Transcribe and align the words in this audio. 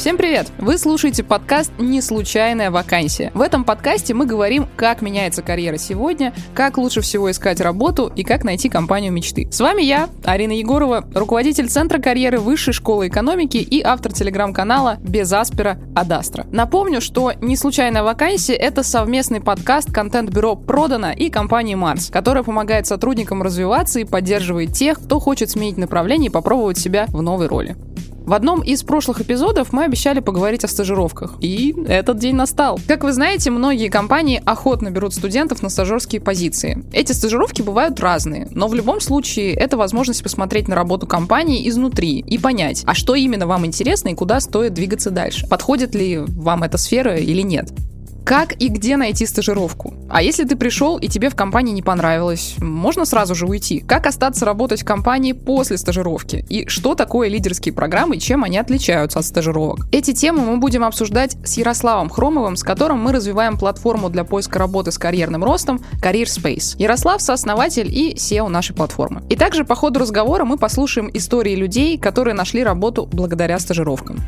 Всем 0.00 0.16
привет! 0.16 0.50
Вы 0.56 0.78
слушаете 0.78 1.22
подкаст 1.22 1.72
«Не 1.78 2.00
случайная 2.00 2.70
вакансия». 2.70 3.30
В 3.34 3.42
этом 3.42 3.64
подкасте 3.64 4.14
мы 4.14 4.24
говорим, 4.24 4.66
как 4.74 5.02
меняется 5.02 5.42
карьера 5.42 5.76
сегодня, 5.76 6.32
как 6.54 6.78
лучше 6.78 7.02
всего 7.02 7.30
искать 7.30 7.60
работу 7.60 8.10
и 8.16 8.24
как 8.24 8.42
найти 8.42 8.70
компанию 8.70 9.12
мечты. 9.12 9.46
С 9.52 9.60
вами 9.60 9.82
я, 9.82 10.08
Арина 10.24 10.52
Егорова, 10.52 11.04
руководитель 11.14 11.68
Центра 11.68 11.98
карьеры 11.98 12.38
Высшей 12.38 12.72
школы 12.72 13.08
экономики 13.08 13.58
и 13.58 13.82
автор 13.82 14.14
телеграм-канала 14.14 14.96
«Без 15.00 15.30
Аспера 15.34 15.78
Адастра». 15.94 16.46
Напомню, 16.50 17.02
что 17.02 17.34
«Не 17.38 17.54
случайная 17.54 18.02
вакансия»— 18.02 18.54
это 18.56 18.82
совместный 18.82 19.42
подкаст 19.42 19.92
контент-бюро 19.92 20.56
«Продано» 20.56 21.10
и 21.10 21.28
компании 21.28 21.74
«Марс», 21.74 22.08
которая 22.08 22.42
помогает 22.42 22.86
сотрудникам 22.86 23.42
развиваться 23.42 24.00
и 24.00 24.04
поддерживает 24.04 24.72
тех, 24.72 24.98
кто 24.98 25.20
хочет 25.20 25.50
сменить 25.50 25.76
направление 25.76 26.30
и 26.30 26.32
попробовать 26.32 26.78
себя 26.78 27.04
в 27.08 27.20
новой 27.20 27.48
роли. 27.48 27.76
В 28.30 28.32
одном 28.32 28.60
из 28.60 28.84
прошлых 28.84 29.20
эпизодов 29.20 29.72
мы 29.72 29.82
обещали 29.82 30.20
поговорить 30.20 30.62
о 30.62 30.68
стажировках. 30.68 31.34
И 31.40 31.74
этот 31.88 32.18
день 32.18 32.36
настал. 32.36 32.78
Как 32.86 33.02
вы 33.02 33.12
знаете, 33.12 33.50
многие 33.50 33.88
компании 33.88 34.40
охотно 34.46 34.92
берут 34.92 35.14
студентов 35.14 35.64
на 35.64 35.68
стажерские 35.68 36.20
позиции. 36.20 36.84
Эти 36.92 37.10
стажировки 37.10 37.60
бывают 37.60 37.98
разные, 37.98 38.46
но 38.52 38.68
в 38.68 38.74
любом 38.74 39.00
случае 39.00 39.54
это 39.54 39.76
возможность 39.76 40.22
посмотреть 40.22 40.68
на 40.68 40.76
работу 40.76 41.08
компании 41.08 41.68
изнутри 41.68 42.20
и 42.20 42.38
понять, 42.38 42.84
а 42.86 42.94
что 42.94 43.16
именно 43.16 43.48
вам 43.48 43.66
интересно 43.66 44.10
и 44.10 44.14
куда 44.14 44.38
стоит 44.38 44.74
двигаться 44.74 45.10
дальше. 45.10 45.48
Подходит 45.48 45.96
ли 45.96 46.18
вам 46.18 46.62
эта 46.62 46.78
сфера 46.78 47.16
или 47.16 47.42
нет. 47.42 47.72
Как 48.30 48.52
и 48.62 48.68
где 48.68 48.96
найти 48.96 49.26
стажировку? 49.26 49.92
А 50.08 50.22
если 50.22 50.44
ты 50.44 50.54
пришел 50.54 50.98
и 50.98 51.08
тебе 51.08 51.30
в 51.30 51.34
компании 51.34 51.72
не 51.72 51.82
понравилось, 51.82 52.54
можно 52.60 53.04
сразу 53.04 53.34
же 53.34 53.44
уйти. 53.44 53.80
Как 53.80 54.06
остаться 54.06 54.46
работать 54.46 54.82
в 54.82 54.84
компании 54.84 55.32
после 55.32 55.76
стажировки? 55.76 56.46
И 56.48 56.68
что 56.68 56.94
такое 56.94 57.28
лидерские 57.28 57.74
программы 57.74 58.18
и 58.18 58.20
чем 58.20 58.44
они 58.44 58.56
отличаются 58.56 59.18
от 59.18 59.24
стажировок? 59.24 59.88
Эти 59.90 60.12
темы 60.12 60.42
мы 60.42 60.58
будем 60.58 60.84
обсуждать 60.84 61.38
с 61.44 61.56
Ярославом 61.56 62.08
Хромовым, 62.08 62.54
с 62.54 62.62
которым 62.62 63.00
мы 63.00 63.10
развиваем 63.10 63.58
платформу 63.58 64.10
для 64.10 64.22
поиска 64.22 64.60
работы 64.60 64.92
с 64.92 64.98
карьерным 64.98 65.42
ростом 65.42 65.80
Career 66.00 66.26
Space. 66.26 66.76
Ярослав— 66.78 67.20
сооснователь 67.22 67.92
и 67.92 68.14
SEO 68.14 68.46
нашей 68.46 68.76
платформы. 68.76 69.24
И 69.28 69.34
также 69.34 69.64
по 69.64 69.74
ходу 69.74 69.98
разговора 69.98 70.44
мы 70.44 70.56
послушаем 70.56 71.10
истории 71.12 71.56
людей, 71.56 71.98
которые 71.98 72.34
нашли 72.34 72.62
работу 72.62 73.08
благодаря 73.10 73.58
стажировкам. 73.58 74.20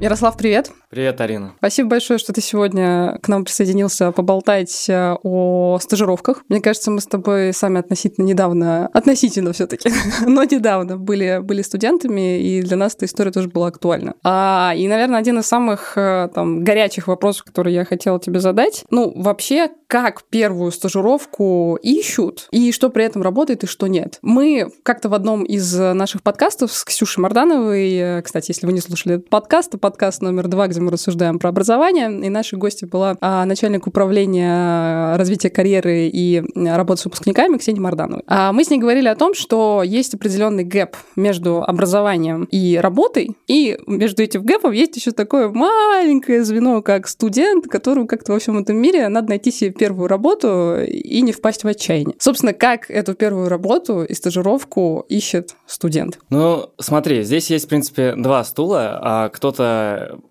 Ярослав, 0.00 0.34
привет. 0.38 0.72
Привет, 0.88 1.20
Арина. 1.20 1.52
Спасибо 1.58 1.90
большое, 1.90 2.18
что 2.18 2.32
ты 2.32 2.40
сегодня 2.40 3.18
к 3.22 3.28
нам 3.28 3.44
присоединился 3.44 4.12
поболтать 4.12 4.88
э, 4.88 5.14
о 5.22 5.78
стажировках. 5.78 6.42
Мне 6.48 6.62
кажется, 6.62 6.90
мы 6.90 7.02
с 7.02 7.06
тобой 7.06 7.52
сами 7.52 7.78
относительно 7.78 8.24
недавно, 8.24 8.86
относительно 8.94 9.52
все 9.52 9.66
таки 9.66 9.90
но 10.26 10.42
недавно 10.44 10.96
были, 10.96 11.40
были 11.42 11.60
студентами, 11.60 12.40
и 12.40 12.62
для 12.62 12.78
нас 12.78 12.94
эта 12.96 13.04
история 13.04 13.30
тоже 13.30 13.48
была 13.48 13.66
актуальна. 13.66 14.14
А, 14.24 14.72
и, 14.74 14.88
наверное, 14.88 15.20
один 15.20 15.38
из 15.38 15.46
самых 15.46 15.98
э, 15.98 16.30
там, 16.34 16.64
горячих 16.64 17.06
вопросов, 17.06 17.44
который 17.44 17.74
я 17.74 17.84
хотела 17.84 18.18
тебе 18.18 18.40
задать, 18.40 18.86
ну, 18.90 19.12
вообще, 19.14 19.68
как 19.86 20.22
первую 20.30 20.72
стажировку 20.72 21.78
ищут, 21.82 22.48
и 22.52 22.72
что 22.72 22.88
при 22.88 23.04
этом 23.04 23.22
работает, 23.22 23.64
и 23.64 23.66
что 23.66 23.86
нет. 23.86 24.18
Мы 24.22 24.72
как-то 24.82 25.10
в 25.10 25.14
одном 25.14 25.44
из 25.44 25.72
наших 25.76 26.22
подкастов 26.22 26.72
с 26.72 26.84
Ксюшей 26.84 27.20
Мардановой, 27.20 27.92
э, 27.92 28.22
кстати, 28.22 28.50
если 28.50 28.64
вы 28.64 28.72
не 28.72 28.80
слушали 28.80 29.16
этот 29.16 29.28
подкаст, 29.28 29.72
то 29.72 29.89
подкаст 29.90 30.22
номер 30.22 30.46
два, 30.46 30.68
где 30.68 30.80
мы 30.80 30.92
рассуждаем 30.92 31.40
про 31.40 31.48
образование. 31.48 32.06
И 32.24 32.28
нашей 32.28 32.56
гостью 32.56 32.88
была 32.88 33.16
а, 33.20 33.44
начальник 33.44 33.88
управления 33.88 35.16
развития 35.16 35.50
карьеры 35.50 36.06
и 36.06 36.44
работы 36.54 37.02
с 37.02 37.04
выпускниками 37.06 37.58
Ксения 37.58 37.80
Мардановой. 37.80 38.22
А 38.28 38.52
мы 38.52 38.62
с 38.62 38.70
ней 38.70 38.78
говорили 38.78 39.08
о 39.08 39.16
том, 39.16 39.34
что 39.34 39.82
есть 39.84 40.14
определенный 40.14 40.62
гэп 40.62 40.94
между 41.16 41.64
образованием 41.64 42.44
и 42.44 42.78
работой, 42.80 43.36
и 43.48 43.80
между 43.88 44.22
этим 44.22 44.44
гэпом 44.44 44.70
есть 44.70 44.94
еще 44.94 45.10
такое 45.10 45.48
маленькое 45.48 46.44
звено, 46.44 46.82
как 46.82 47.08
студент, 47.08 47.66
которому 47.66 48.06
как-то 48.06 48.30
во 48.30 48.38
всем 48.38 48.58
этом 48.58 48.76
мире 48.76 49.08
надо 49.08 49.30
найти 49.30 49.50
себе 49.50 49.70
первую 49.72 50.06
работу 50.06 50.76
и 50.86 51.20
не 51.20 51.32
впасть 51.32 51.64
в 51.64 51.66
отчаяние. 51.66 52.14
Собственно, 52.20 52.52
как 52.52 52.88
эту 52.88 53.14
первую 53.14 53.48
работу 53.48 54.04
и 54.04 54.14
стажировку 54.14 55.04
ищет 55.08 55.56
студент? 55.66 56.20
Ну, 56.30 56.70
смотри, 56.78 57.24
здесь 57.24 57.50
есть, 57.50 57.64
в 57.64 57.68
принципе, 57.68 58.14
два 58.16 58.44
стула. 58.44 59.00
А 59.02 59.28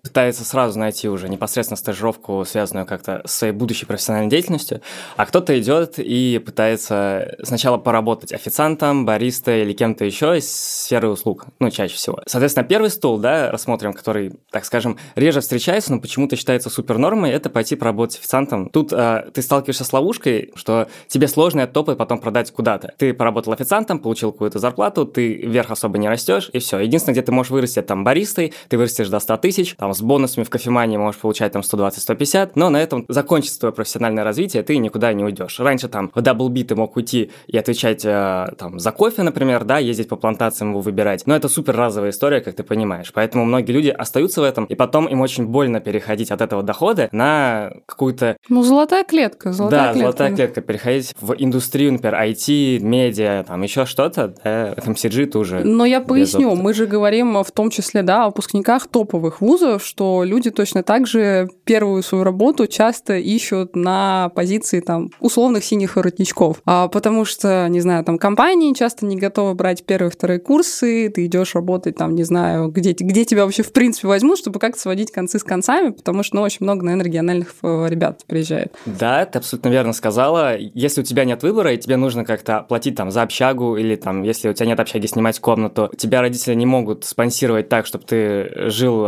пытается 0.02 0.44
сразу 0.44 0.78
найти 0.78 1.08
уже 1.08 1.28
непосредственно 1.28 1.76
стажировку, 1.76 2.44
связанную 2.44 2.86
как-то 2.86 3.22
с 3.24 3.34
своей 3.36 3.52
будущей 3.52 3.86
профессиональной 3.86 4.30
деятельностью, 4.30 4.80
а 5.16 5.26
кто-то 5.26 5.58
идет 5.58 5.98
и 5.98 6.40
пытается 6.44 7.36
сначала 7.42 7.78
поработать 7.78 8.32
официантом, 8.32 9.06
баристой 9.06 9.62
или 9.62 9.72
кем-то 9.72 10.04
еще 10.04 10.38
из 10.38 10.50
сферы 10.50 11.08
услуг, 11.08 11.46
ну, 11.58 11.70
чаще 11.70 11.94
всего. 11.94 12.20
Соответственно, 12.26 12.64
первый 12.66 12.90
стул, 12.90 13.18
да, 13.18 13.50
рассмотрим, 13.50 13.92
который, 13.92 14.32
так 14.50 14.64
скажем, 14.64 14.98
реже 15.14 15.40
встречается, 15.40 15.92
но 15.92 16.00
почему-то 16.00 16.36
считается 16.36 16.70
супер 16.70 16.98
нормой, 16.98 17.30
это 17.30 17.50
пойти 17.50 17.76
поработать 17.76 18.18
официантом. 18.18 18.68
Тут 18.68 18.92
э, 18.92 19.30
ты 19.32 19.42
сталкиваешься 19.42 19.84
с 19.84 19.92
ловушкой, 19.92 20.52
что 20.54 20.88
тебе 21.08 21.28
сложно 21.28 21.60
этот 21.60 21.76
опыт 21.76 21.98
потом 21.98 22.18
продать 22.18 22.50
куда-то. 22.50 22.92
Ты 22.96 23.14
поработал 23.14 23.52
официантом, 23.52 23.98
получил 23.98 24.32
какую-то 24.32 24.58
зарплату, 24.58 25.06
ты 25.06 25.34
вверх 25.34 25.70
особо 25.70 25.98
не 25.98 26.08
растешь, 26.08 26.50
и 26.52 26.58
все. 26.58 26.78
Единственное, 26.78 27.14
где 27.14 27.22
ты 27.22 27.32
можешь 27.32 27.50
вырасти, 27.50 27.82
там, 27.82 28.04
баристой, 28.04 28.52
ты 28.68 28.78
вырастешь 28.78 29.08
до 29.08 29.20
100 29.20 29.36
тысяч, 29.40 29.74
там, 29.76 29.94
с 29.94 30.02
бонусами 30.02 30.44
в 30.44 30.50
кофемании 30.50 30.96
можешь 30.96 31.20
получать 31.20 31.52
там 31.52 31.62
120-150, 31.62 32.52
но 32.54 32.70
на 32.70 32.78
этом 32.80 33.04
закончится 33.08 33.60
твое 33.60 33.72
профессиональное 33.72 34.24
развитие, 34.24 34.62
ты 34.62 34.76
никуда 34.78 35.12
не 35.12 35.24
уйдешь. 35.24 35.58
Раньше 35.60 35.88
там 35.88 36.10
в 36.14 36.18
Double 36.18 36.50
ты 36.64 36.74
мог 36.74 36.96
уйти 36.96 37.30
и 37.46 37.56
отвечать 37.56 38.04
э, 38.04 38.48
там 38.58 38.78
за 38.78 38.92
кофе, 38.92 39.22
например, 39.22 39.64
да, 39.64 39.78
ездить 39.78 40.08
по 40.08 40.16
плантациям 40.16 40.70
его 40.70 40.80
выбирать, 40.80 41.26
но 41.26 41.34
это 41.34 41.48
супер 41.48 41.76
разовая 41.76 42.10
история, 42.10 42.40
как 42.40 42.54
ты 42.54 42.62
понимаешь, 42.62 43.12
поэтому 43.12 43.44
многие 43.44 43.72
люди 43.72 43.88
остаются 43.88 44.40
в 44.40 44.44
этом, 44.44 44.64
и 44.64 44.74
потом 44.74 45.06
им 45.06 45.20
очень 45.20 45.46
больно 45.46 45.80
переходить 45.80 46.30
от 46.30 46.40
этого 46.40 46.62
дохода 46.62 47.08
на 47.12 47.72
какую-то... 47.86 48.36
Ну, 48.48 48.62
золотая 48.62 49.04
клетка, 49.04 49.52
золотая 49.52 49.80
да, 49.80 49.92
клетка. 49.92 50.00
золотая 50.00 50.36
клетка, 50.36 50.60
переходить 50.60 51.14
в 51.20 51.34
индустрию, 51.38 51.92
например, 51.92 52.14
IT, 52.14 52.80
медиа, 52.80 53.44
там 53.46 53.62
еще 53.62 53.86
что-то, 53.86 54.34
да, 54.44 54.72
FMCG 54.74 55.26
тоже. 55.26 55.62
Но 55.64 55.84
я 55.84 56.00
поясню, 56.00 56.54
мы 56.54 56.74
же 56.74 56.86
говорим 56.86 57.42
в 57.42 57.50
том 57.52 57.70
числе, 57.70 58.02
да, 58.02 58.24
о 58.24 58.26
выпускниках 58.26 58.88
топовых 58.88 59.29
вузов, 59.40 59.84
что 59.84 60.24
люди 60.24 60.40
люди 60.40 60.50
точно 60.50 60.82
так 60.82 61.06
же 61.06 61.48
первую 61.64 62.02
свою 62.02 62.24
работу 62.24 62.66
часто 62.66 63.16
ищут 63.16 63.76
на 63.76 64.30
позиции 64.34 64.80
там 64.80 65.10
условных 65.20 65.64
синих 65.64 65.96
воротничков. 65.96 66.62
А, 66.64 66.88
потому 66.88 67.24
что, 67.24 67.68
не 67.68 67.80
знаю, 67.80 68.04
там 68.04 68.18
компании 68.18 68.72
часто 68.74 69.06
не 69.06 69.16
готовы 69.16 69.54
брать 69.54 69.84
первые, 69.84 70.10
вторые 70.10 70.40
курсы, 70.40 71.10
ты 71.10 71.26
идешь 71.26 71.54
работать 71.54 71.96
там, 71.96 72.14
не 72.14 72.24
знаю, 72.24 72.68
где, 72.68 72.92
где 72.92 73.24
тебя 73.24 73.44
вообще 73.44 73.62
в 73.62 73.72
принципе 73.72 74.08
возьмут, 74.08 74.38
чтобы 74.38 74.58
как-то 74.58 74.80
сводить 74.80 75.12
концы 75.12 75.38
с 75.38 75.44
концами, 75.44 75.90
потому 75.90 76.22
что, 76.22 76.36
ну, 76.36 76.42
очень 76.42 76.58
много, 76.60 76.84
наверное, 76.84 77.06
региональных 77.06 77.54
э, 77.62 77.86
ребят 77.88 78.22
приезжает. 78.26 78.74
Да, 78.86 79.24
ты 79.26 79.38
абсолютно 79.38 79.68
верно 79.68 79.92
сказала. 79.92 80.56
Если 80.56 81.02
у 81.02 81.04
тебя 81.04 81.24
нет 81.24 81.42
выбора, 81.42 81.74
и 81.74 81.78
тебе 81.78 81.96
нужно 81.96 82.24
как-то 82.24 82.64
платить 82.68 82.96
там 82.96 83.10
за 83.10 83.22
общагу, 83.22 83.76
или 83.76 83.96
там, 83.96 84.22
если 84.22 84.48
у 84.48 84.52
тебя 84.52 84.66
нет 84.66 84.80
общаги, 84.80 85.06
снимать 85.06 85.38
комнату, 85.38 85.90
тебя 85.96 86.20
родители 86.20 86.54
не 86.54 86.66
могут 86.66 87.04
спонсировать 87.04 87.68
так, 87.68 87.86
чтобы 87.86 88.04
ты 88.04 88.70
жил, 88.70 89.04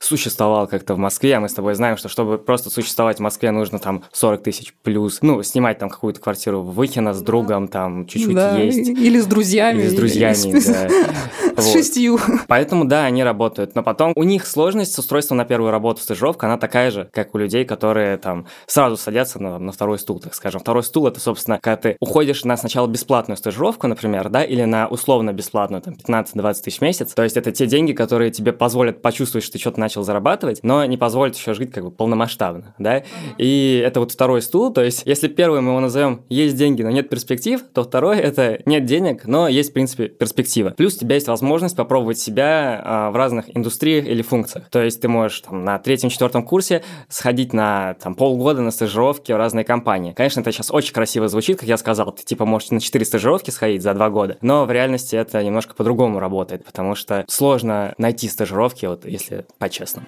существовал 0.00 0.66
как-то 0.66 0.94
в 0.94 0.98
Москве, 0.98 1.36
а 1.36 1.40
мы 1.40 1.48
с 1.48 1.54
тобой 1.54 1.74
знаем, 1.74 1.96
что 1.96 2.08
чтобы 2.08 2.38
просто 2.38 2.70
существовать 2.70 3.18
в 3.18 3.22
Москве, 3.22 3.50
нужно 3.50 3.78
там 3.78 4.04
40 4.12 4.42
тысяч 4.42 4.74
плюс, 4.82 5.18
ну, 5.22 5.42
снимать 5.42 5.78
там 5.78 5.88
какую-то 5.88 6.20
квартиру 6.20 6.62
в 6.62 6.74
Выхино 6.74 7.14
с 7.14 7.22
другом, 7.22 7.68
там 7.68 8.06
чуть-чуть 8.06 8.34
да, 8.34 8.58
есть. 8.58 8.88
Или 8.88 9.20
с 9.20 9.26
друзьями. 9.26 9.82
Или 9.82 9.88
с 9.88 9.94
друзьями, 9.94 10.60
да. 10.66 10.88
С 11.62 11.72
шестью. 11.72 12.18
Поэтому, 12.48 12.84
да, 12.84 13.04
они 13.04 13.22
работают. 13.22 13.74
Но 13.74 13.82
потом 13.82 14.12
у 14.16 14.24
них 14.24 14.46
сложность 14.46 14.92
с 14.92 14.98
устройством 14.98 15.38
на 15.38 15.44
первую 15.44 15.70
работу, 15.70 16.02
стажировка, 16.02 16.46
она 16.46 16.58
такая 16.58 16.90
же, 16.90 17.08
как 17.12 17.34
у 17.34 17.38
людей, 17.38 17.64
которые 17.64 18.16
там 18.18 18.46
сразу 18.66 18.96
садятся 18.96 19.40
на, 19.40 19.58
на 19.58 19.72
второй 19.72 19.98
стул, 19.98 20.18
так 20.20 20.34
скажем. 20.34 20.60
Второй 20.60 20.82
стул— 20.82 21.06
это, 21.08 21.20
собственно, 21.20 21.58
когда 21.62 21.76
ты 21.76 21.96
уходишь 22.00 22.44
на 22.44 22.56
сначала 22.56 22.86
бесплатную 22.86 23.36
стажировку, 23.36 23.86
например, 23.86 24.28
да, 24.28 24.42
или 24.42 24.64
на 24.64 24.88
условно 24.88 25.32
бесплатную, 25.32 25.82
там, 25.82 25.94
15-20 25.94 26.62
тысяч 26.62 26.78
в 26.78 26.82
месяц. 26.82 27.14
То 27.14 27.22
есть 27.22 27.36
это 27.36 27.52
те 27.52 27.66
деньги, 27.66 27.92
которые 27.92 28.30
тебе 28.30 28.52
позволят 28.52 29.02
почувствовать, 29.02 29.43
что 29.44 29.52
ты 29.52 29.58
что-то 29.58 29.80
начал 29.80 30.02
зарабатывать, 30.02 30.60
но 30.62 30.84
не 30.84 30.96
позволит 30.96 31.36
еще 31.36 31.54
жить 31.54 31.72
как 31.72 31.84
бы 31.84 31.90
полномасштабно, 31.90 32.74
да. 32.78 32.98
Uh-huh. 32.98 33.04
И 33.38 33.82
это 33.84 34.00
вот 34.00 34.12
второй 34.12 34.42
стул, 34.42 34.72
то 34.72 34.82
есть 34.82 35.02
если 35.04 35.28
первый 35.28 35.60
мы 35.60 35.70
его 35.70 35.80
назовем 35.80 36.22
«есть 36.28 36.56
деньги, 36.56 36.82
но 36.82 36.90
нет 36.90 37.08
перспектив», 37.08 37.60
то 37.72 37.84
второй– 37.84 38.18
это 38.18 38.60
«нет 38.66 38.84
денег, 38.84 39.26
но 39.26 39.48
есть, 39.48 39.70
в 39.70 39.72
принципе, 39.72 40.08
перспектива». 40.08 40.70
Плюс 40.70 40.96
у 40.96 40.98
тебя 41.00 41.14
есть 41.14 41.28
возможность 41.28 41.76
попробовать 41.76 42.18
себя 42.18 42.80
а, 42.84 43.10
в 43.10 43.16
разных 43.16 43.54
индустриях 43.54 44.06
или 44.06 44.22
функциях. 44.22 44.68
То 44.70 44.82
есть 44.82 45.00
ты 45.00 45.08
можешь 45.08 45.40
там, 45.40 45.64
на 45.64 45.78
третьем-четвертом 45.78 46.42
курсе 46.44 46.82
сходить 47.08 47.52
на 47.52 47.94
там, 47.94 48.14
полгода 48.14 48.62
на 48.62 48.70
стажировки 48.70 49.32
в 49.32 49.36
разные 49.36 49.64
компании. 49.64 50.12
Конечно, 50.12 50.40
это 50.40 50.52
сейчас 50.52 50.70
очень 50.70 50.92
красиво 50.92 51.28
звучит, 51.28 51.58
как 51.58 51.68
я 51.68 51.76
сказал, 51.76 52.12
ты 52.12 52.24
типа 52.24 52.44
можешь 52.44 52.70
на 52.70 52.80
4 52.80 53.04
стажировки 53.04 53.50
сходить 53.50 53.82
за 53.82 53.94
2 53.94 54.10
года, 54.10 54.38
но 54.40 54.64
в 54.64 54.70
реальности 54.70 55.16
это 55.16 55.42
немножко 55.42 55.74
по-другому 55.74 56.18
работает, 56.20 56.64
потому 56.64 56.94
что 56.94 57.24
сложно 57.28 57.94
найти 57.98 58.28
стажировки, 58.28 58.86
вот 58.86 59.04
если 59.04 59.33
по-честному. 59.58 60.06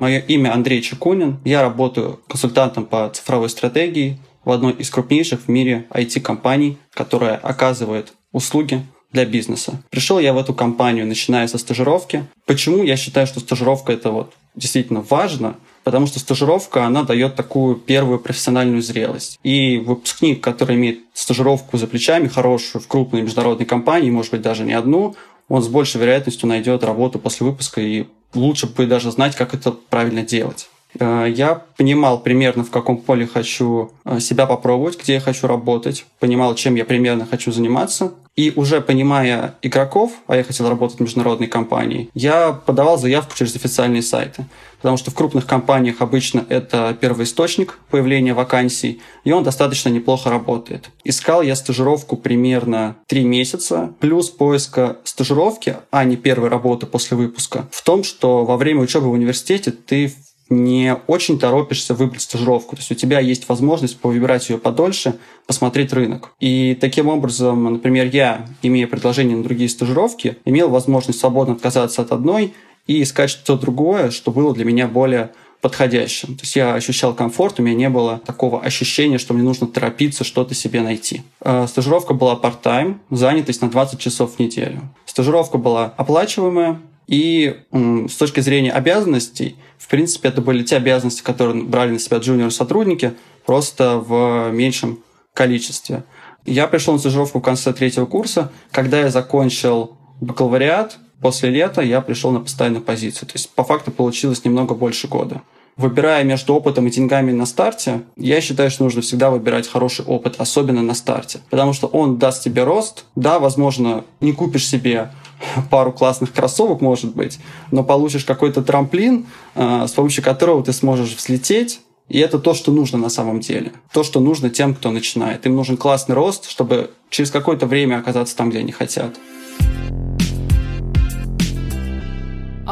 Мое 0.00 0.18
имя 0.18 0.52
Андрей 0.52 0.82
Чекунин. 0.82 1.38
Я 1.44 1.62
работаю 1.62 2.20
консультантом 2.28 2.86
по 2.86 3.08
цифровой 3.10 3.48
стратегии 3.48 4.18
в 4.44 4.50
одной 4.50 4.72
из 4.72 4.90
крупнейших 4.90 5.42
в 5.42 5.48
мире 5.48 5.86
IT-компаний, 5.90 6.76
которая 6.92 7.36
оказывает 7.36 8.12
услуги 8.32 8.84
для 9.12 9.24
бизнеса. 9.24 9.80
Пришел 9.90 10.18
я 10.18 10.32
в 10.32 10.38
эту 10.38 10.54
компанию, 10.54 11.06
начиная 11.06 11.46
со 11.46 11.58
стажировки. 11.58 12.24
Почему 12.46 12.82
я 12.82 12.96
считаю, 12.96 13.26
что 13.26 13.40
стажировка 13.40 13.92
это 13.92 14.10
вот 14.10 14.32
действительно 14.56 15.04
важно? 15.08 15.56
Потому 15.84 16.06
что 16.06 16.18
стажировка, 16.18 16.84
она 16.84 17.02
дает 17.02 17.34
такую 17.34 17.76
первую 17.76 18.18
профессиональную 18.20 18.82
зрелость. 18.82 19.38
И 19.42 19.78
выпускник, 19.78 20.40
который 20.40 20.76
имеет 20.76 21.00
стажировку 21.12 21.76
за 21.76 21.86
плечами, 21.86 22.28
хорошую 22.28 22.82
в 22.82 22.86
крупной 22.86 23.22
международной 23.22 23.66
компании, 23.66 24.10
может 24.10 24.30
быть, 24.30 24.42
даже 24.42 24.64
не 24.64 24.72
одну, 24.72 25.16
он 25.52 25.62
с 25.62 25.68
большей 25.68 26.00
вероятностью 26.00 26.48
найдет 26.48 26.82
работу 26.82 27.18
после 27.18 27.46
выпуска 27.46 27.82
и 27.82 28.06
лучше 28.32 28.66
бы 28.66 28.86
даже 28.86 29.10
знать, 29.10 29.36
как 29.36 29.52
это 29.52 29.70
правильно 29.70 30.22
делать. 30.22 30.70
Э, 30.98 31.26
я 31.28 31.62
понимал 31.76 32.20
примерно, 32.20 32.64
в 32.64 32.70
каком 32.70 32.98
поле 32.98 33.26
хочу 33.26 33.92
э, 34.04 34.20
себя 34.20 34.46
попробовать, 34.46 35.00
где 35.00 35.14
я 35.14 35.20
хочу 35.20 35.46
работать, 35.46 36.06
понимал, 36.18 36.54
чем 36.54 36.74
я 36.74 36.84
примерно 36.84 37.26
хочу 37.26 37.52
заниматься. 37.52 38.12
И 38.34 38.50
уже 38.56 38.80
понимая 38.80 39.56
игроков, 39.60 40.12
а 40.26 40.36
я 40.36 40.42
хотел 40.42 40.66
работать 40.68 40.96
в 40.96 41.00
международной 41.00 41.48
компании, 41.48 42.08
я 42.14 42.52
подавал 42.52 42.96
заявку 42.96 43.36
через 43.36 43.54
официальные 43.56 44.00
сайты. 44.00 44.46
Потому 44.78 44.96
что 44.96 45.10
в 45.10 45.14
крупных 45.14 45.46
компаниях 45.46 46.00
обычно 46.00 46.44
это 46.48 46.96
первый 46.98 47.24
источник 47.24 47.78
появления 47.90 48.32
вакансий, 48.32 49.00
и 49.22 49.32
он 49.32 49.44
достаточно 49.44 49.90
неплохо 49.90 50.30
работает. 50.30 50.90
Искал 51.04 51.42
я 51.42 51.54
стажировку 51.54 52.16
примерно 52.16 52.96
три 53.06 53.22
месяца, 53.22 53.92
плюс 54.00 54.30
поиска 54.30 54.96
стажировки, 55.04 55.76
а 55.90 56.02
не 56.04 56.16
первой 56.16 56.48
работы 56.48 56.86
после 56.86 57.16
выпуска, 57.18 57.68
в 57.70 57.82
том, 57.84 58.02
что 58.02 58.44
во 58.44 58.56
время 58.56 58.80
учебы 58.80 59.08
в 59.08 59.12
университете 59.12 59.70
ты 59.72 60.12
не 60.52 60.96
очень 61.06 61.38
торопишься 61.38 61.94
выбрать 61.94 62.22
стажировку. 62.22 62.76
То 62.76 62.80
есть 62.80 62.92
у 62.92 62.94
тебя 62.94 63.20
есть 63.20 63.48
возможность 63.48 63.98
повыбирать 63.98 64.48
ее 64.50 64.58
подольше, 64.58 65.16
посмотреть 65.46 65.92
рынок. 65.92 66.30
И 66.40 66.76
таким 66.80 67.08
образом, 67.08 67.64
например, 67.72 68.06
я, 68.12 68.46
имея 68.62 68.86
предложение 68.86 69.36
на 69.36 69.42
другие 69.42 69.68
стажировки, 69.68 70.36
имел 70.44 70.68
возможность 70.68 71.20
свободно 71.20 71.54
отказаться 71.54 72.02
от 72.02 72.12
одной 72.12 72.54
и 72.86 73.02
искать 73.02 73.30
что-то 73.30 73.62
другое, 73.62 74.10
что 74.10 74.30
было 74.30 74.54
для 74.54 74.64
меня 74.64 74.86
более 74.88 75.30
подходящим. 75.60 76.34
То 76.34 76.42
есть 76.42 76.56
я 76.56 76.74
ощущал 76.74 77.14
комфорт, 77.14 77.60
у 77.60 77.62
меня 77.62 77.76
не 77.76 77.88
было 77.88 78.18
такого 78.18 78.60
ощущения, 78.60 79.18
что 79.18 79.32
мне 79.32 79.44
нужно 79.44 79.68
торопиться 79.68 80.24
что-то 80.24 80.54
себе 80.54 80.82
найти. 80.82 81.22
Э, 81.40 81.66
стажировка 81.68 82.14
была 82.14 82.34
part-time, 82.34 82.96
занятость 83.10 83.62
на 83.62 83.70
20 83.70 84.00
часов 84.00 84.34
в 84.34 84.38
неделю. 84.40 84.80
Стажировка 85.06 85.58
была 85.58 85.94
оплачиваемая, 85.96 86.80
и 87.12 87.60
с 87.72 88.16
точки 88.16 88.40
зрения 88.40 88.72
обязанностей, 88.72 89.56
в 89.76 89.86
принципе, 89.88 90.30
это 90.30 90.40
были 90.40 90.62
те 90.62 90.76
обязанности, 90.76 91.22
которые 91.22 91.62
брали 91.62 91.90
на 91.90 91.98
себя 91.98 92.16
джуниор-сотрудники, 92.16 93.12
просто 93.44 93.98
в 93.98 94.50
меньшем 94.50 95.00
количестве. 95.34 96.04
Я 96.46 96.66
пришел 96.66 96.94
на 96.94 96.98
стажировку 96.98 97.40
в 97.40 97.42
конце 97.42 97.74
третьего 97.74 98.06
курса. 98.06 98.50
Когда 98.70 99.00
я 99.00 99.10
закончил 99.10 99.98
бакалавриат, 100.22 100.96
после 101.20 101.50
лета 101.50 101.82
я 101.82 102.00
пришел 102.00 102.30
на 102.30 102.40
постоянную 102.40 102.82
позицию. 102.82 103.28
То 103.28 103.34
есть, 103.34 103.50
по 103.50 103.62
факту, 103.62 103.90
получилось 103.90 104.42
немного 104.46 104.74
больше 104.74 105.06
года. 105.06 105.42
Выбирая 105.76 106.24
между 106.24 106.54
опытом 106.54 106.86
и 106.86 106.90
деньгами 106.90 107.32
на 107.32 107.44
старте, 107.44 108.02
я 108.16 108.40
считаю, 108.40 108.70
что 108.70 108.84
нужно 108.84 109.02
всегда 109.02 109.30
выбирать 109.30 109.68
хороший 109.68 110.06
опыт, 110.06 110.36
особенно 110.38 110.80
на 110.80 110.94
старте. 110.94 111.40
Потому 111.50 111.74
что 111.74 111.88
он 111.88 112.16
даст 112.16 112.42
тебе 112.42 112.64
рост. 112.64 113.04
Да, 113.16 113.38
возможно, 113.38 114.04
не 114.20 114.32
купишь 114.32 114.66
себе 114.66 115.10
пару 115.70 115.92
классных 115.92 116.32
кроссовок, 116.32 116.80
может 116.80 117.14
быть, 117.14 117.38
но 117.70 117.84
получишь 117.84 118.24
какой-то 118.24 118.62
трамплин, 118.62 119.26
э, 119.54 119.86
с 119.86 119.92
помощью 119.92 120.24
которого 120.24 120.62
ты 120.62 120.72
сможешь 120.72 121.14
взлететь, 121.14 121.80
и 122.08 122.18
это 122.18 122.38
то, 122.38 122.52
что 122.52 122.72
нужно 122.72 122.98
на 122.98 123.08
самом 123.08 123.40
деле. 123.40 123.72
То, 123.92 124.02
что 124.02 124.20
нужно 124.20 124.50
тем, 124.50 124.74
кто 124.74 124.90
начинает. 124.90 125.46
Им 125.46 125.56
нужен 125.56 125.76
классный 125.76 126.14
рост, 126.14 126.48
чтобы 126.48 126.90
через 127.08 127.30
какое-то 127.30 127.66
время 127.66 127.98
оказаться 127.98 128.36
там, 128.36 128.50
где 128.50 128.58
они 128.58 128.72
хотят. 128.72 129.16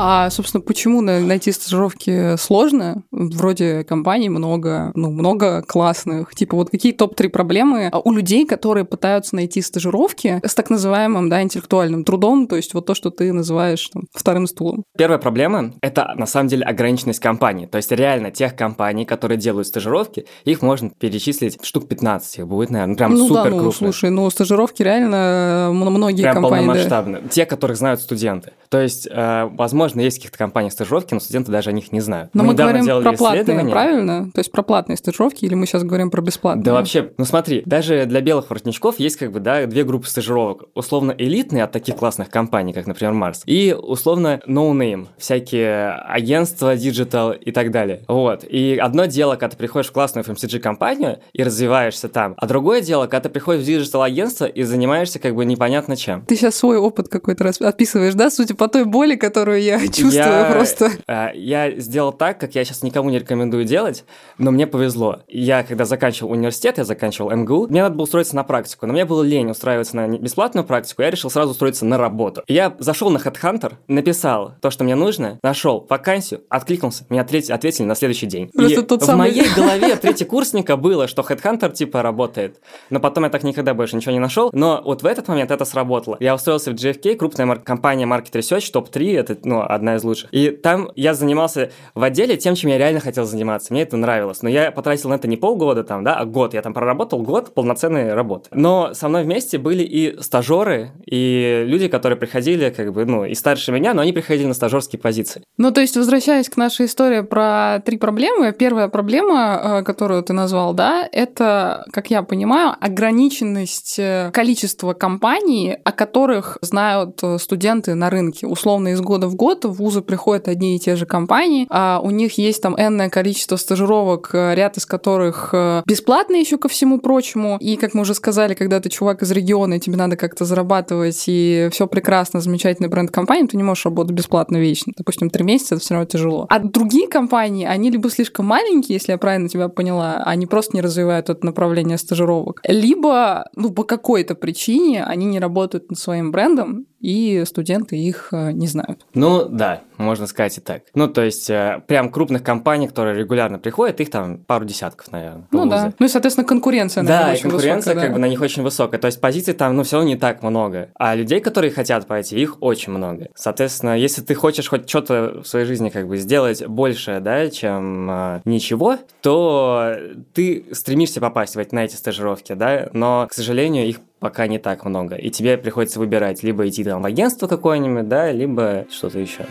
А, 0.03 0.31
собственно, 0.31 0.63
почему 0.63 1.03
найти 1.03 1.53
стажировки 1.53 2.37
сложно? 2.39 3.03
Вроде 3.11 3.85
компаний 3.85 4.31
много, 4.31 4.93
ну, 4.95 5.11
много 5.11 5.63
классных. 5.63 6.35
Типа, 6.35 6.57
вот 6.57 6.71
какие 6.71 6.93
топ-3 6.93 7.29
проблемы 7.29 7.91
у 8.05 8.13
людей, 8.13 8.47
которые 8.47 8.87
пытаются 8.87 9.37
найти 9.37 9.61
стажировки 9.61 10.41
с 10.43 10.55
так 10.55 10.71
называемым, 10.71 11.29
да, 11.29 11.43
интеллектуальным 11.43 12.05
трудом, 12.05 12.47
то 12.47 12.57
есть 12.57 12.73
вот 12.73 12.87
то, 12.87 12.95
что 12.95 13.11
ты 13.11 13.31
называешь 13.31 13.91
там, 13.93 14.05
вторым 14.15 14.47
стулом? 14.47 14.85
Первая 14.97 15.19
проблема— 15.19 15.75
это, 15.83 16.15
на 16.17 16.25
самом 16.25 16.49
деле, 16.49 16.65
ограниченность 16.65 17.21
компаний. 17.21 17.67
То 17.67 17.77
есть 17.77 17.93
реально 17.93 18.31
тех 18.31 18.57
компаний, 18.57 19.05
которые 19.05 19.37
делают 19.37 19.67
стажировки, 19.67 20.25
их 20.47 20.63
можно 20.63 20.89
перечислить 20.89 21.63
штук 21.63 21.89
15. 21.89 22.39
Их 22.39 22.49
будет, 22.49 22.71
наверное, 22.71 22.97
прям 22.97 23.13
ну, 23.13 23.29
супер 23.29 23.51
да, 23.51 23.57
ну, 23.57 23.71
слушай, 23.71 24.09
ну, 24.09 24.31
стажировки 24.31 24.83
реально 24.83 25.71
многие 25.75 26.23
прям 26.23 26.37
компании... 26.37 26.57
Прям 26.57 26.67
полномасштабно. 26.67 27.21
Да. 27.21 27.29
Те, 27.29 27.45
которых 27.45 27.77
знают 27.77 28.01
студенты. 28.01 28.53
То 28.71 28.81
есть, 28.81 29.07
э, 29.11 29.49
возможно, 29.53 29.90
возможно, 29.91 30.01
есть 30.01 30.17
в 30.17 30.21
каких-то 30.21 30.39
компаниях 30.39 30.73
стажировки, 30.73 31.15
но 31.15 31.21
студенты 31.21 31.51
даже 31.53 31.71
о 31.71 31.73
них 31.73 31.93
не 31.93 32.01
знают. 32.01 32.31
Но 32.35 32.43
мы, 32.43 32.51
мы 32.51 32.55
говорим 32.55 32.87
про 33.03 33.13
платные, 33.13 33.69
правильно? 33.69 34.31
То 34.33 34.41
есть 34.41 34.53
про 34.53 34.63
платные 34.63 34.97
стажировки 34.97 35.45
или 35.45 35.55
мы 35.55 35.67
сейчас 35.67 35.83
говорим 35.83 36.11
про 36.11 36.21
бесплатные? 36.21 36.65
Да 36.65 36.73
вообще, 36.73 37.13
ну 37.19 37.25
смотри, 37.25 37.63
даже 37.67 38.07
для 38.07 38.21
белых 38.21 38.51
воротничков 38.51 38.99
есть 38.99 39.17
как 39.17 39.33
бы, 39.33 39.41
да, 39.41 39.67
две 39.67 39.85
группы 39.85 40.07
стажировок. 40.07 40.65
Условно 40.75 41.15
элитные 41.17 41.65
от 41.65 41.73
таких 41.73 41.97
классных 41.97 42.31
компаний, 42.31 42.73
как, 42.73 42.87
например, 42.87 43.13
Марс, 43.13 43.43
и 43.47 43.77
условно 43.77 44.41
no-name, 44.47 45.09
всякие 45.19 45.91
агентства, 45.91 46.77
digital 46.77 47.33
и 47.33 47.51
так 47.51 47.71
далее. 47.71 48.03
Вот. 48.09 48.45
И 48.45 48.79
одно 48.81 49.07
дело, 49.07 49.33
когда 49.33 49.49
ты 49.49 49.57
приходишь 49.57 49.89
в 49.89 49.93
классную 49.93 50.25
FMCG-компанию 50.25 51.19
и 51.33 51.43
развиваешься 51.43 52.09
там, 52.09 52.35
а 52.37 52.47
другое 52.47 52.81
дело, 52.81 53.07
когда 53.07 53.21
ты 53.21 53.29
приходишь 53.29 53.63
в 53.63 53.67
digital-агентство 53.67 54.45
и 54.45 54.63
занимаешься 54.63 55.19
как 55.19 55.35
бы 55.35 55.45
непонятно 55.45 55.97
чем. 55.97 56.25
Ты 56.27 56.37
сейчас 56.37 56.55
свой 56.55 56.77
опыт 56.77 57.09
какой-то 57.09 57.51
описываешь, 57.61 58.15
да, 58.15 58.31
судя 58.31 58.55
по 58.55 58.69
той 58.69 58.85
боли, 58.85 59.17
которую 59.17 59.63
я 59.63 59.80
чувствую 59.93 60.15
я, 60.15 60.51
просто. 60.53 60.91
Э, 61.07 61.29
я 61.35 61.71
сделал 61.79 62.13
так, 62.13 62.39
как 62.39 62.55
я 62.55 62.65
сейчас 62.65 62.83
никому 62.83 63.11
не 63.11 63.19
рекомендую 63.19 63.65
делать, 63.65 64.05
но 64.39 64.51
мне 64.51 64.67
повезло. 64.67 65.21
Я, 65.29 65.63
когда 65.63 65.85
заканчивал 65.85 66.33
университет, 66.33 66.79
я 66.79 66.85
заканчивал 66.85 67.31
МГУ, 67.31 67.69
мне 67.69 67.83
надо 67.83 67.95
было 67.97 68.05
устроиться 68.05 68.37
на 68.37 68.45
практику, 68.45 68.87
но 68.87 68.93
мне 68.93 69.05
было 69.05 69.23
лень 69.23 69.51
устраиваться 69.51 69.97
на 69.97 70.09
бесплатную 70.09 70.65
практику, 70.65 71.03
я 71.03 71.11
решил 71.11 71.31
сразу 71.31 71.53
устроиться 71.53 71.85
на 71.85 71.99
работу. 71.99 72.43
Я 72.49 72.75
зашел 72.79 73.11
на 73.11 73.19
HeadHunter, 73.19 73.75
написал 73.89 74.55
то, 74.61 74.71
что 74.71 74.85
мне 74.85 74.95
нужно, 74.95 75.39
нашел 75.43 75.87
вакансию, 75.89 76.43
откликнулся, 76.49 77.05
меня 77.09 77.23
ответили, 77.23 77.53
ответили 77.53 77.87
на 77.87 77.95
следующий 77.95 78.27
день. 78.27 78.51
Просто 78.55 78.81
И 78.81 78.85
тот 78.85 79.03
в 79.03 79.05
самый... 79.05 79.31
моей 79.31 79.49
голове 79.57 79.97
курсника 80.25 80.77
было, 80.77 81.09
что 81.09 81.23
HeadHunter 81.23 81.73
типа 81.73 82.03
работает, 82.03 82.61
но 82.89 83.01
потом 83.01 83.25
я 83.25 83.31
так 83.31 83.43
никогда 83.43 83.75
больше 83.75 83.97
ничего 83.97 84.13
не 84.13 84.19
нашел, 84.19 84.51
но 84.53 84.81
вот 84.85 85.03
в 85.03 85.07
этот 85.07 85.29
момент 85.29 85.51
это 85.51 85.65
сработало. 85.65 86.17
Я 86.21 86.35
устроился 86.35 86.71
в 86.71 86.75
GFK, 86.75 87.17
крупная 87.17 87.47
мар- 87.47 87.61
компания 87.61 88.07
Market 88.07 88.33
Research, 88.33 88.71
топ-3, 88.73 89.19
это 89.19 89.39
ну, 89.45 89.60
одна 89.67 89.97
из 89.97 90.05
лучших. 90.05 90.33
И 90.33 90.51
там 90.51 90.91
я 90.97 91.15
занимался 91.15 91.71
в 91.95 92.03
отделе 92.03 92.37
тем, 92.37 92.55
чем 92.55 92.71
я 92.71 92.79
реально 92.79 93.01
хотел 93.01 93.25
заниматься. 93.25 93.73
Мне 93.73 93.83
это 93.83 93.97
нравилось. 93.97 94.43
Но 94.43 94.49
я 94.49 94.71
потратил 94.71 95.11
на 95.11 95.15
это 95.15 95.29
не 95.29 95.37
полгода 95.37 95.85
там, 95.85 96.05
да, 96.05 96.15
а 96.15 96.25
год. 96.25 96.55
Я 96.55 96.63
там 96.63 96.75
проработал 96.75 97.23
год 97.23 97.55
полноценной 97.55 98.15
работы. 98.15 98.49
Но 98.53 98.95
со 98.95 99.09
мной 99.09 99.25
вместе 99.25 99.59
были 99.59 99.83
и 99.83 100.21
стажеры, 100.21 100.93
и 101.07 101.65
люди, 101.67 101.89
которые 101.89 102.19
приходили, 102.19 102.71
как 102.71 102.93
бы, 102.93 103.05
ну, 103.05 103.25
и 103.25 103.35
старше 103.35 103.73
меня, 103.73 103.95
но 103.95 104.03
они 104.03 104.13
приходили 104.13 104.47
на 104.47 104.55
стажерские 104.55 105.01
позиции. 105.01 105.43
Ну, 105.57 105.73
то 105.73 105.81
есть, 105.81 105.97
возвращаясь 105.97 106.49
к 106.49 106.57
нашей 106.57 106.87
истории 106.87 107.21
про 107.21 107.81
три 107.85 107.99
проблемы, 107.99 108.53
первая 108.53 108.89
проблема, 108.89 109.81
э, 109.81 109.83
которую 109.83 110.23
ты 110.23 110.33
назвал, 110.33 110.75
да, 110.75 111.09
это, 111.11 111.85
как 111.93 112.11
я 112.11 112.23
понимаю, 112.23 112.75
ограниченность 112.81 113.99
э, 113.99 114.31
количества 114.33 114.95
компаний, 114.95 115.77
о 115.85 115.93
которых 115.93 116.59
знают 116.63 117.19
э, 117.23 117.39
студенты 117.39 117.95
на 117.95 118.11
рынке. 118.11 118.47
Условно, 118.47 118.89
из 118.89 119.01
года 119.01 119.27
в 119.27 119.35
год 119.35 119.50
в 119.65 119.73
вузы 119.73 120.03
приходят 120.03 120.49
одни 120.49 120.77
и 120.77 120.79
те 120.79 120.97
же 120.97 121.07
компании, 121.07 121.67
а 121.71 122.01
у 122.03 122.11
них 122.11 122.39
есть 122.39 122.63
там 122.63 122.75
энное 122.79 123.11
количество 123.11 123.57
стажировок, 123.57 124.31
э, 124.33 124.55
ряд 124.55 124.77
из 124.77 124.87
которых 124.87 125.51
э, 125.53 125.83
бесплатные 125.87 126.41
еще 126.41 126.59
ко 126.59 126.69
всему 126.69 127.01
прочему. 127.01 127.57
И, 127.61 127.77
как 127.77 127.95
мы 127.95 128.03
уже 128.03 128.15
сказали, 128.15 128.55
когда 128.55 128.81
ты 128.81 128.89
чувак 128.89 129.23
из 129.23 129.31
региона, 129.31 129.75
и 129.75 129.81
тебе 129.81 129.97
надо 129.97 130.17
как-то 130.17 130.45
зарабатывать, 130.45 131.25
и 131.27 131.69
все 131.73 131.87
прекрасно, 131.87 132.41
замечательный 132.41 132.89
бренд 132.89 133.11
компании, 133.11 133.47
ты 133.47 133.57
не 133.57 133.63
можешь 133.63 133.85
работать 133.85 134.13
бесплатно 134.13 134.57
вечно. 134.57 134.93
Допустим, 134.97 135.31
три 135.31 135.45
месяца 135.45 135.75
это 135.75 135.85
все 135.85 135.95
равно 135.95 136.07
тяжело. 136.07 136.47
А 136.49 136.59
другие 136.59 137.09
компании, 137.09 137.67
они 137.67 137.91
либо 137.91 138.11
слишком 138.11 138.47
маленькие, 138.47 138.95
если 138.95 139.13
я 139.13 139.19
правильно 139.19 139.49
тебя 139.49 139.69
поняла, 139.69 140.23
они 140.25 140.47
просто 140.47 140.77
не 140.77 140.83
развивают 140.83 141.31
это 141.31 141.45
направление 141.45 141.99
стажировок, 141.99 142.61
либо, 142.65 143.49
ну, 143.57 143.71
по 143.71 143.85
какой-то 143.85 144.35
причине 144.35 145.05
они 145.05 145.27
не 145.27 145.41
работают 145.41 145.91
над 145.91 145.99
своим 145.99 146.31
брендом, 146.33 146.87
и 147.01 147.45
студенты 147.47 147.97
их 147.97 148.29
э, 148.33 148.53
не 148.53 148.67
знают. 148.67 149.07
Ну, 149.15 149.47
да, 149.47 149.81
можно 149.97 150.27
сказать 150.27 150.59
и 150.59 150.61
так. 150.61 150.83
Ну, 150.95 151.09
то 151.09 151.23
есть, 151.23 151.49
э, 151.49 151.83
прям 151.87 152.11
крупных 152.11 152.43
компаний, 152.43 152.89
которые 152.89 153.17
регулярно 153.19 153.59
приходят, 153.59 154.01
их 154.01 154.11
там 154.11 154.39
пару 154.39 154.65
десятков, 154.65 155.11
наверное. 155.11 155.47
Ну 155.51 155.67
да. 155.67 155.93
Ну 155.99 156.07
и, 156.07 156.09
соответственно, 156.09 156.47
конкуренция, 156.47 157.03
наверное, 157.03 157.27
Да, 157.27 157.33
очень 157.33 157.43
конкуренция 157.43 157.77
высокая, 157.77 157.95
да. 157.95 158.01
как 158.03 158.13
бы 158.13 158.19
на 158.19 158.29
них 158.29 158.41
очень 158.41 158.63
высокая. 158.63 159.01
То 159.01 159.07
есть 159.07 159.21
позиций 159.21 159.55
там, 159.55 159.75
ну, 159.77 159.83
все 159.83 159.97
равно 159.97 160.11
не 160.11 160.17
так 160.17 160.43
много. 160.43 160.91
А 160.95 161.15
людей, 161.15 161.41
которые 161.41 161.71
хотят 161.71 162.07
пойти, 162.07 162.39
их 162.39 162.59
очень 162.61 162.93
много. 162.93 163.29
Соответственно, 163.35 163.97
если 163.97 164.21
ты 164.23 164.35
хочешь 164.35 164.69
хоть 164.69 164.89
что-то 164.89 165.41
в 165.43 165.49
своей 165.49 165.65
жизни 165.67 165.89
как 165.89 166.07
бы 166.07 166.19
сделать 166.19 166.67
больше, 166.67 167.21
да, 167.21 167.49
чем 167.49 168.11
э, 168.11 168.41
ничего, 168.45 168.99
то 169.23 169.95
ты 170.35 170.67
стремишься 170.73 171.21
попасть 171.21 171.57
в 171.57 171.71
на 171.71 171.85
эти 171.85 171.95
стажировки, 171.95 172.55
да, 172.55 172.89
но, 172.93 173.27
к 173.31 173.35
сожалению, 173.35 173.87
их 173.87 174.01
пока 174.21 174.47
не 174.47 174.59
так 174.59 174.85
много. 174.85 175.17
И 175.17 175.31
тебе 175.31 175.57
приходится 175.57 175.99
выбирать 175.99 176.43
либо 176.43 176.69
идти 176.69 176.85
там 176.85 177.03
в 177.03 177.07
агентство 177.07 177.49
какое-нибудь, 177.49 178.07
да, 178.07 178.31
либо 178.31 178.87
что-то 178.91 179.19
еще. 179.19 179.47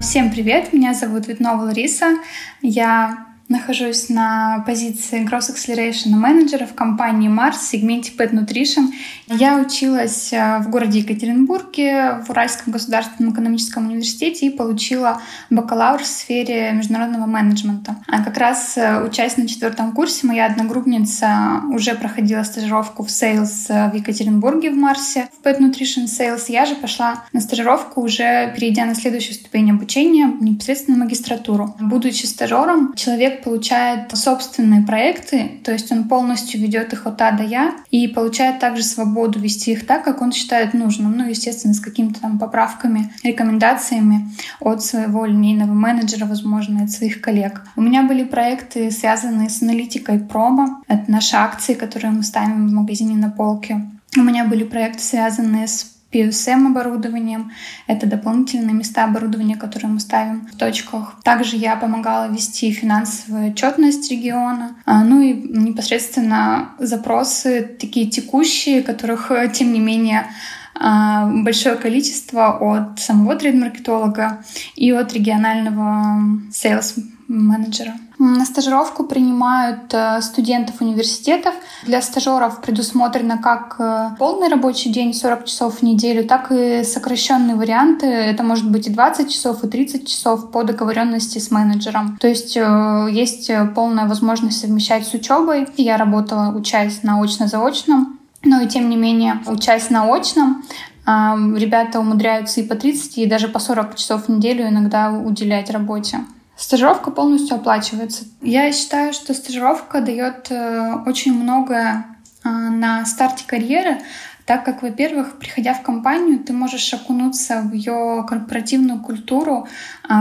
Всем 0.00 0.30
привет, 0.30 0.72
меня 0.72 0.94
зовут 0.94 1.26
Витнова 1.28 1.62
Лариса. 1.62 2.18
Я 2.60 3.31
нахожусь 3.52 4.08
на 4.08 4.64
позиции 4.66 5.24
Gross 5.24 5.52
Acceleration 5.54 6.16
менеджера 6.16 6.66
в 6.66 6.74
компании 6.74 7.30
Mars 7.30 7.58
в 7.58 7.62
сегменте 7.62 8.10
Pet 8.16 8.32
Nutrition. 8.32 8.88
Я 9.28 9.58
училась 9.58 10.32
э, 10.32 10.58
в 10.60 10.70
городе 10.70 11.00
Екатеринбурге 11.00 12.22
в 12.26 12.30
Уральском 12.30 12.72
государственном 12.72 13.32
экономическом 13.32 13.86
университете 13.88 14.46
и 14.46 14.50
получила 14.50 15.20
бакалавр 15.50 16.02
в 16.02 16.06
сфере 16.06 16.72
международного 16.72 17.26
менеджмента. 17.26 17.96
А 18.08 18.24
как 18.24 18.38
раз 18.38 18.76
э, 18.76 19.04
учась 19.04 19.36
на 19.36 19.46
четвертом 19.46 19.92
курсе, 19.92 20.26
моя 20.26 20.46
одногруппница 20.46 21.62
уже 21.70 21.94
проходила 21.94 22.42
стажировку 22.44 23.02
в 23.04 23.08
Sales 23.08 23.66
э, 23.68 23.90
в 23.90 23.94
Екатеринбурге 23.94 24.70
в 24.70 24.76
Марсе, 24.76 25.28
в 25.38 25.46
Pet 25.46 25.60
Nutrition 25.60 26.06
Sales. 26.06 26.44
Я 26.48 26.64
же 26.64 26.74
пошла 26.74 27.24
на 27.34 27.40
стажировку, 27.40 28.00
уже 28.00 28.52
перейдя 28.54 28.86
на 28.86 28.94
следующую 28.94 29.34
ступень 29.34 29.70
обучения, 29.70 30.32
непосредственно 30.40 30.96
магистратуру. 31.04 31.76
Будучи 31.78 32.24
стажером, 32.24 32.94
человек 32.94 33.41
получает 33.42 34.16
собственные 34.16 34.82
проекты, 34.82 35.60
то 35.64 35.72
есть 35.72 35.90
он 35.92 36.08
полностью 36.08 36.60
ведет 36.60 36.92
их 36.92 37.06
от 37.06 37.20
А 37.22 37.32
до 37.32 37.42
Я 37.42 37.74
и 37.90 38.08
получает 38.08 38.58
также 38.58 38.82
свободу 38.82 39.38
вести 39.38 39.72
их 39.72 39.86
так, 39.86 40.04
как 40.04 40.22
он 40.22 40.32
считает 40.32 40.74
нужным. 40.74 41.16
Ну, 41.16 41.28
естественно, 41.28 41.74
с 41.74 41.80
какими-то 41.80 42.20
там 42.20 42.38
поправками, 42.38 43.12
рекомендациями 43.22 44.30
от 44.60 44.82
своего 44.84 45.26
линейного 45.26 45.72
менеджера, 45.72 46.26
возможно, 46.26 46.84
от 46.84 46.90
своих 46.90 47.20
коллег. 47.20 47.64
У 47.76 47.82
меня 47.82 48.02
были 48.02 48.24
проекты, 48.24 48.90
связанные 48.90 49.50
с 49.50 49.62
аналитикой 49.62 50.18
промо. 50.18 50.82
Это 50.88 51.10
наши 51.10 51.36
акции, 51.36 51.74
которые 51.74 52.12
мы 52.12 52.22
ставим 52.22 52.68
в 52.68 52.72
магазине 52.72 53.16
на 53.16 53.30
полке. 53.30 53.86
У 54.16 54.20
меня 54.20 54.44
были 54.44 54.64
проекты, 54.64 55.02
связанные 55.02 55.66
с 55.66 55.91
PSM 56.12 56.66
оборудованием. 56.68 57.52
Это 57.86 58.06
дополнительные 58.06 58.74
места 58.74 59.04
оборудования, 59.04 59.56
которые 59.56 59.90
мы 59.90 60.00
ставим 60.00 60.46
в 60.46 60.56
точках. 60.56 61.16
Также 61.24 61.56
я 61.56 61.76
помогала 61.76 62.30
вести 62.30 62.70
финансовую 62.72 63.50
отчетность 63.50 64.10
региона. 64.10 64.76
А, 64.84 65.02
Ну 65.04 65.20
и 65.20 65.32
непосредственно 65.32 66.70
запросы 66.78 67.76
такие 67.80 68.06
текущие, 68.06 68.82
которых, 68.82 69.30
тем 69.52 69.72
не 69.72 69.80
менее, 69.80 70.26
а, 70.74 71.26
большое 71.26 71.76
количество 71.76 72.58
от 72.58 72.98
самого 72.98 73.36
трейд-маркетолога 73.36 74.42
и 74.74 74.90
от 74.90 75.12
регионального 75.12 76.18
sales 76.50 76.98
менеджера. 77.32 77.94
На 78.18 78.44
стажировку 78.44 79.04
принимают 79.04 79.92
э, 79.92 80.20
студентов 80.20 80.80
университетов. 80.80 81.54
Для 81.84 82.00
стажеров 82.02 82.60
предусмотрено 82.60 83.38
как 83.38 83.76
э, 83.78 84.10
полный 84.18 84.48
рабочий 84.48 84.90
день, 84.90 85.12
40 85.12 85.46
часов 85.46 85.78
в 85.78 85.82
неделю, 85.82 86.24
так 86.24 86.52
и 86.52 86.84
сокращенные 86.84 87.56
варианты. 87.56 88.06
Это 88.06 88.42
может 88.44 88.70
быть 88.70 88.86
и 88.86 88.90
20 88.90 89.32
часов, 89.32 89.64
и 89.64 89.68
30 89.68 90.06
часов 90.06 90.50
по 90.52 90.62
договоренности 90.62 91.38
с 91.38 91.50
менеджером. 91.50 92.16
То 92.20 92.28
есть 92.28 92.56
э, 92.56 93.08
есть 93.10 93.50
полная 93.74 94.06
возможность 94.06 94.60
совмещать 94.60 95.06
с 95.06 95.14
учебой. 95.14 95.66
Я 95.76 95.96
работала, 95.96 96.54
учась 96.54 97.02
на 97.02 97.20
очно-заочном, 97.20 98.20
но 98.44 98.60
и 98.60 98.68
тем 98.68 98.88
не 98.88 98.96
менее, 98.96 99.40
учась 99.46 99.90
на 99.90 100.04
очном, 100.14 100.62
ребята 101.06 101.98
умудряются 101.98 102.60
и 102.60 102.66
по 102.66 102.74
30, 102.74 103.18
и 103.18 103.26
даже 103.26 103.48
по 103.48 103.58
40 103.58 103.96
часов 103.96 104.26
в 104.26 104.28
неделю 104.28 104.68
иногда 104.68 105.10
уделять 105.10 105.70
работе. 105.70 106.20
Стажировка 106.56 107.10
полностью 107.10 107.56
оплачивается. 107.56 108.24
Я 108.40 108.70
считаю, 108.72 109.12
что 109.12 109.34
стажировка 109.34 110.00
дает 110.00 110.50
э, 110.50 110.94
очень 111.06 111.34
многое 111.34 112.06
э, 112.44 112.48
на 112.48 113.04
старте 113.06 113.44
карьеры, 113.46 113.98
так 114.44 114.64
как, 114.64 114.82
во-первых, 114.82 115.38
приходя 115.38 115.72
в 115.72 115.82
компанию, 115.82 116.40
ты 116.40 116.52
можешь 116.52 116.92
окунуться 116.92 117.60
в 117.62 117.72
ее 117.72 118.24
корпоративную 118.28 119.00
культуру, 119.00 119.68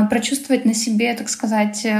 прочувствовать 0.09 0.65
на 0.65 0.73
себе, 0.73 1.13
так 1.13 1.29
сказать, 1.29 1.85
э, 1.85 1.91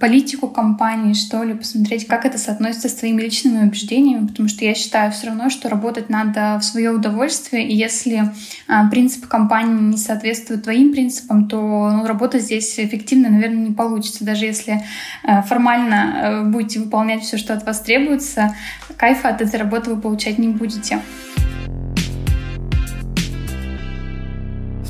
политику 0.00 0.48
компании, 0.48 1.12
что 1.12 1.42
ли, 1.42 1.52
посмотреть, 1.52 2.06
как 2.06 2.24
это 2.24 2.38
соотносится 2.38 2.88
с 2.88 2.94
твоими 2.94 3.20
личными 3.20 3.66
убеждениями, 3.66 4.26
потому 4.26 4.48
что 4.48 4.64
я 4.64 4.74
считаю 4.74 5.12
все 5.12 5.26
равно, 5.26 5.50
что 5.50 5.68
работать 5.68 6.08
надо 6.08 6.58
в 6.58 6.64
свое 6.64 6.90
удовольствие, 6.90 7.68
и 7.68 7.76
если 7.76 8.32
а, 8.66 8.88
принципы 8.88 9.26
компании 9.26 9.90
не 9.90 9.98
соответствуют 9.98 10.64
твоим 10.64 10.92
принципам, 10.92 11.48
то 11.48 11.58
ну, 11.58 12.06
работа 12.06 12.38
здесь 12.38 12.78
эффективно, 12.78 13.28
наверное, 13.28 13.68
не 13.68 13.74
получится, 13.74 14.24
даже 14.24 14.46
если 14.46 14.82
э, 15.22 15.42
формально 15.42 15.94
э, 15.94 16.44
будете 16.44 16.80
выполнять 16.80 17.22
все, 17.22 17.36
что 17.36 17.52
от 17.52 17.66
вас 17.66 17.80
требуется, 17.80 18.56
кайфа 18.96 19.28
от 19.28 19.42
этой 19.42 19.60
работы 19.60 19.94
вы 19.94 20.00
получать 20.00 20.38
не 20.38 20.48
будете 20.48 21.00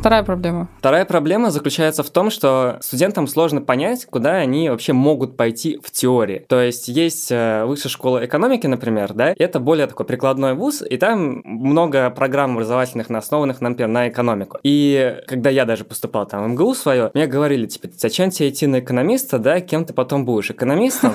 Вторая 0.01 0.23
проблема. 0.23 0.67
Вторая 0.79 1.05
проблема 1.05 1.51
заключается 1.51 2.03
в 2.03 2.09
том, 2.09 2.31
что 2.31 2.79
студентам 2.81 3.27
сложно 3.27 3.61
понять, 3.61 4.07
куда 4.07 4.37
они 4.37 4.71
вообще 4.71 4.95
могут 4.95 5.37
пойти 5.37 5.79
в 5.85 5.91
теории. 5.91 6.47
То 6.49 6.59
есть 6.59 6.89
есть 6.89 7.31
э, 7.31 7.67
высшая 7.67 7.91
школа 7.91 8.25
экономики, 8.25 8.67
например, 8.67 9.13
да, 9.13 9.35
это 9.39 9.61
более 9.61 9.87
такой 9.87 10.07
прикладной 10.07 10.55
вуз, 10.55 10.83
и 10.89 10.97
там 10.97 11.43
много 11.45 12.09
программ 12.09 12.53
образовательных, 12.53 13.11
основанных, 13.11 13.61
например, 13.61 13.89
на 13.91 14.09
экономику. 14.09 14.59
И 14.63 15.19
когда 15.27 15.51
я 15.51 15.67
даже 15.67 15.85
поступал 15.85 16.25
там 16.25 16.45
в 16.45 16.49
МГУ 16.49 16.75
свое, 16.75 17.11
мне 17.13 17.27
говорили, 17.27 17.67
типа, 17.67 17.89
зачем 17.95 18.31
тебе 18.31 18.49
идти 18.49 18.67
на 18.67 18.81
экономиста, 18.81 19.39
да, 19.39 19.61
кем 19.61 19.85
ты 19.85 19.93
потом 19.93 20.25
будешь, 20.25 20.51
экономистом? 20.51 21.13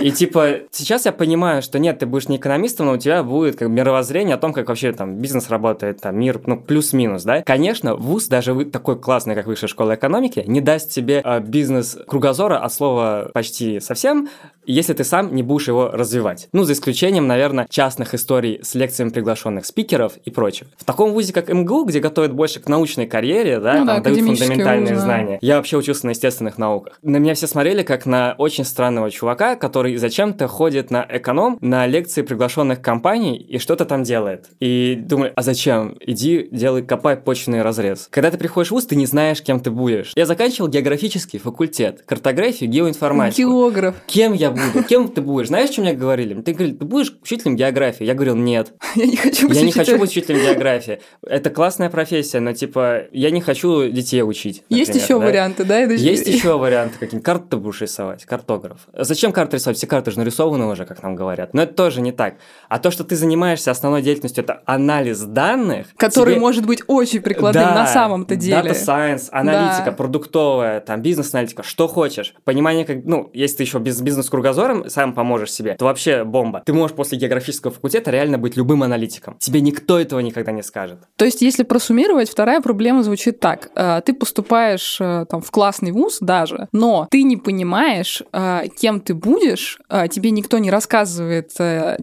И 0.00 0.12
типа, 0.12 0.60
сейчас 0.70 1.06
я 1.06 1.10
понимаю, 1.10 1.62
что 1.62 1.80
нет, 1.80 1.98
ты 1.98 2.06
будешь 2.06 2.28
не 2.28 2.36
экономистом, 2.36 2.86
но 2.86 2.92
у 2.92 2.96
тебя 2.96 3.24
будет 3.24 3.56
как 3.56 3.68
мировоззрение 3.68 4.36
о 4.36 4.38
том, 4.38 4.52
как 4.52 4.68
вообще 4.68 4.92
там 4.92 5.16
бизнес 5.16 5.50
работает, 5.50 6.00
там 6.00 6.16
мир, 6.16 6.40
ну, 6.46 6.60
плюс-минус, 6.60 7.24
да. 7.24 7.42
Конечно, 7.42 7.96
вуз, 8.04 8.28
даже 8.28 8.64
такой 8.66 8.98
классный, 8.98 9.34
как 9.34 9.46
высшая 9.46 9.66
школа 9.66 9.94
экономики, 9.94 10.44
не 10.46 10.60
даст 10.60 10.90
тебе 10.90 11.20
э, 11.24 11.40
бизнес 11.40 11.98
кругозора 12.06 12.58
от 12.58 12.72
слова 12.72 13.30
почти 13.34 13.80
совсем, 13.80 14.28
если 14.66 14.92
ты 14.92 15.04
сам 15.04 15.34
не 15.34 15.42
будешь 15.42 15.68
его 15.68 15.88
развивать. 15.88 16.48
Ну, 16.52 16.64
за 16.64 16.72
исключением, 16.72 17.26
наверное, 17.26 17.66
частных 17.68 18.14
историй 18.14 18.60
с 18.62 18.74
лекциями 18.74 19.10
приглашенных 19.10 19.66
спикеров 19.66 20.16
и 20.24 20.30
прочего. 20.30 20.68
В 20.76 20.84
таком 20.84 21.12
вузе, 21.12 21.32
как 21.32 21.48
МГУ, 21.48 21.84
где 21.84 22.00
готовят 22.00 22.32
больше 22.32 22.60
к 22.60 22.68
научной 22.68 23.06
карьере, 23.06 23.60
да, 23.60 23.80
Ну 23.80 23.86
да, 23.86 23.94
там 23.94 24.02
дают 24.02 24.18
академический 24.18 24.46
фундаментальные 24.46 24.94
вуз, 24.94 25.02
да. 25.02 25.04
знания. 25.04 25.38
Я 25.40 25.56
вообще 25.56 25.76
учился 25.76 26.06
на 26.06 26.10
естественных 26.10 26.58
науках. 26.58 26.98
На 27.02 27.16
меня 27.16 27.34
все 27.34 27.46
смотрели 27.46 27.82
как 27.82 28.06
на 28.06 28.34
очень 28.38 28.64
странного 28.64 29.10
чувака, 29.10 29.56
который 29.56 29.96
зачем-то 29.96 30.48
ходит 30.48 30.90
на 30.90 31.06
эконом, 31.08 31.58
на 31.60 31.86
лекции 31.86 32.22
приглашенных 32.22 32.80
компаний 32.80 33.36
и 33.36 33.58
что-то 33.58 33.84
там 33.84 34.02
делает. 34.02 34.46
И 34.60 34.96
думаю, 35.00 35.32
а 35.34 35.42
зачем? 35.42 35.96
Иди, 36.00 36.48
делай, 36.50 36.82
копай 36.82 37.16
почвенный 37.16 37.62
разрез. 37.62 38.08
Когда 38.10 38.30
ты 38.30 38.38
приходишь 38.38 38.68
в 38.68 38.72
вуз, 38.72 38.86
ты 38.86 38.96
не 38.96 39.06
знаешь, 39.06 39.42
кем 39.42 39.60
ты 39.60 39.70
будешь. 39.70 40.12
Я 40.16 40.26
заканчивал 40.26 40.68
географический 40.68 41.38
факультет, 41.38 42.02
картографию, 42.06 42.70
геоинформатику. 42.70 43.50
Географ. 43.50 43.94
Кем 44.06 44.32
я 44.32 44.53
буду? 44.54 44.84
Кем 44.86 45.08
ты 45.08 45.20
будешь? 45.20 45.48
Знаешь, 45.48 45.70
что 45.70 45.80
мне 45.82 45.92
говорили? 45.92 46.40
Ты 46.40 46.52
говорили, 46.52 46.74
ты 46.76 46.84
будешь 46.84 47.16
учителем 47.22 47.56
географии? 47.56 48.04
Я 48.04 48.14
говорил, 48.14 48.36
нет. 48.36 48.72
Я 48.94 49.06
не 49.06 49.16
хочу 49.16 49.48
быть 49.48 49.56
Я 49.56 49.62
не 49.62 49.72
хочу 49.72 49.98
быть 49.98 50.10
учителем 50.10 50.40
географии. 50.40 51.00
Это 51.26 51.50
классная 51.50 51.90
профессия, 51.90 52.40
но 52.40 52.52
типа 52.52 53.02
я 53.12 53.30
не 53.30 53.40
хочу 53.40 53.88
детей 53.88 54.22
учить. 54.22 54.62
Есть 54.68 54.94
еще 54.94 55.18
варианты, 55.18 55.64
да? 55.64 55.80
Есть 55.80 56.26
еще 56.26 56.56
варианты 56.58 56.94
какие-нибудь. 56.98 57.24
Карты 57.24 57.44
ты 57.50 57.56
будешь 57.56 57.80
рисовать, 57.80 58.24
картограф. 58.24 58.80
Зачем 58.96 59.32
карты 59.32 59.56
рисовать? 59.56 59.76
Все 59.78 59.86
карты 59.86 60.10
же 60.10 60.18
нарисованы 60.18 60.66
уже, 60.66 60.84
как 60.86 61.02
нам 61.02 61.14
говорят. 61.16 61.54
Но 61.54 61.62
это 61.62 61.74
тоже 61.74 62.00
не 62.00 62.12
так. 62.12 62.34
А 62.68 62.78
то, 62.78 62.90
что 62.90 63.04
ты 63.04 63.16
занимаешься 63.16 63.70
основной 63.70 64.02
деятельностью, 64.02 64.44
это 64.44 64.62
анализ 64.66 65.20
данных. 65.20 65.86
Который 65.96 66.34
тебе- 66.34 66.40
может 66.40 66.66
быть 66.66 66.82
очень 66.86 67.20
прикладным 67.20 67.64
Да, 67.64 67.74
на 67.74 67.86
самом-то 67.86 68.36
деле. 68.36 68.70
Data 68.70 68.72
science, 68.72 69.28
аналитика, 69.30 69.86
Да. 69.86 69.92
продуктовая, 69.92 70.80
там, 70.80 71.02
бизнес-аналитика, 71.02 71.62
что 71.62 71.88
хочешь. 71.88 72.34
Понимание, 72.44 72.84
как, 72.84 73.04
ну, 73.04 73.30
если 73.34 73.58
ты 73.58 73.62
еще 73.64 73.78
без 73.78 74.00
бизнес-кругозора 74.00 74.43
кругозором 74.44 74.90
сам 74.90 75.14
поможешь 75.14 75.52
себе, 75.52 75.74
то 75.74 75.86
вообще 75.86 76.22
бомба. 76.22 76.62
Ты 76.66 76.74
можешь 76.74 76.94
после 76.94 77.16
географического 77.16 77.72
факультета 77.72 78.10
реально 78.10 78.36
быть 78.36 78.56
любым 78.56 78.82
аналитиком. 78.82 79.36
Тебе 79.38 79.62
никто 79.62 79.98
этого 79.98 80.20
никогда 80.20 80.52
не 80.52 80.62
скажет. 80.62 80.98
То 81.16 81.24
есть, 81.24 81.40
если 81.40 81.62
просуммировать, 81.62 82.28
вторая 82.28 82.60
проблема 82.60 83.02
звучит 83.02 83.40
так. 83.40 83.70
Э, 83.74 84.02
ты 84.04 84.12
поступаешь 84.12 84.98
э, 85.00 85.24
там, 85.30 85.40
в 85.40 85.50
классный 85.50 85.92
вуз 85.92 86.18
даже, 86.20 86.68
но 86.72 87.08
ты 87.10 87.22
не 87.22 87.38
понимаешь, 87.38 88.22
э, 88.32 88.64
кем 88.78 89.00
ты 89.00 89.14
будешь, 89.14 89.78
тебе 90.10 90.30
никто 90.30 90.58
не 90.58 90.70
рассказывает, 90.70 91.52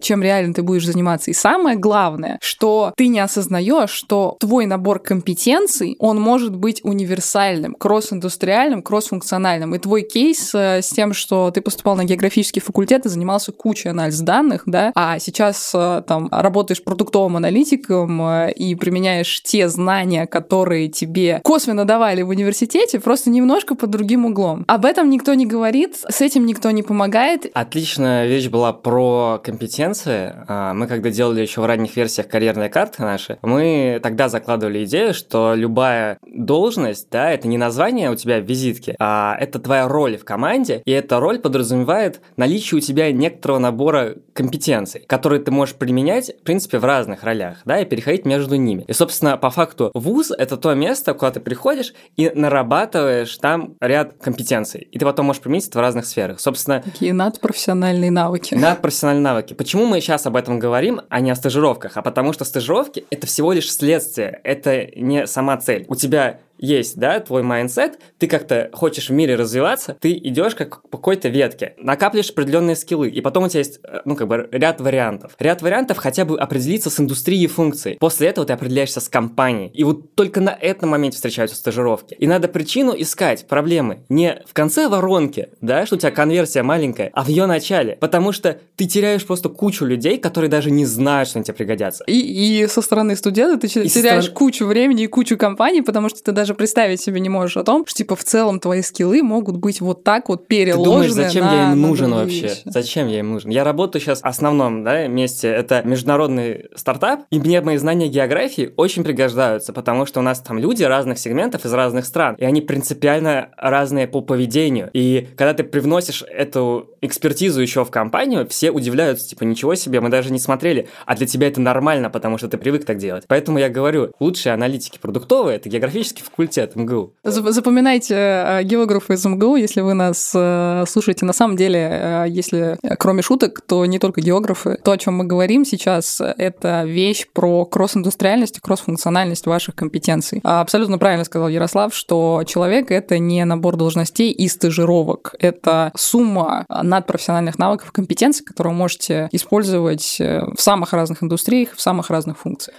чем 0.00 0.22
реально 0.22 0.54
ты 0.54 0.62
будешь 0.62 0.86
заниматься. 0.86 1.30
И 1.30 1.34
самое 1.34 1.76
главное, 1.76 2.38
что 2.40 2.92
ты 2.96 3.06
не 3.06 3.20
осознаешь, 3.20 3.90
что 3.90 4.36
твой 4.40 4.66
набор 4.66 4.98
компетенций, 4.98 5.96
он 5.98 6.20
может 6.20 6.56
быть 6.56 6.80
универсальным, 6.82 7.74
кросс-индустриальным, 7.74 8.82
кросс-функциональным. 8.82 9.74
И 9.74 9.78
твой 9.78 10.02
кейс 10.02 10.54
с 10.54 10.88
тем, 10.88 11.12
что 11.12 11.50
ты 11.50 11.60
поступал 11.60 11.96
на 11.96 12.04
географический 12.32 12.62
факультет 12.62 13.04
и 13.06 13.08
занимался 13.08 13.52
кучей 13.52 13.90
анализ 13.90 14.20
данных, 14.20 14.62
да, 14.66 14.92
а 14.94 15.18
сейчас 15.18 15.70
там 16.06 16.28
работаешь 16.30 16.82
продуктовым 16.82 17.36
аналитиком 17.36 18.48
и 18.48 18.74
применяешь 18.74 19.42
те 19.42 19.68
знания, 19.68 20.26
которые 20.26 20.88
тебе 20.88 21.40
косвенно 21.44 21.84
давали 21.84 22.22
в 22.22 22.30
университете, 22.30 23.00
просто 23.00 23.30
немножко 23.30 23.74
под 23.74 23.90
другим 23.90 24.24
углом. 24.24 24.64
Об 24.66 24.84
этом 24.84 25.10
никто 25.10 25.34
не 25.34 25.46
говорит, 25.46 25.96
с 26.08 26.20
этим 26.20 26.46
никто 26.46 26.70
не 26.70 26.82
помогает. 26.82 27.46
Отличная 27.52 28.26
вещь 28.26 28.48
была 28.48 28.72
про 28.72 29.40
компетенции. 29.42 30.34
А, 30.48 30.72
мы 30.72 30.86
когда 30.86 31.10
делали 31.10 31.42
еще 31.42 31.60
в 31.60 31.66
ранних 31.66 31.94
версиях 31.96 32.28
карьерной 32.28 32.70
карты 32.70 33.02
наши, 33.02 33.38
мы 33.42 34.00
тогда 34.02 34.28
закладывали 34.28 34.84
идею, 34.84 35.12
что 35.12 35.54
любая 35.54 36.18
должность, 36.26 37.08
да, 37.10 37.30
это 37.30 37.48
не 37.48 37.58
название 37.58 38.10
у 38.10 38.14
тебя 38.14 38.40
в 38.40 38.44
визитке, 38.44 38.94
а 38.98 39.36
это 39.38 39.58
твоя 39.58 39.86
роль 39.88 40.16
в 40.16 40.24
команде, 40.24 40.82
и 40.84 40.90
эта 40.90 41.20
роль 41.20 41.38
подразумевает 41.38 42.21
наличие 42.36 42.78
у 42.78 42.80
тебя 42.80 43.10
некоторого 43.12 43.58
набора 43.58 44.16
компетенций, 44.32 45.04
которые 45.06 45.40
ты 45.40 45.50
можешь 45.50 45.74
применять, 45.74 46.32
в 46.40 46.42
принципе, 46.42 46.78
в 46.78 46.84
разных 46.84 47.22
ролях, 47.24 47.58
да, 47.64 47.80
и 47.80 47.84
переходить 47.84 48.24
между 48.24 48.56
ними. 48.56 48.84
И, 48.88 48.92
собственно, 48.92 49.36
по 49.36 49.50
факту 49.50 49.90
вуз— 49.94 50.30
это 50.36 50.56
то 50.56 50.74
место, 50.74 51.14
куда 51.14 51.32
ты 51.32 51.40
приходишь 51.40 51.94
и 52.16 52.30
нарабатываешь 52.34 53.36
там 53.38 53.74
ряд 53.80 54.14
компетенций. 54.20 54.88
И 54.90 54.98
ты 54.98 55.04
потом 55.04 55.26
можешь 55.26 55.42
применить 55.42 55.68
это 55.68 55.78
в 55.78 55.80
разных 55.80 56.06
сферах. 56.06 56.40
Собственно... 56.40 56.80
Такие 56.82 57.12
надпрофессиональные 57.12 58.10
навыки. 58.10 58.54
Надпрофессиональные 58.54 59.24
навыки. 59.24 59.54
Почему 59.54 59.86
мы 59.86 60.00
сейчас 60.00 60.26
об 60.26 60.36
этом 60.36 60.58
говорим, 60.58 61.00
а 61.08 61.20
не 61.20 61.30
о 61.30 61.34
стажировках? 61.34 61.96
А 61.96 62.02
потому 62.02 62.32
что 62.32 62.44
стажировки— 62.44 63.04
это 63.10 63.26
всего 63.26 63.52
лишь 63.52 63.72
следствие, 63.72 64.40
это 64.44 64.86
не 64.96 65.26
сама 65.26 65.56
цель. 65.56 65.84
У 65.88 65.94
тебя 65.94 66.40
есть, 66.62 66.96
да, 66.96 67.20
твой 67.20 67.42
mindset, 67.42 67.98
ты 68.18 68.28
как-то 68.28 68.70
хочешь 68.72 69.10
в 69.10 69.12
мире 69.12 69.34
развиваться, 69.34 69.96
ты 70.00 70.12
идешь 70.12 70.54
как 70.54 70.88
по 70.88 70.96
какой-то 70.96 71.28
ветке, 71.28 71.74
накапливаешь 71.76 72.30
определенные 72.30 72.76
скиллы, 72.76 73.08
и 73.08 73.20
потом 73.20 73.44
у 73.44 73.48
тебя 73.48 73.58
есть, 73.58 73.80
э, 73.82 74.00
ну, 74.04 74.16
как 74.16 74.28
бы 74.28 74.48
ряд 74.52 74.80
вариантов. 74.80 75.34
Ряд 75.38 75.60
вариантов 75.60 75.98
хотя 75.98 76.24
бы 76.24 76.38
определиться 76.38 76.88
с 76.88 77.00
индустрией 77.00 77.48
функций. 77.48 77.96
После 77.98 78.28
этого 78.28 78.46
ты 78.46 78.52
определяешься 78.52 79.00
с 79.00 79.08
компанией. 79.08 79.70
И 79.74 79.82
вот 79.82 80.14
только 80.14 80.40
на 80.40 80.50
этом 80.50 80.90
моменте 80.90 81.16
встречаются 81.16 81.56
стажировки. 81.56 82.14
И 82.14 82.26
надо 82.28 82.46
причину 82.46 82.94
искать, 82.96 83.46
проблемы. 83.48 84.04
Не 84.08 84.42
в 84.46 84.54
конце 84.54 84.88
воронки, 84.88 85.48
да, 85.60 85.84
что 85.84 85.96
у 85.96 85.98
тебя 85.98 86.12
конверсия 86.12 86.62
маленькая, 86.62 87.10
а 87.12 87.24
в 87.24 87.28
ее 87.28 87.46
начале. 87.46 87.96
Потому 87.96 88.30
что 88.30 88.58
ты 88.76 88.86
теряешь 88.86 89.26
просто 89.26 89.48
кучу 89.48 89.84
людей, 89.84 90.18
которые 90.18 90.48
даже 90.48 90.70
не 90.70 90.86
знают, 90.86 91.28
что 91.28 91.38
они 91.38 91.44
тебе 91.44 91.54
пригодятся. 91.54 92.04
И, 92.06 92.62
и 92.62 92.66
со 92.68 92.82
стороны 92.82 93.16
студента 93.16 93.58
ты 93.58 93.66
и 93.66 93.88
теряешь 93.88 94.24
стороны... 94.24 94.38
кучу 94.38 94.66
времени 94.66 95.04
и 95.04 95.06
кучу 95.08 95.36
компаний, 95.36 95.82
потому 95.82 96.08
что 96.08 96.22
ты 96.22 96.30
даже 96.30 96.51
даже 96.52 96.54
представить 96.54 97.00
себе 97.00 97.20
не 97.20 97.28
можешь 97.28 97.56
о 97.56 97.64
том, 97.64 97.86
что, 97.86 97.96
типа, 97.98 98.16
в 98.16 98.24
целом 98.24 98.60
твои 98.60 98.82
скиллы 98.82 99.22
могут 99.22 99.56
быть 99.56 99.80
вот 99.80 100.04
так 100.04 100.28
вот 100.28 100.46
переложены 100.46 100.84
Ты 100.84 100.90
думаешь, 100.90 101.12
зачем 101.12 101.44
на, 101.46 101.54
я 101.54 101.72
им 101.72 101.80
нужен 101.80 102.14
вообще? 102.14 102.42
Вещи. 102.42 102.62
Зачем 102.64 103.08
я 103.08 103.20
им 103.20 103.32
нужен? 103.32 103.50
Я 103.50 103.64
работаю 103.64 104.02
сейчас 104.02 104.20
в 104.20 104.26
основном 104.26 104.84
да, 104.84 105.06
месте, 105.06 105.48
это 105.48 105.82
международный 105.84 106.66
стартап, 106.74 107.22
и 107.30 107.38
мне 107.38 107.60
мои 107.60 107.76
знания 107.76 108.08
географии 108.08 108.72
очень 108.76 109.04
пригождаются, 109.04 109.72
потому 109.72 110.06
что 110.06 110.20
у 110.20 110.22
нас 110.22 110.40
там 110.40 110.58
люди 110.58 110.82
разных 110.82 111.18
сегментов 111.18 111.64
из 111.64 111.72
разных 111.72 112.04
стран, 112.04 112.36
и 112.38 112.44
они 112.44 112.60
принципиально 112.60 113.50
разные 113.56 114.06
по 114.06 114.20
поведению. 114.20 114.90
И 114.92 115.28
когда 115.36 115.54
ты 115.54 115.64
привносишь 115.64 116.22
эту 116.22 116.90
экспертизу 117.00 117.60
еще 117.60 117.84
в 117.84 117.90
компанию, 117.90 118.46
все 118.48 118.70
удивляются, 118.70 119.28
типа, 119.28 119.44
ничего 119.44 119.74
себе, 119.74 120.00
мы 120.00 120.08
даже 120.08 120.32
не 120.32 120.38
смотрели, 120.38 120.88
а 121.06 121.16
для 121.16 121.26
тебя 121.26 121.48
это 121.48 121.60
нормально, 121.60 122.10
потому 122.10 122.38
что 122.38 122.48
ты 122.48 122.58
привык 122.58 122.84
так 122.84 122.98
делать. 122.98 123.24
Поэтому 123.26 123.58
я 123.58 123.68
говорю, 123.68 124.12
лучшие 124.20 124.52
аналитики 124.52 124.98
продуктовые— 124.98 125.56
это 125.62 125.68
географический 125.68 126.22
факультет 126.42 126.76
МГУ. 126.76 127.14
Запоминайте 127.22 128.14
э, 128.14 128.62
географы 128.64 129.14
из 129.14 129.24
МГУ, 129.24 129.56
если 129.56 129.80
вы 129.80 129.94
нас 129.94 130.32
э, 130.34 130.84
слушаете. 130.88 131.24
На 131.24 131.32
самом 131.32 131.56
деле, 131.56 131.78
э, 131.78 132.24
если 132.28 132.78
кроме 132.98 133.22
шуток, 133.22 133.60
то 133.60 133.86
не 133.86 133.98
только 133.98 134.20
географы. 134.20 134.78
То, 134.82 134.92
о 134.92 134.98
чем 134.98 135.14
мы 135.14 135.24
говорим 135.24 135.64
сейчас, 135.64 136.20
это 136.20 136.82
вещь 136.84 137.26
про 137.32 137.64
кросс-индустриальность 137.64 138.58
и 138.58 138.60
кросс-функциональность 138.60 139.46
ваших 139.46 139.76
компетенций. 139.76 140.40
А 140.42 140.60
абсолютно 140.60 140.98
правильно 140.98 141.24
сказал 141.24 141.48
Ярослав, 141.48 141.94
что 141.94 142.42
человек— 142.46 142.90
это 142.90 143.18
не 143.18 143.44
набор 143.44 143.76
должностей 143.76 144.32
и 144.32 144.48
стажировок. 144.48 145.34
Это 145.38 145.92
сумма 145.96 146.64
надпрофессиональных 146.68 147.58
навыков 147.58 147.90
и 147.90 147.92
компетенций, 147.92 148.44
которые 148.44 148.72
вы 148.72 148.78
можете 148.78 149.28
использовать 149.32 150.16
в 150.18 150.60
самых 150.60 150.92
разных 150.92 151.22
индустриях, 151.22 151.70
в 151.76 151.80
самых 151.80 152.10
разных 152.10 152.38
функциях. 152.38 152.76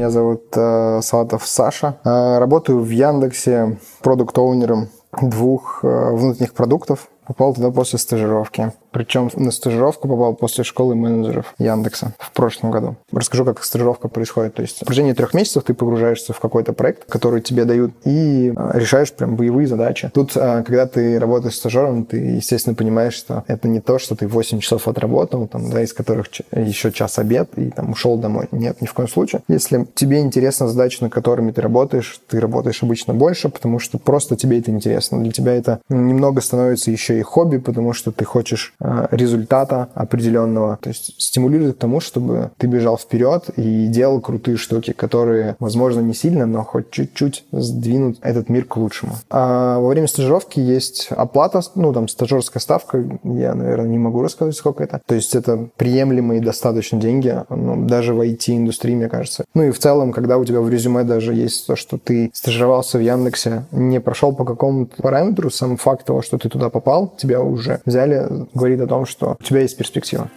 Меня 0.00 0.08
зовут 0.08 0.44
э, 0.56 1.00
Салатов 1.02 1.46
Саша. 1.46 1.98
Э, 2.06 2.38
работаю 2.38 2.80
в 2.80 2.88
Яндексе 2.88 3.76
продукт-оунером 4.00 4.88
двух 5.20 5.80
э, 5.84 6.14
внутренних 6.14 6.54
продуктов. 6.54 7.08
Попал 7.26 7.52
туда 7.52 7.70
после 7.70 7.98
стажировки. 7.98 8.72
Причем 8.90 9.30
на 9.36 9.50
стажировку 9.50 10.08
попал 10.08 10.34
после 10.34 10.64
школы 10.64 10.94
менеджеров 10.94 11.54
Яндекса 11.58 12.14
в 12.18 12.32
прошлом 12.32 12.70
году. 12.70 12.96
Расскажу, 13.12 13.44
как 13.44 13.62
стажировка 13.62 14.08
происходит. 14.08 14.54
То 14.54 14.62
есть 14.62 14.82
в 14.82 14.84
протяжении 14.84 15.12
трех 15.12 15.34
месяцев 15.34 15.64
ты 15.64 15.74
погружаешься 15.74 16.32
в 16.32 16.40
какой-то 16.40 16.72
проект, 16.72 17.04
который 17.04 17.40
тебе 17.40 17.64
дают, 17.64 17.92
и 18.04 18.52
а, 18.56 18.76
решаешь 18.76 19.12
прям 19.12 19.36
боевые 19.36 19.66
задачи. 19.66 20.10
Тут, 20.12 20.32
а, 20.36 20.62
когда 20.62 20.86
ты 20.86 21.18
работаешь 21.18 21.54
стажером, 21.54 22.04
ты, 22.04 22.16
естественно, 22.16 22.74
понимаешь, 22.74 23.14
что 23.14 23.44
это 23.46 23.68
не 23.68 23.80
то, 23.80 23.98
что 23.98 24.16
ты 24.16 24.26
8 24.26 24.60
часов 24.60 24.88
отработал, 24.88 25.46
там, 25.46 25.70
да, 25.70 25.82
из 25.82 25.92
которых 25.92 26.26
еще 26.52 26.92
час 26.92 27.18
обед, 27.18 27.50
и 27.56 27.70
там 27.70 27.90
ушел 27.90 28.16
домой. 28.16 28.48
Нет, 28.50 28.80
ни 28.80 28.86
в 28.86 28.94
коем 28.94 29.08
случае. 29.08 29.42
Если 29.48 29.86
тебе 29.94 30.20
интересна 30.20 30.68
задача, 30.68 31.04
над 31.04 31.12
которыми 31.12 31.52
ты 31.52 31.60
работаешь, 31.60 32.20
ты 32.28 32.40
работаешь 32.40 32.82
обычно 32.82 33.14
больше, 33.14 33.48
потому 33.48 33.78
что 33.78 33.98
просто 33.98 34.36
тебе 34.36 34.58
это 34.58 34.70
интересно. 34.70 35.22
Для 35.22 35.32
тебя 35.32 35.54
это 35.54 35.80
немного 35.88 36.40
становится 36.40 36.90
еще 36.90 37.18
и 37.18 37.22
хобби, 37.22 37.58
потому 37.58 37.92
что 37.92 38.12
ты 38.12 38.24
хочешь 38.24 38.74
результата 38.80 39.88
определенного. 39.94 40.78
То 40.80 40.88
есть 40.88 41.14
стимулирует 41.20 41.76
к 41.76 41.78
тому, 41.78 42.00
чтобы 42.00 42.50
ты 42.56 42.66
бежал 42.66 42.96
вперед 42.96 43.50
и 43.56 43.86
делал 43.86 44.20
крутые 44.20 44.56
штуки, 44.56 44.92
которые, 44.92 45.56
возможно, 45.58 46.00
не 46.00 46.14
сильно, 46.14 46.46
но 46.46 46.64
хоть 46.64 46.90
чуть-чуть 46.90 47.44
сдвинут 47.52 48.18
этот 48.22 48.48
мир 48.48 48.64
к 48.64 48.76
лучшему. 48.76 49.12
А 49.30 49.78
во 49.78 49.88
время 49.88 50.06
стажировки 50.06 50.60
есть 50.60 51.08
оплата, 51.10 51.60
ну, 51.74 51.92
там, 51.92 52.08
стажерская 52.08 52.60
ставка, 52.60 53.04
я, 53.24 53.54
наверное, 53.54 53.88
не 53.88 53.98
могу 53.98 54.22
рассказать, 54.22 54.56
сколько 54.56 54.82
это. 54.84 55.00
То 55.06 55.14
есть 55.14 55.34
это 55.34 55.68
приемлемые 55.76 56.40
достаточно 56.40 56.98
деньги, 56.98 57.42
ну, 57.48 57.86
даже 57.86 58.14
в 58.14 58.20
IT-индустрии, 58.20 58.94
мне 58.94 59.08
кажется. 59.08 59.44
Ну 59.54 59.64
и 59.64 59.70
в 59.70 59.78
целом, 59.78 60.12
когда 60.12 60.38
у 60.38 60.44
тебя 60.44 60.60
в 60.60 60.70
резюме 60.70 61.04
даже 61.04 61.34
есть 61.34 61.66
то, 61.66 61.76
что 61.76 61.98
ты 61.98 62.30
стажировался 62.32 62.98
в 62.98 63.02
Яндексе, 63.02 63.64
не 63.72 64.00
прошел 64.00 64.34
по 64.34 64.44
какому-то 64.44 65.02
параметру, 65.02 65.50
сам 65.50 65.76
факт 65.76 66.06
того, 66.06 66.22
что 66.22 66.38
ты 66.38 66.48
туда 66.48 66.70
попал, 66.70 67.12
тебя 67.16 67.42
уже 67.42 67.80
взяли, 67.84 68.26
говорит 68.54 68.69
говорит 68.70 68.80
о 68.80 68.88
том, 68.88 69.06
что 69.06 69.36
у 69.38 69.42
тебя 69.42 69.60
есть 69.60 69.76
перспектива. 69.76 70.28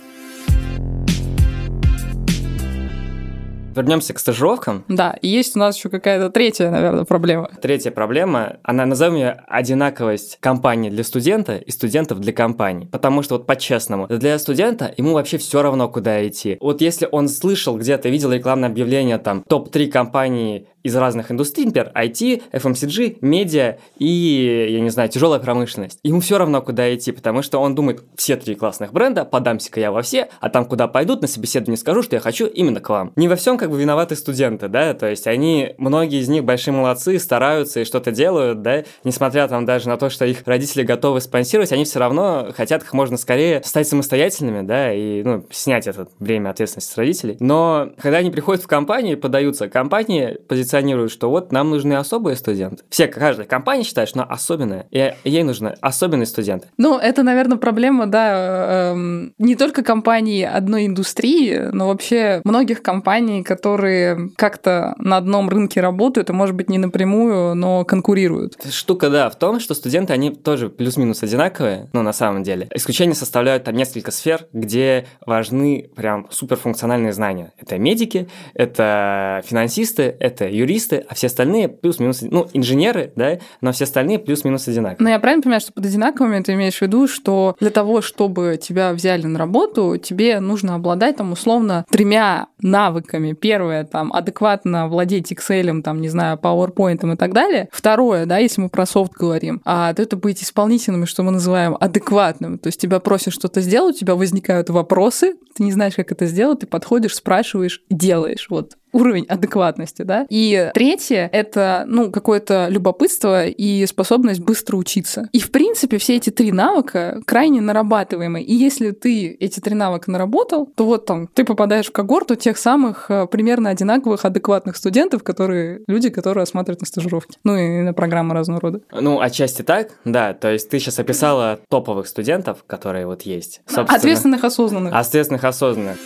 Вернемся 3.75 4.13
к 4.13 4.19
стажировкам. 4.19 4.83
Да, 4.87 5.15
и 5.21 5.27
есть 5.27 5.55
у 5.55 5.59
нас 5.59 5.75
еще 5.75 5.89
какая-то 5.89 6.29
третья, 6.29 6.69
наверное, 6.69 7.05
проблема. 7.05 7.49
Третья 7.59 7.89
проблема, 7.89 8.57
она 8.61 8.85
назовем 8.85 9.15
ее 9.15 9.43
одинаковость 9.47 10.37
компании 10.41 10.91
для 10.91 11.03
студента 11.03 11.57
и 11.57 11.71
студентов 11.71 12.19
для 12.19 12.33
компании. 12.33 12.87
Потому 12.91 13.23
что 13.23 13.37
вот 13.37 13.47
по-честному, 13.47 14.05
для 14.07 14.37
студента 14.37 14.93
ему 14.95 15.13
вообще 15.13 15.39
все 15.39 15.63
равно, 15.63 15.89
куда 15.89 16.25
идти. 16.27 16.57
Вот 16.59 16.81
если 16.81 17.07
он 17.11 17.27
слышал 17.27 17.75
где-то, 17.77 18.09
видел 18.09 18.31
рекламное 18.31 18.69
объявление 18.69 19.17
там 19.17 19.41
топ-3 19.41 19.87
компании 19.87 20.67
из 20.83 20.95
разных 20.95 21.31
индустрий, 21.31 21.65
например, 21.65 21.91
IT, 21.95 22.43
FMCG, 22.51 23.17
медиа 23.21 23.77
и, 23.97 24.67
я 24.69 24.79
не 24.81 24.89
знаю, 24.89 25.09
тяжелая 25.09 25.39
промышленность. 25.39 25.99
Ему 26.03 26.19
все 26.19 26.37
равно, 26.37 26.61
куда 26.61 26.93
идти, 26.93 27.11
потому 27.11 27.41
что 27.41 27.59
он 27.59 27.73
думает, 27.73 28.03
все 28.15 28.35
три 28.35 28.55
классных 28.55 28.91
бренда, 28.93 29.25
подамся-ка 29.25 29.79
я 29.79 29.91
во 29.91 30.01
все, 30.01 30.29
а 30.41 30.49
там, 30.49 30.65
куда 30.65 30.87
пойдут, 30.87 31.21
на 31.21 31.27
собеседование 31.27 31.77
скажу, 31.77 32.03
что 32.03 32.15
я 32.15 32.19
хочу 32.19 32.45
именно 32.45 32.81
к 32.81 32.89
вам. 32.89 33.13
Не 33.15 33.27
во 33.27 33.35
всем 33.35 33.57
как 33.57 33.71
бы 33.71 33.79
виноваты 33.79 34.15
студенты, 34.15 34.67
да, 34.67 34.93
то 34.93 35.09
есть 35.09 35.25
они, 35.25 35.73
многие 35.77 36.19
из 36.19 36.27
них 36.27 36.43
большие 36.43 36.73
молодцы, 36.73 37.17
стараются 37.17 37.79
и 37.79 37.85
что-то 37.85 38.11
делают, 38.11 38.61
да, 38.61 38.83
несмотря 39.03 39.47
там 39.47 39.65
даже 39.65 39.87
на 39.87 39.97
то, 39.97 40.09
что 40.09 40.25
их 40.25 40.43
родители 40.45 40.83
готовы 40.83 41.21
спонсировать, 41.21 41.71
они 41.71 41.85
все 41.85 41.99
равно 41.99 42.49
хотят 42.55 42.83
как 42.83 42.93
можно 42.93 43.17
скорее 43.17 43.61
стать 43.63 43.87
самостоятельными, 43.87 44.65
да, 44.65 44.93
и, 44.93 45.23
ну, 45.23 45.45
снять 45.49 45.87
это 45.87 46.07
бремя 46.19 46.49
ответственности 46.49 46.93
с 46.93 46.97
родителей. 46.97 47.37
Но 47.39 47.91
когда 47.99 48.17
они 48.17 48.31
приходят 48.31 48.63
в 48.63 48.67
компанию 48.67 49.17
подаются, 49.17 49.69
компании 49.69 50.37
позиционируют 50.47 50.72
позиционируют, 50.73 51.11
что 51.11 51.29
вот 51.29 51.51
нам 51.51 51.69
нужны 51.69 51.93
особые 51.93 52.35
студенты. 52.35 52.83
Все, 52.89 53.07
каждая 53.07 53.45
компания 53.45 53.83
считает, 53.83 54.09
что 54.09 54.21
она 54.21 54.29
особенная, 54.29 54.87
и 54.89 55.13
ей 55.23 55.43
нужны 55.43 55.75
особенные 55.81 56.25
студенты. 56.25 56.67
Ну, 56.77 56.97
это, 56.97 57.21
наверное, 57.21 57.57
проблема, 57.57 58.07
да, 58.07 58.91
эм, 58.91 59.33
не 59.37 59.55
только 59.55 59.83
компаний 59.83 60.43
одной 60.43 60.87
индустрии, 60.87 61.69
но 61.71 61.89
вообще 61.89 62.41
многих 62.43 62.81
компаний, 62.81 63.43
которые 63.43 64.31
как-то 64.35 64.95
на 64.97 65.17
одном 65.17 65.49
рынке 65.49 65.79
работают, 65.79 66.31
и, 66.31 66.33
может 66.33 66.55
быть, 66.55 66.69
не 66.69 66.79
напрямую, 66.79 67.53
но 67.53 67.85
конкурируют. 67.85 68.57
Штука, 68.71 69.09
да, 69.09 69.29
в 69.29 69.37
том, 69.37 69.59
что 69.59 69.75
студенты, 69.75 70.13
они 70.13 70.31
тоже 70.31 70.69
плюс-минус 70.69 71.21
одинаковые, 71.21 71.89
ну, 71.93 72.01
на 72.01 72.13
самом 72.13 72.41
деле. 72.41 72.67
Исключение 72.73 73.15
составляют 73.15 73.65
там 73.65 73.75
несколько 73.75 74.09
сфер, 74.09 74.47
где 74.53 75.05
важны 75.25 75.91
прям 75.95 76.27
суперфункциональные 76.31 77.13
знания. 77.13 77.51
Это 77.59 77.77
медики, 77.77 78.27
это 78.55 79.43
финансисты, 79.45 80.15
это 80.19 80.47
юристы, 80.47 80.62
а 81.07 81.13
все 81.15 81.27
остальные 81.27 81.69
плюс-минус, 81.69 82.21
ну, 82.21 82.47
инженеры, 82.53 83.11
да, 83.15 83.39
но 83.61 83.71
все 83.71 83.85
остальные 83.85 84.19
плюс-минус 84.19 84.67
одинаковые. 84.67 85.03
Но 85.03 85.09
я 85.09 85.19
правильно 85.19 85.41
понимаю, 85.41 85.61
что 85.61 85.73
под 85.73 85.85
одинаковыми 85.85 86.41
ты 86.41 86.53
имеешь 86.53 86.77
в 86.77 86.81
виду, 86.81 87.07
что 87.07 87.55
для 87.59 87.69
того, 87.69 88.01
чтобы 88.01 88.59
тебя 88.61 88.93
взяли 88.93 89.25
на 89.25 89.39
работу, 89.39 89.97
тебе 89.97 90.39
нужно 90.39 90.75
обладать 90.75 91.17
там 91.17 91.31
условно 91.31 91.85
тремя 91.89 92.47
навыками. 92.61 93.33
Первое, 93.33 93.83
там, 93.83 94.13
адекватно 94.13 94.87
владеть 94.87 95.31
Excel, 95.31 95.81
там, 95.81 96.01
не 96.01 96.09
знаю, 96.09 96.37
PowerPoint 96.41 97.13
и 97.13 97.17
так 97.17 97.33
далее. 97.33 97.69
Второе, 97.71 98.25
да, 98.25 98.37
если 98.37 98.61
мы 98.61 98.69
про 98.69 98.85
софт 98.85 99.13
говорим, 99.13 99.61
а, 99.65 99.93
то 99.93 100.01
это 100.01 100.15
быть 100.17 100.43
исполнительным, 100.43 101.05
что 101.05 101.23
мы 101.23 101.31
называем 101.31 101.77
адекватным. 101.79 102.57
То 102.57 102.67
есть 102.67 102.79
тебя 102.79 102.99
просят 102.99 103.33
что-то 103.33 103.61
сделать, 103.61 103.95
у 103.95 103.99
тебя 103.99 104.15
возникают 104.15 104.69
вопросы, 104.69 105.35
ты 105.55 105.63
не 105.63 105.71
знаешь, 105.71 105.95
как 105.95 106.11
это 106.11 106.25
сделать, 106.25 106.59
ты 106.59 106.67
подходишь, 106.67 107.15
спрашиваешь, 107.15 107.81
делаешь. 107.89 108.47
Вот 108.49 108.73
уровень 108.93 109.25
адекватности, 109.25 110.03
да. 110.03 110.25
И 110.29 110.71
третье— 110.73 111.29
это, 111.33 111.83
ну, 111.87 112.11
какое-то 112.11 112.67
любопытство 112.69 113.45
и 113.45 113.85
способность 113.85 114.39
быстро 114.39 114.77
учиться. 114.77 115.27
И, 115.31 115.39
в 115.39 115.51
принципе, 115.51 115.97
все 115.97 116.15
эти 116.15 116.29
три 116.29 116.51
навыка 116.51 117.21
крайне 117.25 117.61
нарабатываемы. 117.61 118.41
И 118.41 118.53
если 118.53 118.91
ты 118.91 119.31
эти 119.39 119.59
три 119.59 119.75
навыка 119.75 120.11
наработал, 120.11 120.67
то 120.75 120.85
вот 120.85 121.05
там 121.05 121.27
ты 121.27 121.43
попадаешь 121.43 121.87
в 121.87 121.91
когорту 121.91 122.35
тех 122.35 122.57
самых 122.57 123.09
э, 123.09 123.27
примерно 123.27 123.69
одинаковых, 123.69 124.25
адекватных 124.25 124.77
студентов, 124.77 125.23
которые 125.23 125.81
люди, 125.87 126.09
которые 126.09 126.43
осматривают 126.43 126.81
на 126.81 126.87
стажировке. 126.87 127.37
Ну, 127.43 127.57
и 127.57 127.81
на 127.81 127.93
программы 127.93 128.33
разного 128.33 128.61
рода. 128.61 128.81
Ну, 128.91 129.19
отчасти 129.19 129.63
так, 129.63 129.89
да. 130.05 130.33
То 130.33 130.51
есть 130.51 130.69
ты 130.69 130.79
сейчас 130.79 130.99
описала 130.99 131.59
топовых 131.69 132.07
студентов, 132.07 132.63
которые 132.67 133.07
вот 133.07 133.23
есть. 133.23 133.61
Собственно, 133.65 133.97
ответственных, 133.97 134.43
осознанных. 134.43 134.93
Ответственных, 134.93 135.43
осознанных. 135.43 135.97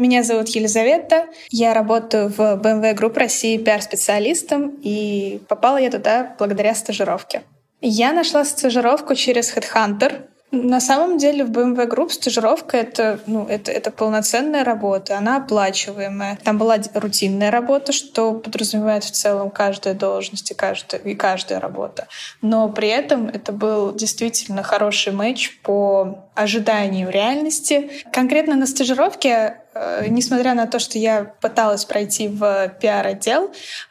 Меня 0.00 0.22
зовут 0.22 0.48
Елизавета. 0.48 1.26
Я 1.50 1.74
работаю 1.74 2.30
в 2.30 2.40
BMW 2.40 2.96
Group 2.96 3.18
России 3.18 3.58
пиар-специалистом, 3.58 4.78
и 4.82 5.42
попала 5.46 5.76
я 5.76 5.90
туда 5.90 6.34
благодаря 6.38 6.74
стажировке. 6.74 7.42
Я 7.82 8.14
нашла 8.14 8.46
стажировку 8.46 9.14
через 9.14 9.54
Headhunter. 9.54 10.22
На 10.52 10.80
самом 10.80 11.18
деле 11.18 11.44
в 11.44 11.50
BMW 11.50 11.86
Group 11.86 12.08
стажировка 12.08 12.78
это, 12.78 13.20
ну, 13.26 13.46
это, 13.46 13.70
это 13.70 13.90
полноценная 13.90 14.64
работа, 14.64 15.18
она 15.18 15.36
оплачиваемая. 15.36 16.38
Там 16.42 16.56
была 16.56 16.78
рутинная 16.94 17.50
работа, 17.50 17.92
что 17.92 18.32
подразумевает 18.32 19.04
в 19.04 19.10
целом 19.10 19.50
каждая 19.50 19.92
должность 19.92 20.50
и 20.50 20.54
каждая, 20.54 21.02
и 21.02 21.14
каждая 21.14 21.60
работа. 21.60 22.08
Но 22.40 22.70
при 22.70 22.88
этом 22.88 23.28
это 23.28 23.52
был 23.52 23.94
действительно 23.94 24.62
хороший 24.62 25.12
матч 25.12 25.58
по 25.62 26.24
ожиданию 26.34 27.10
реальности. 27.10 27.90
Конкретно 28.10 28.56
на 28.56 28.66
стажировке 28.66 29.58
несмотря 30.08 30.54
на 30.54 30.66
то, 30.66 30.78
что 30.78 30.98
я 30.98 31.32
пыталась 31.40 31.84
пройти 31.84 32.28
в 32.28 32.68
пиар-отдел, 32.80 33.50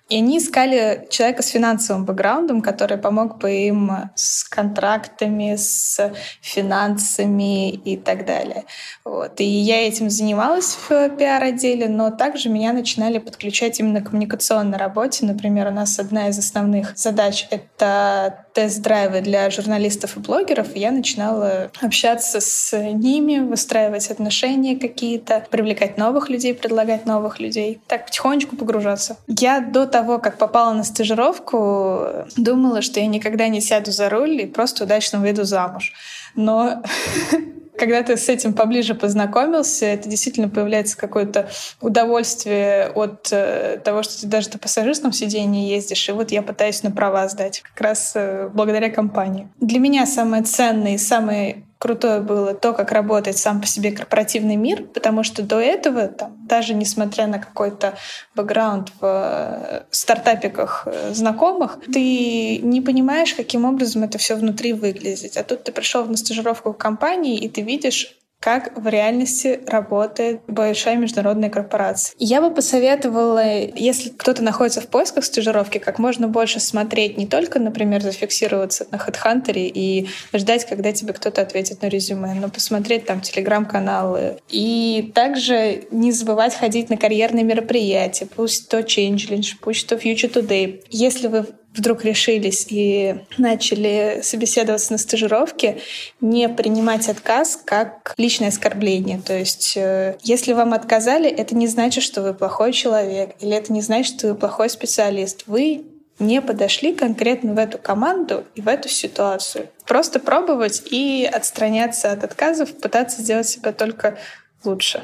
и 0.09 0.17
они 0.17 0.39
искали 0.39 1.07
человека 1.11 1.43
с 1.43 1.49
финансовым 1.49 2.03
бэкграундом, 2.03 2.63
который 2.63 2.97
помог 2.97 3.37
бы 3.37 3.51
им 3.51 3.91
с 4.15 4.43
контрактами, 4.43 5.55
с 5.55 6.11
финансами 6.41 7.69
и 7.69 7.95
так 7.95 8.25
далее. 8.25 8.65
Вот. 9.05 9.39
И 9.39 9.43
я 9.43 9.87
этим 9.87 10.09
занималась 10.09 10.75
в 10.89 11.09
пиар-отделе, 11.09 11.87
но 11.87 12.09
также 12.09 12.49
меня 12.49 12.73
начинали 12.73 13.19
подключать 13.19 13.79
именно 13.79 14.01
к 14.01 14.05
коммуникационной 14.05 14.79
работе. 14.79 15.25
Например, 15.25 15.67
у 15.67 15.71
нас 15.71 15.99
одна 15.99 16.29
из 16.29 16.39
основных 16.39 16.97
задач— 16.97 17.47
это 17.51 18.45
тест-драйвы 18.55 19.21
для 19.21 19.51
журналистов 19.51 20.17
и 20.17 20.19
блогеров, 20.19 20.75
и 20.75 20.79
я 20.79 20.91
начинала 20.91 21.69
общаться 21.81 22.41
с 22.41 22.75
ними, 22.75 23.37
выстраивать 23.37 24.09
отношения 24.09 24.75
какие-то, 24.75 25.45
привлекать 25.51 25.68
новых 25.97 26.29
людей, 26.29 26.53
предлагать 26.53 27.05
новых 27.05 27.39
людей, 27.39 27.79
так 27.87 28.05
потихонечку 28.05 28.55
погружаться. 28.55 29.17
Я 29.27 29.59
до 29.59 29.85
того, 29.85 30.19
как 30.19 30.37
попала 30.37 30.73
на 30.73 30.83
стажировку, 30.83 32.25
думала, 32.37 32.81
что 32.81 32.99
я 32.99 33.07
никогда 33.07 33.47
не 33.47 33.61
сяду 33.61 33.91
за 33.91 34.09
руль 34.09 34.41
и 34.41 34.45
просто 34.45 34.83
удачно 34.83 35.19
выйду 35.19 35.43
замуж. 35.43 35.93
Но 36.35 36.83
когда 37.79 38.03
ты 38.03 38.17
с 38.17 38.29
этим 38.29 38.53
поближе 38.53 38.93
познакомился, 38.93 39.85
это 39.85 40.09
действительно 40.09 40.49
появляется 40.49 40.97
какое-то 40.97 41.49
удовольствие 41.81 42.91
от 42.93 43.29
э, 43.31 43.79
того, 43.83 44.03
что 44.03 44.21
ты 44.21 44.27
даже 44.27 44.49
на 44.51 44.59
пассажирском 44.59 45.13
сидении 45.13 45.71
ездишь. 45.71 46.07
И 46.09 46.11
вот 46.11 46.31
я 46.31 46.41
пытаюсь 46.41 46.83
на 46.83 46.91
права 46.91 47.27
сдать, 47.29 47.61
как 47.61 47.79
раз 47.81 48.11
э, 48.15 48.49
благодаря 48.53 48.89
компании. 48.89 49.47
Для 49.59 49.79
меня 49.79 50.05
самое 50.05 50.43
ценное 50.43 50.95
и 50.95 50.97
самое 50.97 51.63
крутое 51.79 52.19
было 52.19 52.53
то, 52.53 52.73
как 52.73 52.91
работает 52.91 53.37
сам 53.37 53.61
по 53.61 53.67
себе 53.67 53.91
корпоративный 53.91 54.57
мир, 54.57 54.83
потому 54.83 55.23
что 55.23 55.41
до 55.41 55.59
этого, 55.59 56.07
там, 56.07 56.37
даже 56.45 56.73
несмотря 56.73 57.25
на 57.25 57.39
какой-то 57.39 57.97
бэкграунд 58.35 58.89
в 58.99 59.01
э, 59.01 59.83
стартапиках 59.89 60.83
э, 60.85 61.13
знакомых, 61.13 61.79
ты 61.91 62.57
не 62.57 62.81
понимаешь, 62.81 63.33
каким 63.33 63.63
образом 63.63 64.03
это 64.03 64.17
все 64.17 64.35
внутри 64.35 64.73
выглядит. 64.73 65.37
А 65.37 65.43
тут 65.43 65.63
ты 65.63 65.71
пришел 65.71 66.05
на 66.05 66.17
стажировку 66.17 66.73
в 66.73 66.77
компании, 66.77 67.37
и 67.37 67.47
ты 67.47 67.61
видишь 67.61 68.18
как 68.39 68.77
в 68.77 68.87
реальности 68.87 69.59
работает 69.67 70.41
большая 70.47 70.95
международная 70.95 71.49
корпорация. 71.49 72.15
Я 72.19 72.41
бы 72.41 72.51
посоветовала, 72.51 73.43
если 73.75 74.09
кто-то 74.09 74.41
находится 74.41 74.79
в 74.79 74.87
поисках 74.87 75.25
стажировки, 75.25 75.77
как 75.77 75.99
можно 75.99 76.27
больше 76.27 76.59
смотреть 76.59 77.17
не 77.17 77.27
только, 77.27 77.59
например, 77.59 78.01
зафиксироваться 78.01 78.87
на 78.91 78.95
HeadHunter 78.95 79.53
и 79.55 80.07
ждать, 80.33 80.65
когда 80.65 80.93
тебе 80.93 81.13
кто-то 81.13 81.41
ответит 81.41 81.81
на 81.81 81.87
резюме, 81.87 82.33
но 82.33 82.49
посмотреть 82.49 83.05
там 83.05 83.19
телеграм-каналы. 83.19 84.37
И 84.49 85.11
также 85.13 85.83
не 85.91 86.11
забывать 86.13 86.55
ходить 86.55 86.89
на 86.89 86.95
карьерные 86.95 87.43
мероприятия, 87.43 88.25
пусть 88.25 88.69
то 88.69 88.79
Changelinge, 88.79 89.55
пусть 89.59 89.87
то 89.87 89.95
Future 89.95 90.31
Today. 90.31 90.81
Если 90.89 91.27
вы 91.27 91.45
вдруг 91.73 92.03
решились 92.03 92.67
и 92.69 93.15
начали 93.37 94.21
собеседоваться 94.23 94.91
на 94.91 94.97
стажировке, 94.97 95.79
не 96.19 96.49
принимать 96.49 97.07
отказ 97.09 97.59
как 97.63 98.13
личное 98.17 98.49
оскорбление. 98.49 99.21
То 99.25 99.37
есть, 99.37 99.77
э, 99.77 100.17
если 100.21 100.53
вам 100.53 100.73
отказали, 100.73 101.29
это 101.29 101.55
не 101.55 101.67
значит, 101.67 102.03
что 102.03 102.21
вы 102.21 102.33
плохой 102.33 102.73
человек, 102.73 103.35
или 103.39 103.55
это 103.55 103.71
не 103.71 103.81
значит, 103.81 104.17
что 104.17 104.29
вы 104.29 104.35
плохой 104.35 104.69
специалист. 104.69 105.43
Вы 105.47 105.85
не 106.19 106.41
подошли 106.41 106.93
конкретно 106.93 107.53
в 107.53 107.57
эту 107.57 107.77
команду 107.77 108.43
и 108.55 108.61
в 108.61 108.67
эту 108.67 108.89
ситуацию. 108.89 109.69
Просто 109.85 110.19
пробовать 110.19 110.83
и 110.91 111.29
отстраняться 111.31 112.11
от 112.11 112.23
отказов, 112.23 112.75
пытаться 112.75 113.21
сделать 113.21 113.47
себя 113.47 113.71
только 113.71 114.17
лучше. 114.63 115.01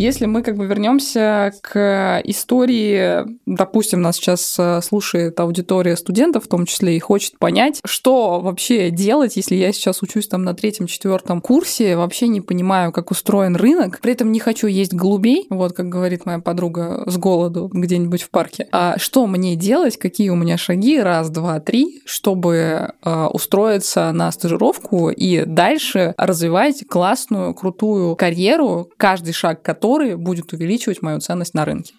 Если 0.00 0.24
мы 0.24 0.42
как 0.42 0.56
бы 0.56 0.64
вернемся 0.64 1.52
к 1.60 2.22
истории, 2.24 3.38
допустим, 3.44 4.00
нас 4.00 4.16
сейчас 4.16 4.56
э, 4.58 4.80
слушает 4.80 5.38
аудитория 5.38 5.94
студентов, 5.94 6.46
в 6.46 6.48
том 6.48 6.64
числе, 6.64 6.96
и 6.96 6.98
хочет 6.98 7.38
понять, 7.38 7.82
что 7.84 8.40
вообще 8.40 8.88
делать, 8.88 9.36
если 9.36 9.56
я 9.56 9.72
сейчас 9.72 10.02
учусь 10.02 10.26
там 10.26 10.42
на 10.42 10.54
третьем-четвертом 10.54 11.42
курсе, 11.42 11.96
вообще 11.96 12.28
не 12.28 12.40
понимаю, 12.40 12.92
как 12.92 13.10
устроен 13.10 13.56
рынок, 13.56 14.00
при 14.00 14.12
этом 14.12 14.32
не 14.32 14.40
хочу 14.40 14.68
есть 14.68 14.94
голубей, 14.94 15.46
вот 15.50 15.74
как 15.74 15.90
говорит 15.90 16.24
моя 16.24 16.38
подруга 16.38 17.02
с 17.04 17.18
голоду 17.18 17.68
где-нибудь 17.70 18.22
в 18.22 18.30
парке. 18.30 18.68
А 18.72 18.98
что 18.98 19.26
мне 19.26 19.54
делать, 19.54 19.98
какие 19.98 20.30
у 20.30 20.34
меня 20.34 20.56
шаги, 20.56 20.98
раз, 20.98 21.28
два, 21.28 21.60
три, 21.60 22.00
чтобы 22.06 22.94
э, 23.04 23.26
устроиться 23.26 24.10
на 24.12 24.32
стажировку 24.32 25.10
и 25.10 25.44
дальше 25.44 26.14
развивать 26.16 26.86
классную, 26.88 27.52
крутую 27.52 28.16
карьеру, 28.16 28.88
каждый 28.96 29.34
шаг 29.34 29.60
которой 29.60 29.89
который 29.90 30.14
будет 30.14 30.52
увеличивать 30.52 31.02
мою 31.02 31.18
ценность 31.18 31.52
на 31.52 31.64
рынке. 31.64 31.94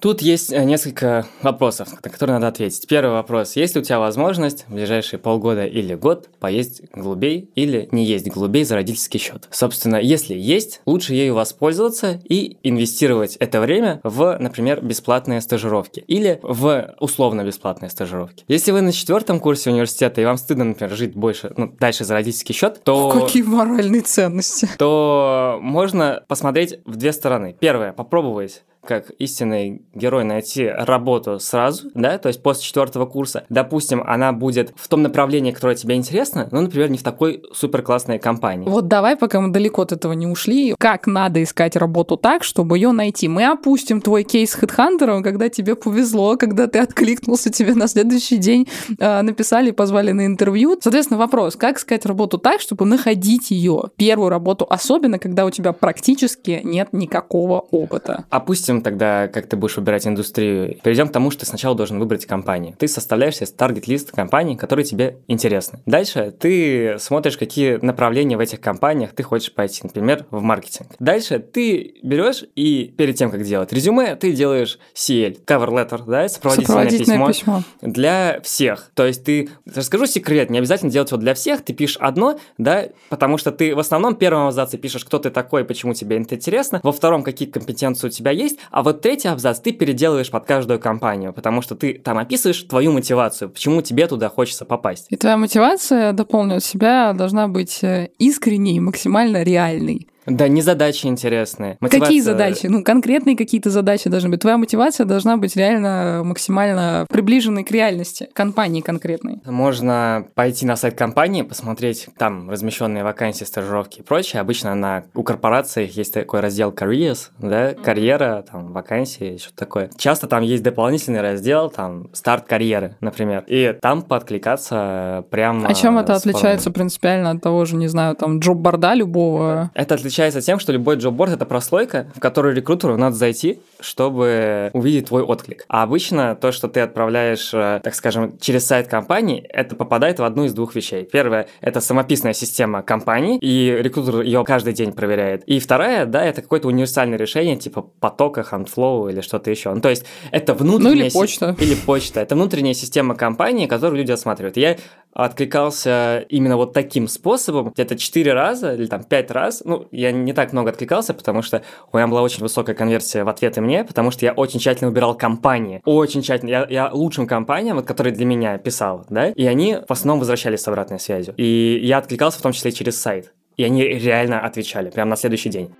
Тут 0.00 0.20
есть 0.20 0.52
э, 0.52 0.62
несколько 0.64 1.26
вопросов, 1.42 1.88
на 2.02 2.10
которые 2.10 2.34
надо 2.34 2.48
ответить. 2.48 2.86
Первый 2.88 3.12
вопрос. 3.12 3.56
Есть 3.56 3.74
ли 3.74 3.80
у 3.80 3.84
тебя 3.84 3.98
возможность 3.98 4.66
в 4.68 4.74
ближайшие 4.74 5.18
полгода 5.18 5.64
или 5.64 5.94
год 5.94 6.28
поесть 6.40 6.82
голубей 6.92 7.50
или 7.54 7.88
не 7.90 8.04
есть 8.04 8.28
голубей 8.28 8.64
за 8.64 8.74
родительский 8.74 9.18
счет? 9.18 9.48
Собственно, 9.50 9.96
если 9.96 10.34
есть, 10.34 10.82
лучше 10.84 11.14
ею 11.14 11.34
воспользоваться 11.34 12.20
и 12.28 12.58
инвестировать 12.62 13.36
это 13.36 13.60
время 13.60 14.00
в, 14.02 14.36
например, 14.38 14.84
бесплатные 14.84 15.40
стажировки 15.40 16.00
или 16.00 16.38
в 16.42 16.94
условно-бесплатные 17.00 17.88
стажировки. 17.88 18.44
Если 18.46 18.72
вы 18.72 18.82
на 18.82 18.92
четвертом 18.92 19.40
курсе 19.40 19.70
университета 19.70 20.20
и 20.20 20.24
вам 20.24 20.36
стыдно, 20.36 20.64
например, 20.64 20.94
жить 20.94 21.14
больше, 21.14 21.52
ну, 21.56 21.74
дальше 21.80 22.04
за 22.04 22.14
родительский 22.14 22.54
счет, 22.54 22.82
то... 22.84 23.10
Какие 23.10 23.42
моральные 23.42 24.02
ценности. 24.02 24.68
То 24.76 25.58
можно 25.62 26.22
посмотреть 26.28 26.80
в 26.84 26.96
две 26.96 27.12
стороны. 27.12 27.56
Первое, 27.58 27.92
попробовать 27.92 28.64
как 28.86 29.10
истинный 29.18 29.82
герой 29.94 30.24
найти 30.24 30.66
работу 30.66 31.38
сразу, 31.38 31.90
да, 31.94 32.18
то 32.18 32.28
есть 32.28 32.42
после 32.42 32.64
четвертого 32.64 33.06
курса, 33.06 33.44
допустим, 33.48 34.02
она 34.06 34.32
будет 34.32 34.72
в 34.76 34.88
том 34.88 35.02
направлении, 35.02 35.52
которое 35.52 35.76
тебе 35.76 35.94
интересно, 35.94 36.48
но, 36.50 36.60
например, 36.60 36.90
не 36.90 36.98
в 36.98 37.02
такой 37.02 37.42
супер 37.52 37.82
классной 37.82 38.18
компании. 38.18 38.68
Вот 38.68 38.88
давай, 38.88 39.16
пока 39.16 39.40
мы 39.40 39.52
далеко 39.52 39.82
от 39.82 39.92
этого 39.92 40.12
не 40.12 40.26
ушли, 40.26 40.74
как 40.78 41.06
надо 41.06 41.42
искать 41.42 41.76
работу 41.76 42.16
так, 42.16 42.44
чтобы 42.44 42.78
ее 42.78 42.92
найти. 42.92 43.28
Мы 43.28 43.44
опустим 43.46 44.00
твой 44.00 44.24
кейс 44.24 44.52
с 44.52 44.58
HeadHunter, 44.58 45.22
когда 45.22 45.48
тебе 45.48 45.74
повезло, 45.74 46.36
когда 46.36 46.66
ты 46.66 46.78
откликнулся, 46.78 47.50
тебе 47.50 47.74
на 47.74 47.88
следующий 47.88 48.36
день 48.36 48.68
э, 48.98 49.22
написали, 49.22 49.70
позвали 49.70 50.12
на 50.12 50.26
интервью. 50.26 50.78
Соответственно, 50.80 51.18
вопрос, 51.18 51.56
как 51.56 51.78
искать 51.78 52.06
работу 52.06 52.38
так, 52.38 52.60
чтобы 52.60 52.84
находить 52.84 53.50
ее, 53.50 53.84
первую 53.96 54.28
работу, 54.28 54.66
особенно 54.68 55.18
когда 55.18 55.44
у 55.44 55.50
тебя 55.50 55.72
практически 55.72 56.60
нет 56.64 56.92
никакого 56.92 57.60
опыта. 57.70 58.24
Опустим 58.30 58.73
допустим, 58.74 58.82
тогда 58.82 59.28
как 59.28 59.46
ты 59.46 59.56
будешь 59.56 59.76
выбирать 59.76 60.06
индустрию? 60.06 60.78
Перейдем 60.82 61.08
к 61.08 61.12
тому, 61.12 61.30
что 61.30 61.40
ты 61.40 61.46
сначала 61.46 61.74
должен 61.74 61.98
выбрать 61.98 62.26
компанию. 62.26 62.74
Ты 62.78 62.88
составляешь 62.88 63.36
себе 63.36 63.46
таргет-лист 63.46 64.12
компаний, 64.12 64.56
которые 64.56 64.84
тебе 64.84 65.18
интересны. 65.28 65.80
Дальше 65.86 66.32
ты 66.38 66.96
смотришь, 66.98 67.36
какие 67.36 67.78
направления 67.84 68.36
в 68.36 68.40
этих 68.40 68.60
компаниях 68.60 69.12
ты 69.12 69.22
хочешь 69.22 69.52
пойти, 69.52 69.80
например, 69.82 70.26
в 70.30 70.40
маркетинг. 70.42 70.88
Дальше 70.98 71.38
ты 71.38 71.94
берешь 72.02 72.44
и 72.54 72.92
перед 72.96 73.16
тем, 73.16 73.30
как 73.30 73.42
делать 73.42 73.72
резюме, 73.72 74.16
ты 74.16 74.32
делаешь 74.32 74.78
CL, 74.94 75.44
cover 75.44 75.68
letter, 75.68 76.02
да, 76.06 76.28
сопроводительное, 76.28 76.66
Сопроводительное 76.66 77.28
письмо, 77.28 77.28
письмо. 77.28 77.62
для 77.82 78.40
всех. 78.42 78.90
То 78.94 79.06
есть 79.06 79.24
ты, 79.24 79.50
расскажу 79.74 80.06
секрет, 80.06 80.50
не 80.50 80.58
обязательно 80.58 80.90
делать 80.90 81.10
его 81.10 81.20
для 81.20 81.34
всех, 81.34 81.62
ты 81.62 81.72
пишешь 81.72 81.98
одно, 82.00 82.38
да, 82.58 82.86
потому 83.08 83.38
что 83.38 83.52
ты 83.52 83.74
в 83.74 83.78
основном 83.78 84.14
в 84.14 84.18
первом 84.18 84.46
абзаце 84.46 84.78
пишешь, 84.78 85.04
кто 85.04 85.18
ты 85.18 85.30
такой, 85.30 85.64
почему 85.64 85.94
тебе 85.94 86.20
это 86.20 86.34
интересно, 86.34 86.80
во 86.82 86.92
втором, 86.92 87.22
какие 87.22 87.48
компетенции 87.48 88.06
у 88.06 88.10
тебя 88.10 88.30
есть, 88.30 88.58
а 88.70 88.82
вот 88.82 89.00
третий 89.00 89.28
абзац 89.28 89.60
ты 89.60 89.72
переделываешь 89.72 90.30
под 90.30 90.44
каждую 90.44 90.78
компанию, 90.78 91.32
потому 91.32 91.62
что 91.62 91.74
ты 91.74 91.94
там 91.94 92.18
описываешь 92.18 92.62
твою 92.62 92.92
мотивацию, 92.92 93.50
почему 93.50 93.82
тебе 93.82 94.06
туда 94.06 94.28
хочется 94.28 94.64
попасть. 94.64 95.06
И 95.10 95.16
твоя 95.16 95.36
мотивация, 95.36 96.12
дополню 96.12 96.60
себя, 96.60 97.12
должна 97.12 97.48
быть 97.48 97.82
э, 97.82 98.10
искренней 98.18 98.80
максимально 98.80 99.42
реальной. 99.42 100.08
Да, 100.26 100.48
не 100.48 100.62
задачи 100.62 101.06
интересные. 101.06 101.76
Какие 101.80 102.00
Мотивация- 102.00 102.22
задачи? 102.22 102.66
Ну, 102.66 102.82
конкретные 102.82 103.36
какие-то 103.36 103.70
задачи 103.70 104.08
должны 104.08 104.30
быть. 104.30 104.40
Твоя 104.40 104.56
мотивация 104.56 105.06
должна 105.06 105.36
быть 105.36 105.56
реально 105.56 106.22
максимально 106.24 107.06
приближенной 107.08 107.64
к 107.64 107.70
реальности, 107.70 108.28
компании 108.32 108.80
конкретной. 108.80 109.42
Можно 109.44 110.26
пойти 110.34 110.66
на 110.66 110.76
сайт 110.76 110.96
компании, 110.96 111.42
посмотреть 111.42 112.08
там 112.16 112.50
размещенные 112.50 113.04
вакансии, 113.04 113.44
стажировки 113.44 114.00
и 114.00 114.02
прочее. 114.02 114.40
Обычно 114.40 114.74
на, 114.74 115.04
у 115.14 115.22
корпораций 115.22 115.86
есть 115.86 116.14
такой 116.14 116.40
раздел 116.40 116.70
careers, 116.70 117.30
да, 117.38 117.74
карьера, 117.74 118.44
там, 118.50 118.72
вакансии, 118.72 119.36
что-то 119.36 119.56
такое. 119.56 119.90
Часто 119.96 120.26
там 120.26 120.42
есть 120.42 120.62
дополнительный 120.62 121.20
раздел, 121.20 121.70
там, 121.70 122.08
старт 122.12 122.46
карьеры, 122.46 122.96
например. 123.00 123.44
И 123.46 123.76
там 123.80 124.02
подкликаться 124.02 125.24
прямо... 125.30 125.68
А 125.68 125.74
чем 125.74 125.98
это 125.98 126.14
отличается 126.14 126.64
формой. 126.64 126.74
принципиально 126.74 127.30
от 127.30 127.42
того 127.42 127.64
же, 127.64 127.76
не 127.76 127.88
знаю, 127.88 128.16
там, 128.16 128.38
джоб-борда 128.38 128.94
любого? 128.94 129.70
Это 129.74 129.94
отличается 129.94 130.13
тем, 130.40 130.58
что 130.58 130.72
любой 130.72 130.96
джобборд— 130.96 131.32
это 131.34 131.44
прослойка, 131.44 132.06
в 132.14 132.20
которую 132.20 132.54
рекрутеру 132.54 132.96
надо 132.96 133.16
зайти, 133.16 133.60
чтобы 133.84 134.70
увидеть 134.72 135.08
твой 135.08 135.22
отклик. 135.22 135.64
А 135.68 135.82
обычно 135.82 136.34
то, 136.34 136.52
что 136.52 136.68
ты 136.68 136.80
отправляешь, 136.80 137.52
э, 137.52 137.80
так 137.82 137.94
скажем, 137.94 138.38
через 138.38 138.66
сайт 138.66 138.88
компании, 138.88 139.40
это 139.48 139.76
попадает 139.76 140.18
в 140.18 140.24
одну 140.24 140.44
из 140.44 140.54
двух 140.54 140.74
вещей. 140.74 141.04
Первое— 141.04 141.48
это 141.60 141.80
самописная 141.80 142.32
система 142.32 142.82
компании, 142.82 143.38
и 143.38 143.76
рекрутер 143.80 144.22
ее 144.22 144.44
каждый 144.44 144.72
день 144.72 144.92
проверяет. 144.92 145.44
И 145.44 145.58
вторая, 145.60 146.06
да, 146.06 146.24
это 146.24 146.42
какое-то 146.42 146.68
универсальное 146.68 147.18
решение, 147.18 147.56
типа 147.56 147.82
потока, 147.82 148.46
handflow 148.50 149.10
или 149.10 149.20
что-то 149.20 149.50
еще. 149.50 149.72
Ну, 149.72 149.80
то 149.80 149.90
есть 149.90 150.04
это 150.30 150.54
внутренняя... 150.54 150.94
Ну, 150.94 151.00
или 151.00 151.10
почта. 151.10 151.56
Или 151.58 151.74
почта. 151.74 152.20
Это 152.20 152.34
внутренняя 152.34 152.74
система 152.74 153.14
компании, 153.14 153.66
которую 153.66 153.98
люди 153.98 154.12
осматривают. 154.12 154.56
Я 154.56 154.76
откликался 155.14 156.26
именно 156.28 156.56
вот 156.56 156.72
таким 156.72 157.06
способом 157.06 157.70
где-то 157.70 157.96
4 157.96 158.32
раза 158.32 158.74
или 158.74 158.86
там 158.86 159.04
5 159.04 159.30
раз. 159.30 159.62
Ну, 159.64 159.86
я 159.92 160.10
не 160.12 160.32
так 160.32 160.52
много 160.52 160.70
откликался, 160.70 161.14
потому 161.14 161.42
что 161.42 161.62
у 161.92 161.96
меня 161.96 162.08
была 162.08 162.22
очень 162.22 162.42
высокая 162.42 162.74
конверсия 162.74 163.24
в 163.24 163.28
ответы 163.28 163.60
мне, 163.60 163.73
потому 163.82 164.10
что 164.10 164.24
я 164.24 164.32
очень 164.32 164.60
тщательно 164.60 164.90
выбирал 164.90 165.16
компании. 165.16 165.80
Очень 165.84 166.22
тщательно. 166.22 166.50
Я, 166.50 166.66
я 166.68 166.90
лучшим 166.92 167.26
компаниям, 167.26 167.76
вот, 167.76 167.86
которые 167.86 168.14
для 168.14 168.26
меня 168.26 168.58
писал, 168.58 169.04
да, 169.08 169.30
и 169.30 169.46
они 169.46 169.78
в 169.88 169.90
основном 169.90 170.20
возвращались 170.20 170.60
с 170.60 170.68
обратной 170.68 171.00
связью. 171.00 171.34
И 171.36 171.80
я 171.82 171.98
откликался 171.98 172.38
в 172.38 172.42
том 172.42 172.52
числе 172.52 172.70
через 172.70 173.00
сайт. 173.00 173.32
И 173.56 173.64
они 173.64 173.82
реально 173.82 174.40
отвечали, 174.40 174.90
прямо 174.90 175.10
на 175.10 175.16
следующий 175.16 175.48
день. 175.48 175.70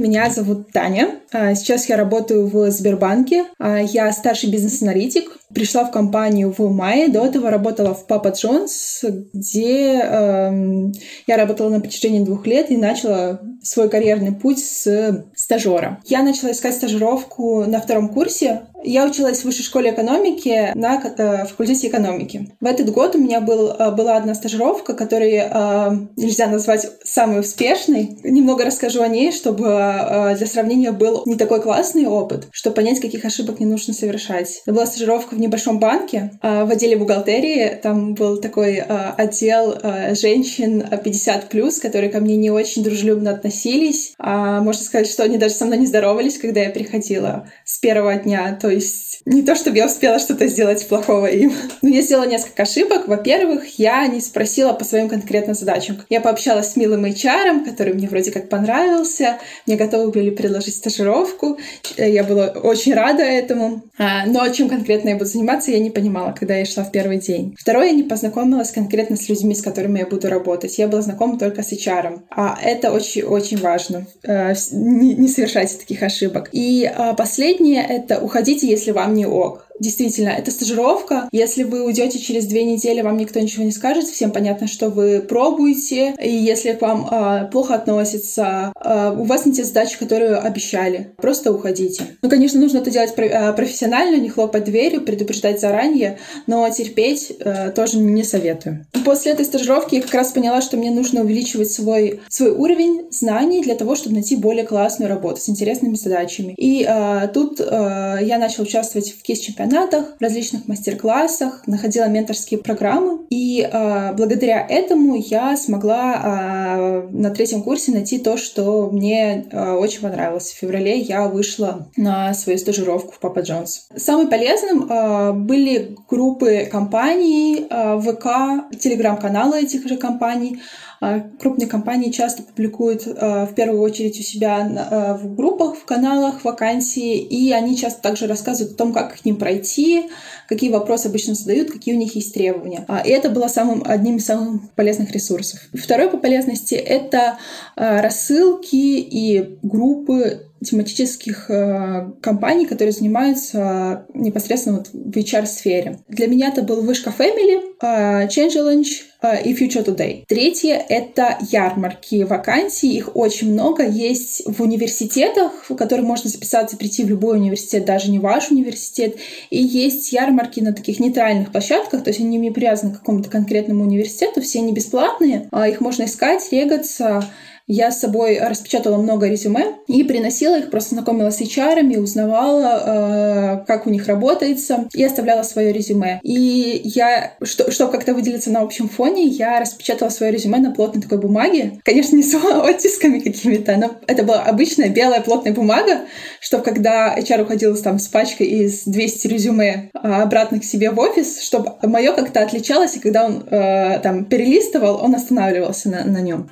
Меня 0.00 0.30
зовут 0.30 0.72
Таня. 0.72 1.20
А, 1.30 1.54
Сейчас 1.54 1.86
я 1.90 1.98
работаю 1.98 2.46
в 2.46 2.70
Сбербанке. 2.70 3.44
А, 3.58 3.80
Я 3.80 4.10
старший 4.12 4.50
бизнес-аналитик. 4.50 5.36
Пришла 5.54 5.84
в 5.84 5.90
компанию 5.90 6.54
в 6.56 6.72
мае. 6.72 7.08
До 7.08 7.26
этого 7.26 7.50
работала 7.50 7.92
в 7.92 8.06
Папа 8.06 8.28
Джонс, 8.28 9.04
где 9.34 9.98
эм, 9.98 10.92
я 11.26 11.36
работала 11.36 11.68
на 11.68 11.80
протяжении 11.80 12.24
двух 12.24 12.46
лет 12.46 12.70
и 12.70 12.78
начала 12.78 13.42
свой 13.62 13.90
карьерный 13.90 14.32
путь 14.32 14.60
с 14.64 15.26
стажера. 15.34 16.00
Я 16.06 16.22
начала 16.22 16.52
искать 16.52 16.74
стажировку 16.76 17.64
на 17.66 17.78
втором 17.80 18.08
курсе. 18.08 18.62
Я 18.82 19.06
училась 19.06 19.40
в 19.40 19.44
высшей 19.44 19.64
школе 19.64 19.90
экономики 19.90 20.72
на 20.74 21.00
факультете 21.46 21.88
экономики. 21.88 22.50
В 22.60 22.66
этот 22.66 22.90
год 22.90 23.14
у 23.14 23.18
меня 23.18 23.40
был, 23.40 23.70
э, 23.70 23.90
была 23.90 24.16
одна 24.16 24.34
стажировка, 24.34 24.94
которую 24.94 25.30
э, 25.32 25.90
нельзя 26.16 26.46
назвать 26.46 26.86
самой 27.04 27.40
успешной. 27.40 28.18
Немного 28.24 28.64
расскажу 28.64 29.02
о 29.02 29.08
ней, 29.08 29.32
чтобы 29.32 29.66
э, 29.66 30.36
для 30.36 30.46
сравнения 30.46 30.92
был 30.92 31.22
не 31.26 31.36
такой 31.36 31.60
классный 31.62 32.06
опыт, 32.06 32.48
чтобы 32.52 32.76
понять, 32.76 33.00
каких 33.00 33.24
ошибок 33.24 33.60
не 33.60 33.66
нужно 33.66 33.94
совершать. 33.94 34.62
Это 34.64 34.74
была 34.74 34.86
стажировка 34.86 35.34
в 35.34 35.40
небольшом 35.40 35.78
банке, 35.78 36.32
в 36.42 36.70
отделе 36.70 36.96
бухгалтерии. 36.96 37.78
Там 37.82 38.14
был 38.14 38.40
такой 38.40 38.76
отдел 38.78 39.74
женщин 40.14 40.82
э, 40.90 40.96
50+, 40.96 41.80
которые 41.80 42.10
ко 42.10 42.20
мне 42.20 42.36
не 42.36 42.50
очень 42.50 42.82
дружелюбно 42.82 43.30
относились. 43.32 44.14
А, 44.18 44.60
можно 44.60 44.82
сказать, 44.82 45.08
что 45.08 45.22
они 45.22 45.38
даже 45.38 45.54
со 45.54 45.66
мной 45.66 45.78
не 45.78 45.86
здоровались, 45.86 46.38
когда 46.38 46.60
я 46.60 46.70
приходила 46.70 47.48
с 47.64 47.78
первого 47.78 48.14
дня. 48.16 48.58
То 48.60 48.69
есть 48.70 49.10
не 49.26 49.42
то, 49.42 49.54
чтобы 49.54 49.76
я 49.76 49.86
успела 49.86 50.18
что-то 50.18 50.46
сделать 50.46 50.86
плохого 50.88 51.26
им. 51.26 51.52
Но 51.82 51.88
я 51.88 52.02
сделала 52.02 52.26
несколько 52.26 52.62
ошибок. 52.62 53.06
Во-первых, 53.06 53.78
я 53.78 54.06
не 54.06 54.20
спросила 54.20 54.72
по 54.72 54.84
своим 54.84 55.08
конкретным 55.08 55.54
задачам. 55.54 56.02
Я 56.08 56.20
пообщалась 56.20 56.72
с 56.72 56.76
милым 56.76 57.04
HR, 57.04 57.64
который 57.64 57.94
мне 57.94 58.08
вроде 58.08 58.30
как 58.30 58.48
понравился. 58.48 59.38
Мне 59.66 59.76
готовы 59.76 60.10
были 60.10 60.30
предложить 60.30 60.76
стажировку. 60.76 61.58
Я 61.96 62.24
была 62.24 62.46
очень 62.48 62.94
рада 62.94 63.22
этому. 63.22 63.82
А, 63.98 64.26
Но 64.26 64.48
чем 64.48 64.68
конкретно 64.68 65.10
я 65.10 65.16
буду 65.16 65.26
заниматься, 65.26 65.70
я 65.70 65.78
не 65.78 65.90
понимала, 65.90 66.32
когда 66.32 66.56
я 66.56 66.64
шла 66.64 66.84
в 66.84 66.90
первый 66.90 67.18
день. 67.18 67.54
Второе, 67.58 67.88
я 67.88 67.92
не 67.92 68.02
познакомилась 68.02 68.70
конкретно 68.70 69.16
с 69.16 69.28
людьми, 69.28 69.54
с 69.54 69.62
которыми 69.62 69.98
я 69.98 70.06
буду 70.06 70.28
работать. 70.28 70.78
Я 70.78 70.88
была 70.88 71.02
знакома 71.02 71.38
только 71.38 71.62
с 71.62 71.72
HR. 71.72 72.20
А 72.30 72.58
это 72.62 72.90
очень-очень 72.92 73.58
важно. 73.58 74.06
Э, 74.22 74.54
Не 74.72 75.28
совершайте 75.28 75.76
таких 75.76 76.02
ошибок. 76.02 76.48
И 76.52 76.90
а, 76.92 77.14
последнее— 77.14 77.84
это 77.88 78.18
уходите, 78.60 78.68
если 78.68 78.92
вам 78.92 79.14
не 79.14 79.26
ок. 79.26 79.66
Действительно, 79.80 80.28
это 80.28 80.50
стажировка. 80.50 81.28
Если 81.32 81.62
вы 81.62 81.82
уйдете 81.82 82.18
через 82.18 82.44
две 82.44 82.64
недели, 82.64 83.00
вам 83.00 83.16
никто 83.16 83.40
ничего 83.40 83.64
не 83.64 83.72
скажет. 83.72 84.04
Всем 84.04 84.30
понятно, 84.30 84.68
что 84.68 84.90
вы 84.90 85.20
пробуете. 85.20 86.14
И 86.22 86.30
если 86.30 86.72
к 86.72 86.82
вам 86.82 87.08
а, 87.10 87.44
плохо 87.46 87.74
относятся, 87.74 88.74
а, 88.76 89.12
у 89.12 89.24
вас 89.24 89.46
не 89.46 89.54
те 89.54 89.64
задачи, 89.64 89.98
которые 89.98 90.36
обещали. 90.36 91.12
Просто 91.16 91.50
уходите. 91.50 92.04
Ну, 92.20 92.28
конечно, 92.28 92.60
нужно 92.60 92.78
это 92.78 92.90
делать 92.90 93.14
а, 93.16 93.54
профессионально, 93.54 94.16
не 94.16 94.28
хлопать 94.28 94.64
дверью, 94.64 95.00
предупреждать 95.00 95.60
заранее, 95.60 96.18
но 96.46 96.68
терпеть 96.68 97.32
э, 97.38 97.70
тоже 97.70 97.96
не 97.96 98.22
советую. 98.22 98.86
После 99.04 99.32
этой 99.32 99.46
стажировки 99.46 99.94
я 99.94 100.02
как 100.02 100.12
раз 100.12 100.32
поняла, 100.32 100.60
что 100.60 100.76
мне 100.76 100.90
нужно 100.90 101.22
увеличивать 101.22 101.70
свой, 101.70 102.20
свой 102.28 102.50
уровень 102.50 103.06
знаний 103.10 103.62
для 103.62 103.76
того, 103.76 103.96
чтобы 103.96 104.16
найти 104.16 104.36
более 104.36 104.66
классную 104.66 105.08
работу 105.08 105.40
с 105.40 105.48
интересными 105.48 105.94
задачами. 105.94 106.54
И 106.58 106.86
э, 106.86 107.28
тут 107.32 107.60
э, 107.60 108.18
я 108.22 108.38
начала 108.38 108.64
участвовать 108.64 109.12
в 109.12 109.22
кейс-чемпионате 109.22 109.69
чемпионатах, 109.70 110.16
различных 110.18 110.66
мастер-классах, 110.66 111.62
находила 111.66 112.06
менторские 112.08 112.58
программы. 112.58 113.20
И 113.30 113.62
э, 113.62 114.12
благодаря 114.14 114.66
этому 114.68 115.14
я 115.16 115.56
смогла 115.56 116.14
э, 116.14 117.08
на 117.12 117.30
третьем 117.30 117.62
курсе 117.62 117.92
найти 117.92 118.18
то, 118.18 118.36
что 118.36 118.90
мне 118.90 119.46
э, 119.50 119.72
очень 119.72 120.00
понравилось. 120.00 120.50
В 120.50 120.56
феврале 120.56 120.98
я 120.98 121.28
вышла 121.28 121.86
на 121.96 122.34
свою 122.34 122.58
стажировку 122.58 123.12
в 123.12 123.20
Папа 123.20 123.40
Джонс. 123.40 123.86
Самым 123.96 124.28
полезным 124.28 124.90
э, 124.90 125.32
были 125.34 125.96
группы 126.08 126.68
компаний, 126.70 127.66
э, 127.70 128.00
ВК, 128.00 128.76
телеграм-каналы 128.76 129.60
этих 129.60 129.86
же 129.86 129.96
компаний, 129.96 130.60
крупные 131.00 131.66
компании 131.66 132.10
часто 132.10 132.42
публикуют 132.42 133.06
а, 133.06 133.46
в 133.46 133.54
первую 133.54 133.80
очередь 133.80 134.20
у 134.20 134.22
себя 134.22 134.58
а, 134.60 135.14
в 135.14 135.34
группах, 135.34 135.76
в 135.76 135.84
каналах 135.86 136.44
вакансии, 136.44 137.18
и 137.18 137.52
они 137.52 137.76
часто 137.76 138.02
также 138.02 138.26
рассказывают 138.26 138.74
о 138.74 138.76
том, 138.76 138.92
как 138.92 139.18
к 139.18 139.24
ним 139.24 139.36
пройти, 139.36 140.10
какие 140.50 140.70
вопросы 140.70 141.06
обычно 141.06 141.34
задают, 141.34 141.70
какие 141.70 141.94
у 141.94 141.98
них 141.98 142.16
есть 142.16 142.34
требования. 142.34 142.84
И 143.06 143.08
это 143.08 143.30
было 143.30 143.48
самым, 143.48 143.82
одним 143.86 144.16
из 144.16 144.26
самых 144.26 144.70
полезных 144.72 145.12
ресурсов. 145.12 145.60
Второе 145.72 146.08
по 146.08 146.18
полезности— 146.18 146.74
это 146.74 147.38
рассылки 147.76 148.74
и 148.74 149.58
группы 149.62 150.50
тематических 150.64 151.50
э, 151.50 152.10
компаний, 152.20 152.66
которые 152.66 152.92
занимаются 152.92 154.06
непосредственно 154.12 154.78
вот 154.78 154.88
в 154.92 155.16
HR-сфере. 155.16 156.00
Для 156.08 156.26
меня 156.26 156.48
это 156.48 156.62
был 156.62 156.82
Вышка 156.82 157.12
Family, 157.16 157.62
э, 157.80 158.26
Change 158.26 158.50
Challenge 158.50 158.86
э, 159.22 159.42
и 159.44 159.54
Future 159.54 159.84
Today. 159.84 160.24
Третье— 160.28 160.84
это 160.88 161.38
ярмарки 161.50 162.24
вакансий. 162.24 162.94
Их 162.94 163.16
очень 163.16 163.52
много. 163.52 163.86
Есть 163.86 164.42
в 164.46 164.60
университетах, 164.62 165.52
в 165.68 165.76
которые 165.76 166.04
можно 166.04 166.28
записаться, 166.28 166.76
прийти 166.76 167.04
в 167.04 167.08
любой 167.08 167.38
университет, 167.38 167.86
даже 167.86 168.10
не 168.10 168.18
ваш 168.18 168.50
университет. 168.50 169.16
И 169.48 169.62
есть 169.62 170.12
ярмарки 170.12 170.39
на 170.62 170.72
таких 170.72 171.00
нейтральных 171.00 171.52
площадках, 171.52 172.02
то 172.02 172.10
есть 172.10 172.20
они 172.20 172.38
не 172.38 172.50
привязаны 172.50 172.92
к 172.92 172.98
какому-то 172.98 173.30
конкретному 173.30 173.84
университету, 173.84 174.40
все 174.40 174.60
они 174.60 174.72
бесплатные. 174.72 175.48
А 175.52 175.68
их 175.68 175.80
можно 175.80 176.04
искать, 176.04 176.48
регаться 176.52 177.24
я 177.72 177.92
с 177.92 178.00
собой 178.00 178.40
распечатала 178.40 178.96
много 178.96 179.28
резюме 179.28 179.76
и 179.86 180.02
приносила 180.02 180.58
их, 180.58 180.70
просто 180.70 180.96
знакомилась 180.96 181.36
с 181.36 181.40
HR, 181.40 181.98
узнавала, 181.98 183.62
э, 183.62 183.64
как 183.66 183.86
у 183.86 183.90
них 183.90 184.08
работается, 184.08 184.88
и 184.92 185.04
оставляла 185.04 185.44
свое 185.44 185.72
резюме. 185.72 186.18
И 186.24 186.80
я, 186.82 187.34
что, 187.42 187.70
чтобы 187.70 187.92
как-то 187.92 188.12
выделиться 188.12 188.50
на 188.50 188.62
общем 188.62 188.88
фоне, 188.88 189.24
я 189.26 189.60
распечатала 189.60 190.08
свое 190.08 190.32
резюме 190.32 190.58
на 190.58 190.72
плотной 190.72 191.00
такой 191.00 191.18
бумаге. 191.18 191.78
Конечно, 191.84 192.16
не 192.16 192.24
с 192.24 192.34
оттисками 192.64 193.20
какими-то, 193.20 193.76
но 193.76 193.92
это 194.08 194.24
была 194.24 194.42
обычная 194.42 194.88
белая 194.88 195.20
плотная 195.20 195.52
бумага, 195.52 196.00
чтобы 196.40 196.64
когда 196.64 197.16
HR 197.16 197.42
уходил 197.42 197.76
там 197.76 198.00
с 198.00 198.08
пачкой 198.08 198.48
из 198.48 198.82
200 198.84 199.26
резюме 199.28 199.90
а, 199.94 200.22
обратно 200.22 200.58
к 200.58 200.64
себе 200.64 200.90
в 200.90 200.98
офис, 200.98 201.40
чтобы 201.40 201.74
мое 201.84 202.12
как-то 202.14 202.42
отличалось, 202.42 202.96
и 202.96 203.00
когда 203.00 203.26
он 203.26 203.44
э, 203.48 204.00
там 204.02 204.24
перелистывал, 204.24 205.00
он 205.00 205.14
останавливался 205.14 205.88
на, 205.88 206.04
на 206.04 206.20
нем. 206.20 206.50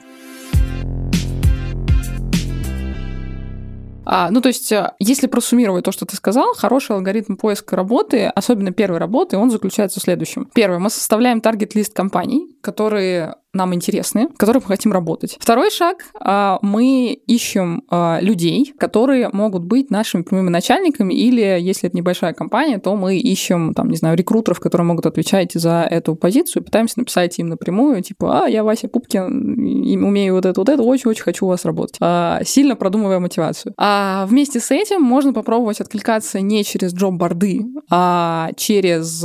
А, 4.11 4.31
ну, 4.31 4.41
то 4.41 4.49
есть, 4.49 4.73
э, 4.73 4.93
если 4.99 5.27
просуммировать 5.27 5.85
то, 5.85 5.93
что 5.93 6.07
ты 6.07 6.17
сказал, 6.17 6.55
хороший 6.55 6.97
алгоритм 6.97 7.37
поиска 7.37 7.77
работы, 7.77 8.25
особенно 8.25 8.73
первой 8.73 8.99
работы, 8.99 9.37
он 9.37 9.51
заключается 9.51 10.01
в 10.01 10.03
следующем. 10.03 10.49
Первое, 10.55 10.79
мы 10.79 10.89
составляем 10.89 11.43
таргет-лист 11.43 11.93
компаний, 11.93 12.57
которые 12.61 13.35
нам 13.59 13.75
интересны, 13.75 14.29
в 14.29 14.37
которых 14.39 14.65
мы 14.65 14.69
хотим 14.69 14.93
работать. 14.93 15.37
Второй 15.41 15.71
шаг 15.71 16.05
а, 16.21 16.59
мы 16.63 17.13
ищем 17.27 17.83
а, 17.89 18.19
людей, 18.21 18.73
которые 18.79 19.31
могут 19.33 19.65
быть 19.65 19.91
нашими 19.91 20.23
прямыми 20.23 20.51
начальниками, 20.51 21.15
или 21.15 21.41
если 21.61 21.89
это 21.89 21.97
небольшая 21.97 22.35
компания, 22.35 22.79
то 22.79 22.95
мы 22.95 23.17
ищем, 23.17 23.75
там, 23.75 23.89
не 23.89 23.97
знаю, 23.97 24.17
рекрутеров, 24.17 24.61
которые 24.61 24.87
могут 24.87 25.07
отвечать 25.07 25.53
за 25.55 25.87
эту 25.91 26.15
позицию, 26.15 26.63
пытаемся 26.63 26.99
написать 26.99 27.39
им 27.39 27.49
напрямую, 27.49 28.03
типа, 28.03 28.45
а, 28.45 28.49
я 28.49 28.63
Вася 28.63 28.89
Пупкин, 28.89 30.05
умею 30.05 30.35
вот 30.35 30.47
это, 30.47 30.61
вот 30.61 30.69
это, 30.69 30.83
очень-очень 30.83 31.23
хочу 31.23 31.47
у 31.47 31.49
вас 31.49 31.65
работать. 31.65 31.97
А, 32.01 32.41
сильно 32.45 32.77
продумывая 32.77 33.19
мотивацию. 33.19 33.75
А 33.77 34.27
вместе 34.27 34.61
с 34.61 34.71
этим 34.71 35.03
можно 35.03 35.33
попробовать 35.33 35.81
откликаться 35.81 36.41
не 36.41 36.65
через 36.65 36.95
джоб-борды, 36.95 37.65
а 37.91 38.51
через 38.57 39.19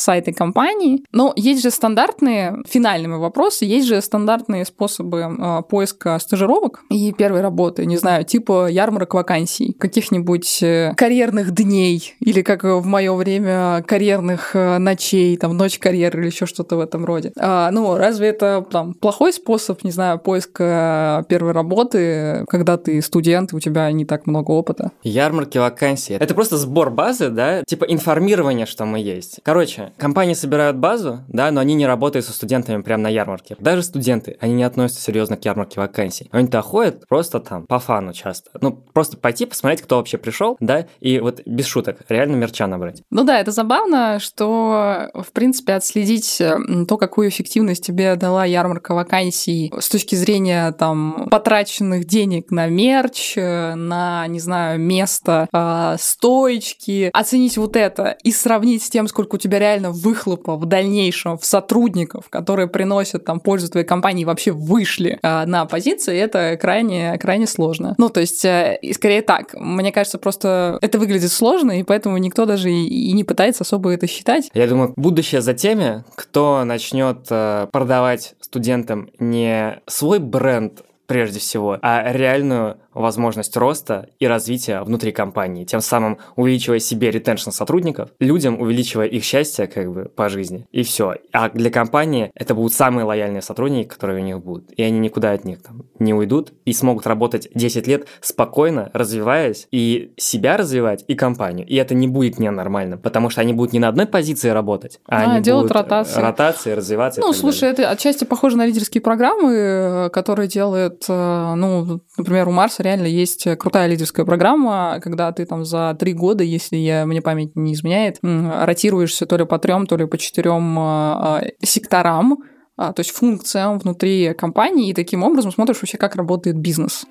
сайты 0.00 0.32
компании. 0.32 1.04
Но 1.12 1.32
есть 1.36 1.62
же 1.62 1.70
стандартные 1.70 2.62
финальные 2.76 3.16
вопросы, 3.16 3.64
есть 3.64 3.88
же 3.88 4.02
стандартные 4.02 4.66
способы 4.66 5.20
э, 5.20 5.62
поиска 5.66 6.18
стажировок 6.18 6.84
и 6.90 7.10
первой 7.14 7.40
работы, 7.40 7.86
не 7.86 7.96
знаю, 7.96 8.24
типа 8.24 8.68
ярмарок 8.68 9.14
вакансий, 9.14 9.72
каких-нибудь 9.72 10.62
э, 10.62 10.92
карьерных 10.94 11.52
дней 11.52 12.14
или, 12.20 12.42
как 12.42 12.64
в 12.64 12.84
мое 12.84 13.14
время, 13.14 13.82
карьерных 13.86 14.54
э, 14.54 14.76
ночей, 14.76 15.38
там, 15.38 15.56
ночь 15.56 15.78
карьеры 15.78 16.20
или 16.20 16.26
еще 16.26 16.44
что-то 16.44 16.76
в 16.76 16.80
этом 16.80 17.06
роде. 17.06 17.32
А, 17.38 17.70
ну, 17.70 17.96
разве 17.96 18.28
это 18.28 18.62
там 18.70 18.92
плохой 18.92 19.32
способ, 19.32 19.82
не 19.82 19.90
знаю, 19.90 20.18
поиска 20.18 21.24
первой 21.30 21.52
работы, 21.52 22.44
когда 22.46 22.76
ты 22.76 23.00
студент, 23.00 23.54
и 23.54 23.56
у 23.56 23.60
тебя 23.60 23.90
не 23.90 24.04
так 24.04 24.26
много 24.26 24.50
опыта? 24.50 24.90
Ярмарки 25.02 25.56
вакансий. 25.56 26.12
Это 26.12 26.34
просто 26.34 26.58
сбор 26.58 26.90
базы, 26.90 27.30
да, 27.30 27.62
типа 27.66 27.84
информирование, 27.84 28.66
что 28.66 28.84
мы 28.84 28.98
есть. 28.98 29.40
Короче, 29.44 29.94
компании 29.96 30.34
собирают 30.34 30.76
базу, 30.76 31.20
да, 31.28 31.50
но 31.50 31.60
они 31.60 31.72
не 31.72 31.86
работают 31.86 32.26
со 32.26 32.34
студентами 32.34 32.65
прямо 32.66 33.04
на 33.04 33.08
ярмарке. 33.08 33.56
Даже 33.58 33.82
студенты, 33.82 34.36
они 34.40 34.54
не 34.54 34.64
относятся 34.64 35.02
серьезно 35.02 35.36
к 35.36 35.44
ярмарке 35.44 35.80
вакансий. 35.80 36.28
Они 36.32 36.46
туда 36.46 36.62
ходят 36.62 37.06
просто 37.08 37.40
там, 37.40 37.66
по 37.66 37.78
фану 37.78 38.12
часто. 38.12 38.50
Ну, 38.60 38.72
просто 38.72 39.16
пойти 39.16 39.46
посмотреть, 39.46 39.82
кто 39.82 39.96
вообще 39.96 40.18
пришел, 40.18 40.56
да, 40.60 40.86
и 41.00 41.20
вот 41.20 41.40
без 41.46 41.66
шуток, 41.66 41.98
реально 42.08 42.36
мерча 42.36 42.66
набрать. 42.66 43.02
Ну 43.10 43.24
да, 43.24 43.40
это 43.40 43.50
забавно, 43.50 44.18
что, 44.20 45.10
в 45.14 45.32
принципе, 45.32 45.74
отследить 45.74 46.40
то, 46.88 46.96
какую 46.96 47.28
эффективность 47.28 47.84
тебе 47.84 48.16
дала 48.16 48.44
ярмарка 48.44 48.94
вакансий 48.94 49.72
с 49.78 49.88
точки 49.88 50.14
зрения 50.14 50.72
там 50.72 51.28
потраченных 51.30 52.06
денег 52.06 52.50
на 52.50 52.68
мерч, 52.68 53.36
на, 53.36 54.26
не 54.28 54.40
знаю, 54.40 54.80
место, 54.80 55.48
э, 55.52 55.96
стоечки, 55.98 57.10
оценить 57.12 57.56
вот 57.58 57.76
это 57.76 58.16
и 58.22 58.32
сравнить 58.32 58.82
с 58.82 58.90
тем, 58.90 59.08
сколько 59.08 59.34
у 59.34 59.38
тебя 59.38 59.58
реально 59.58 59.90
выхлопа 59.90 60.56
в 60.56 60.66
дальнейшем 60.66 61.38
в 61.38 61.44
сотрудников, 61.44 62.28
которые 62.30 62.55
приносят 62.64 63.24
там 63.24 63.40
пользу 63.40 63.70
твоей 63.70 63.86
компании 63.86 64.24
вообще 64.24 64.52
вышли 64.52 65.18
э, 65.22 65.46
на 65.46 65.66
позиции, 65.66 66.18
это 66.18 66.56
крайне, 66.60 67.18
крайне 67.18 67.46
сложно. 67.46 67.94
Ну, 67.98 68.08
то 68.08 68.20
есть, 68.20 68.44
э, 68.44 68.78
скорее 68.92 69.22
так, 69.22 69.54
мне 69.54 69.92
кажется, 69.92 70.18
просто 70.18 70.78
это 70.80 70.98
выглядит 70.98 71.30
сложно, 71.30 71.78
и 71.78 71.82
поэтому 71.82 72.16
никто 72.18 72.46
даже 72.46 72.70
и, 72.70 72.86
и 72.86 73.12
не 73.12 73.24
пытается 73.24 73.64
особо 73.64 73.90
это 73.90 74.06
считать. 74.06 74.50
Я 74.54 74.66
думаю, 74.66 74.94
будущее 74.96 75.40
за 75.40 75.54
теми, 75.54 76.04
кто 76.14 76.64
начнет 76.64 77.26
э, 77.30 77.66
продавать 77.70 78.34
студентам 78.40 79.10
не 79.18 79.80
свой 79.86 80.18
бренд 80.18 80.82
прежде 81.06 81.38
всего, 81.38 81.78
а 81.82 82.12
реальную 82.12 82.78
возможность 82.96 83.56
роста 83.56 84.08
и 84.18 84.26
развития 84.26 84.82
внутри 84.82 85.12
компании, 85.12 85.64
тем 85.64 85.80
самым 85.80 86.18
увеличивая 86.34 86.78
себе 86.78 87.10
ретеншн 87.10 87.50
сотрудников, 87.50 88.10
людям 88.18 88.60
увеличивая 88.60 89.06
их 89.06 89.22
счастье 89.22 89.66
как 89.66 89.92
бы 89.92 90.04
по 90.06 90.28
жизни, 90.28 90.66
и 90.72 90.82
все. 90.82 91.16
А 91.32 91.50
для 91.50 91.70
компании 91.70 92.30
это 92.34 92.54
будут 92.54 92.72
самые 92.72 93.04
лояльные 93.04 93.42
сотрудники, 93.42 93.88
которые 93.88 94.22
у 94.22 94.24
них 94.24 94.42
будут, 94.42 94.72
и 94.72 94.82
они 94.82 94.98
никуда 94.98 95.32
от 95.32 95.44
них 95.44 95.62
там 95.62 95.84
не 95.98 96.14
уйдут 96.14 96.52
и 96.64 96.72
смогут 96.72 97.06
работать 97.06 97.48
10 97.54 97.86
лет 97.86 98.06
спокойно, 98.20 98.90
развиваясь, 98.94 99.68
и 99.70 100.14
себя 100.16 100.56
развивать, 100.56 101.04
и 101.06 101.14
компанию. 101.14 101.66
И 101.66 101.76
это 101.76 101.94
не 101.94 102.08
будет 102.08 102.38
ненормальным, 102.38 102.98
потому 102.98 103.28
что 103.28 103.42
они 103.42 103.52
будут 103.52 103.72
не 103.72 103.78
на 103.78 103.88
одной 103.88 104.06
позиции 104.06 104.48
работать, 104.48 105.00
а, 105.06 105.16
а 105.16 105.32
они 105.32 105.42
делают 105.42 105.68
будут 105.68 105.76
ротации. 105.76 106.20
ротации, 106.20 106.72
развиваться. 106.72 107.20
Ну, 107.20 107.32
слушай, 107.32 107.72
далее. 107.72 107.84
это 107.84 107.90
отчасти 107.90 108.24
похоже 108.24 108.56
на 108.56 108.66
лидерские 108.66 109.02
программы, 109.02 109.52
э, 109.52 110.10
которые 110.10 110.48
делают, 110.48 111.04
э, 111.08 111.54
ну, 111.56 112.00
например, 112.16 112.48
у 112.48 112.52
Марса 112.52 112.82
реально 112.86 113.06
есть 113.06 113.46
крутая 113.58 113.86
лидерская 113.88 114.24
программа, 114.24 114.98
когда 115.02 115.30
ты 115.32 115.44
там 115.44 115.64
за 115.64 115.96
три 115.98 116.12
года, 116.12 116.42
если 116.44 116.76
я, 116.76 117.04
мне 117.04 117.20
память 117.20 117.56
не 117.56 117.74
изменяет, 117.74 118.18
ротируешься 118.22 119.26
то 119.26 119.36
ли 119.36 119.44
по 119.44 119.58
трем, 119.58 119.86
то 119.86 119.96
ли 119.96 120.06
по 120.06 120.16
четырем 120.18 120.78
а, 120.78 121.40
а, 121.40 121.44
секторам, 121.64 122.38
а, 122.76 122.92
то 122.92 123.00
есть 123.00 123.10
функциям 123.10 123.78
внутри 123.78 124.34
компании, 124.34 124.90
и 124.90 124.94
таким 124.94 125.22
образом 125.22 125.52
смотришь 125.52 125.80
вообще, 125.80 125.98
как 125.98 126.16
работает 126.16 126.56
бизнес. 126.56 127.04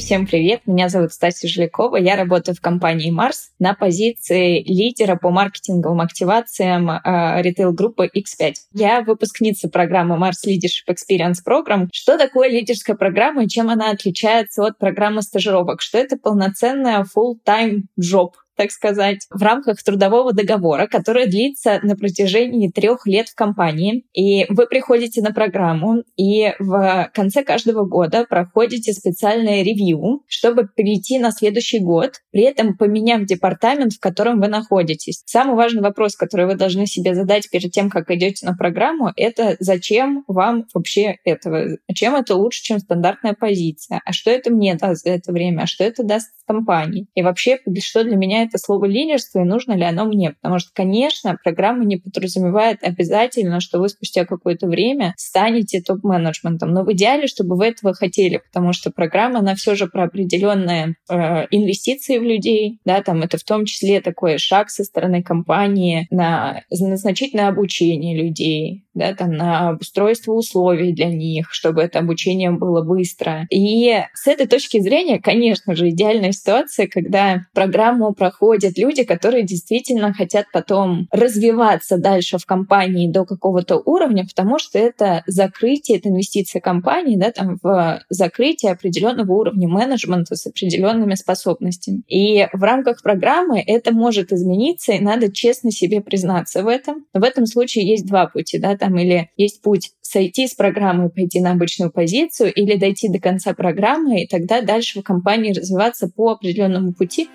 Всем 0.00 0.26
привет, 0.26 0.62
меня 0.64 0.88
зовут 0.88 1.12
Стася 1.12 1.46
Жилякова, 1.46 1.96
я 1.96 2.16
работаю 2.16 2.56
в 2.56 2.60
компании 2.62 3.10
Марс 3.10 3.50
на 3.58 3.74
позиции 3.74 4.62
лидера 4.62 5.14
по 5.16 5.28
маркетинговым 5.28 6.00
активациям 6.00 6.88
э, 6.88 7.42
ритейл-группы 7.42 8.06
X5. 8.06 8.54
Я 8.72 9.02
выпускница 9.02 9.68
программы 9.68 10.16
Mars 10.16 10.48
Leadership 10.48 10.88
Experience 10.88 11.44
Program. 11.46 11.88
Что 11.92 12.16
такое 12.16 12.48
лидерская 12.48 12.96
программа 12.96 13.44
и 13.44 13.48
чем 13.48 13.68
она 13.68 13.90
отличается 13.90 14.64
от 14.64 14.78
программы 14.78 15.20
стажировок? 15.20 15.82
Что 15.82 15.98
это 15.98 16.16
полноценная 16.16 17.04
full-time 17.04 17.82
job, 18.00 18.30
так 18.60 18.72
сказать, 18.72 19.26
в 19.30 19.42
рамках 19.42 19.82
трудового 19.82 20.34
договора, 20.34 20.86
который 20.86 21.26
длится 21.26 21.80
на 21.82 21.96
протяжении 21.96 22.68
трех 22.68 23.06
лет 23.06 23.30
в 23.30 23.34
компании. 23.34 24.04
И 24.12 24.44
вы 24.50 24.66
приходите 24.66 25.22
на 25.22 25.32
программу, 25.32 26.02
и 26.18 26.52
в 26.58 27.10
конце 27.14 27.42
каждого 27.42 27.86
года 27.86 28.26
проходите 28.28 28.92
специальное 28.92 29.62
ревью, 29.62 30.24
чтобы 30.26 30.68
перейти 30.76 31.18
на 31.18 31.30
следующий 31.30 31.78
год, 31.78 32.16
при 32.32 32.42
этом 32.42 32.76
поменяв 32.76 33.24
департамент, 33.24 33.94
в 33.94 33.98
котором 33.98 34.42
вы 34.42 34.48
находитесь. 34.48 35.22
Самый 35.24 35.56
важный 35.56 35.80
вопрос, 35.80 36.14
который 36.14 36.44
вы 36.44 36.54
должны 36.54 36.84
себе 36.84 37.14
задать 37.14 37.48
перед 37.48 37.72
тем, 37.72 37.88
как 37.88 38.10
идете 38.10 38.44
на 38.44 38.54
программу, 38.54 39.10
это 39.16 39.56
зачем 39.58 40.22
вам 40.26 40.66
вообще 40.74 41.16
этого? 41.24 41.78
Чем 41.94 42.14
это 42.14 42.34
лучше, 42.34 42.62
чем 42.62 42.78
стандартная 42.78 43.32
позиция? 43.32 44.02
А 44.04 44.12
что 44.12 44.30
это 44.30 44.52
мне 44.52 44.74
даст 44.74 45.04
за 45.04 45.12
это 45.12 45.32
время? 45.32 45.62
А 45.62 45.66
что 45.66 45.82
это 45.82 46.02
даст 46.02 46.28
компании? 46.46 47.06
И 47.14 47.22
вообще, 47.22 47.58
что 47.80 48.04
для 48.04 48.16
меня 48.16 48.42
это 48.42 48.49
слово 48.58 48.86
лидерство 48.86 49.40
и 49.40 49.44
нужно 49.44 49.72
ли 49.74 49.84
оно 49.84 50.04
мне? 50.04 50.32
Потому 50.40 50.58
что, 50.58 50.70
конечно, 50.74 51.36
программа 51.42 51.84
не 51.84 51.96
подразумевает 51.96 52.78
обязательно, 52.82 53.60
что 53.60 53.78
вы 53.78 53.88
спустя 53.88 54.24
какое-то 54.24 54.66
время 54.66 55.14
станете 55.16 55.80
топ-менеджментом. 55.80 56.72
Но 56.72 56.84
в 56.84 56.92
идеале, 56.92 57.26
чтобы 57.26 57.56
вы 57.56 57.66
этого 57.66 57.94
хотели, 57.94 58.38
потому 58.38 58.72
что 58.72 58.90
программа, 58.90 59.40
она 59.40 59.54
все 59.54 59.74
же 59.74 59.86
про 59.86 60.04
определенные 60.04 60.96
э, 61.08 61.14
инвестиции 61.50 62.18
в 62.18 62.22
людей, 62.22 62.80
да, 62.84 63.02
там 63.02 63.22
это 63.22 63.38
в 63.38 63.44
том 63.44 63.64
числе 63.64 64.00
такой 64.00 64.38
шаг 64.38 64.70
со 64.70 64.84
стороны 64.84 65.22
компании 65.22 66.06
на, 66.10 66.62
на 66.70 66.96
значительное 66.96 67.48
обучение 67.48 68.16
людей, 68.16 68.84
да, 68.94 69.14
там 69.14 69.32
на 69.32 69.70
обустройство 69.70 70.32
условий 70.32 70.92
для 70.92 71.06
них, 71.06 71.52
чтобы 71.52 71.82
это 71.82 71.98
обучение 71.98 72.50
было 72.50 72.82
быстро. 72.82 73.46
И 73.50 73.94
с 74.14 74.26
этой 74.26 74.46
точки 74.46 74.80
зрения, 74.80 75.20
конечно 75.20 75.74
же, 75.74 75.90
идеальная 75.90 76.32
ситуация, 76.32 76.88
когда 76.88 77.46
программу 77.54 78.12
проходят 78.12 78.78
люди, 78.78 79.04
которые 79.04 79.44
действительно 79.44 80.12
хотят 80.12 80.46
потом 80.52 81.08
развиваться 81.12 81.98
дальше 81.98 82.38
в 82.38 82.46
компании 82.46 83.10
до 83.10 83.24
какого-то 83.24 83.76
уровня, 83.84 84.26
потому 84.26 84.58
что 84.58 84.78
это 84.78 85.22
закрытие, 85.26 85.98
это 85.98 86.08
инвестиция 86.08 86.60
компании, 86.60 87.16
да, 87.16 87.30
там 87.30 87.58
в 87.62 88.02
закрытие 88.08 88.72
определенного 88.72 89.32
уровня 89.32 89.68
менеджмента 89.68 90.34
с 90.34 90.46
определенными 90.46 91.14
способностями. 91.14 92.02
И 92.08 92.46
в 92.52 92.62
рамках 92.62 93.02
программы 93.02 93.62
это 93.64 93.92
может 93.92 94.32
измениться, 94.32 94.92
и 94.92 95.00
надо 95.00 95.32
честно 95.32 95.70
себе 95.70 96.00
признаться 96.00 96.62
в 96.62 96.68
этом. 96.68 97.06
В 97.12 97.22
этом 97.22 97.46
случае 97.46 97.86
есть 97.86 98.06
два 98.06 98.26
пути, 98.26 98.58
да, 98.58 98.76
там 98.80 98.98
или 98.98 99.30
есть 99.36 99.62
путь 99.62 99.92
сойти 100.00 100.48
с 100.48 100.54
программы 100.54 101.06
и 101.06 101.10
пойти 101.10 101.40
на 101.40 101.52
обычную 101.52 101.92
позицию, 101.92 102.52
или 102.52 102.76
дойти 102.76 103.08
до 103.08 103.20
конца 103.20 103.54
программы, 103.54 104.22
и 104.22 104.26
тогда 104.26 104.60
дальше 104.62 105.00
в 105.00 105.04
компании 105.04 105.52
развиваться 105.52 106.08
по 106.08 106.32
определенному 106.32 106.92
пути. 106.92 107.28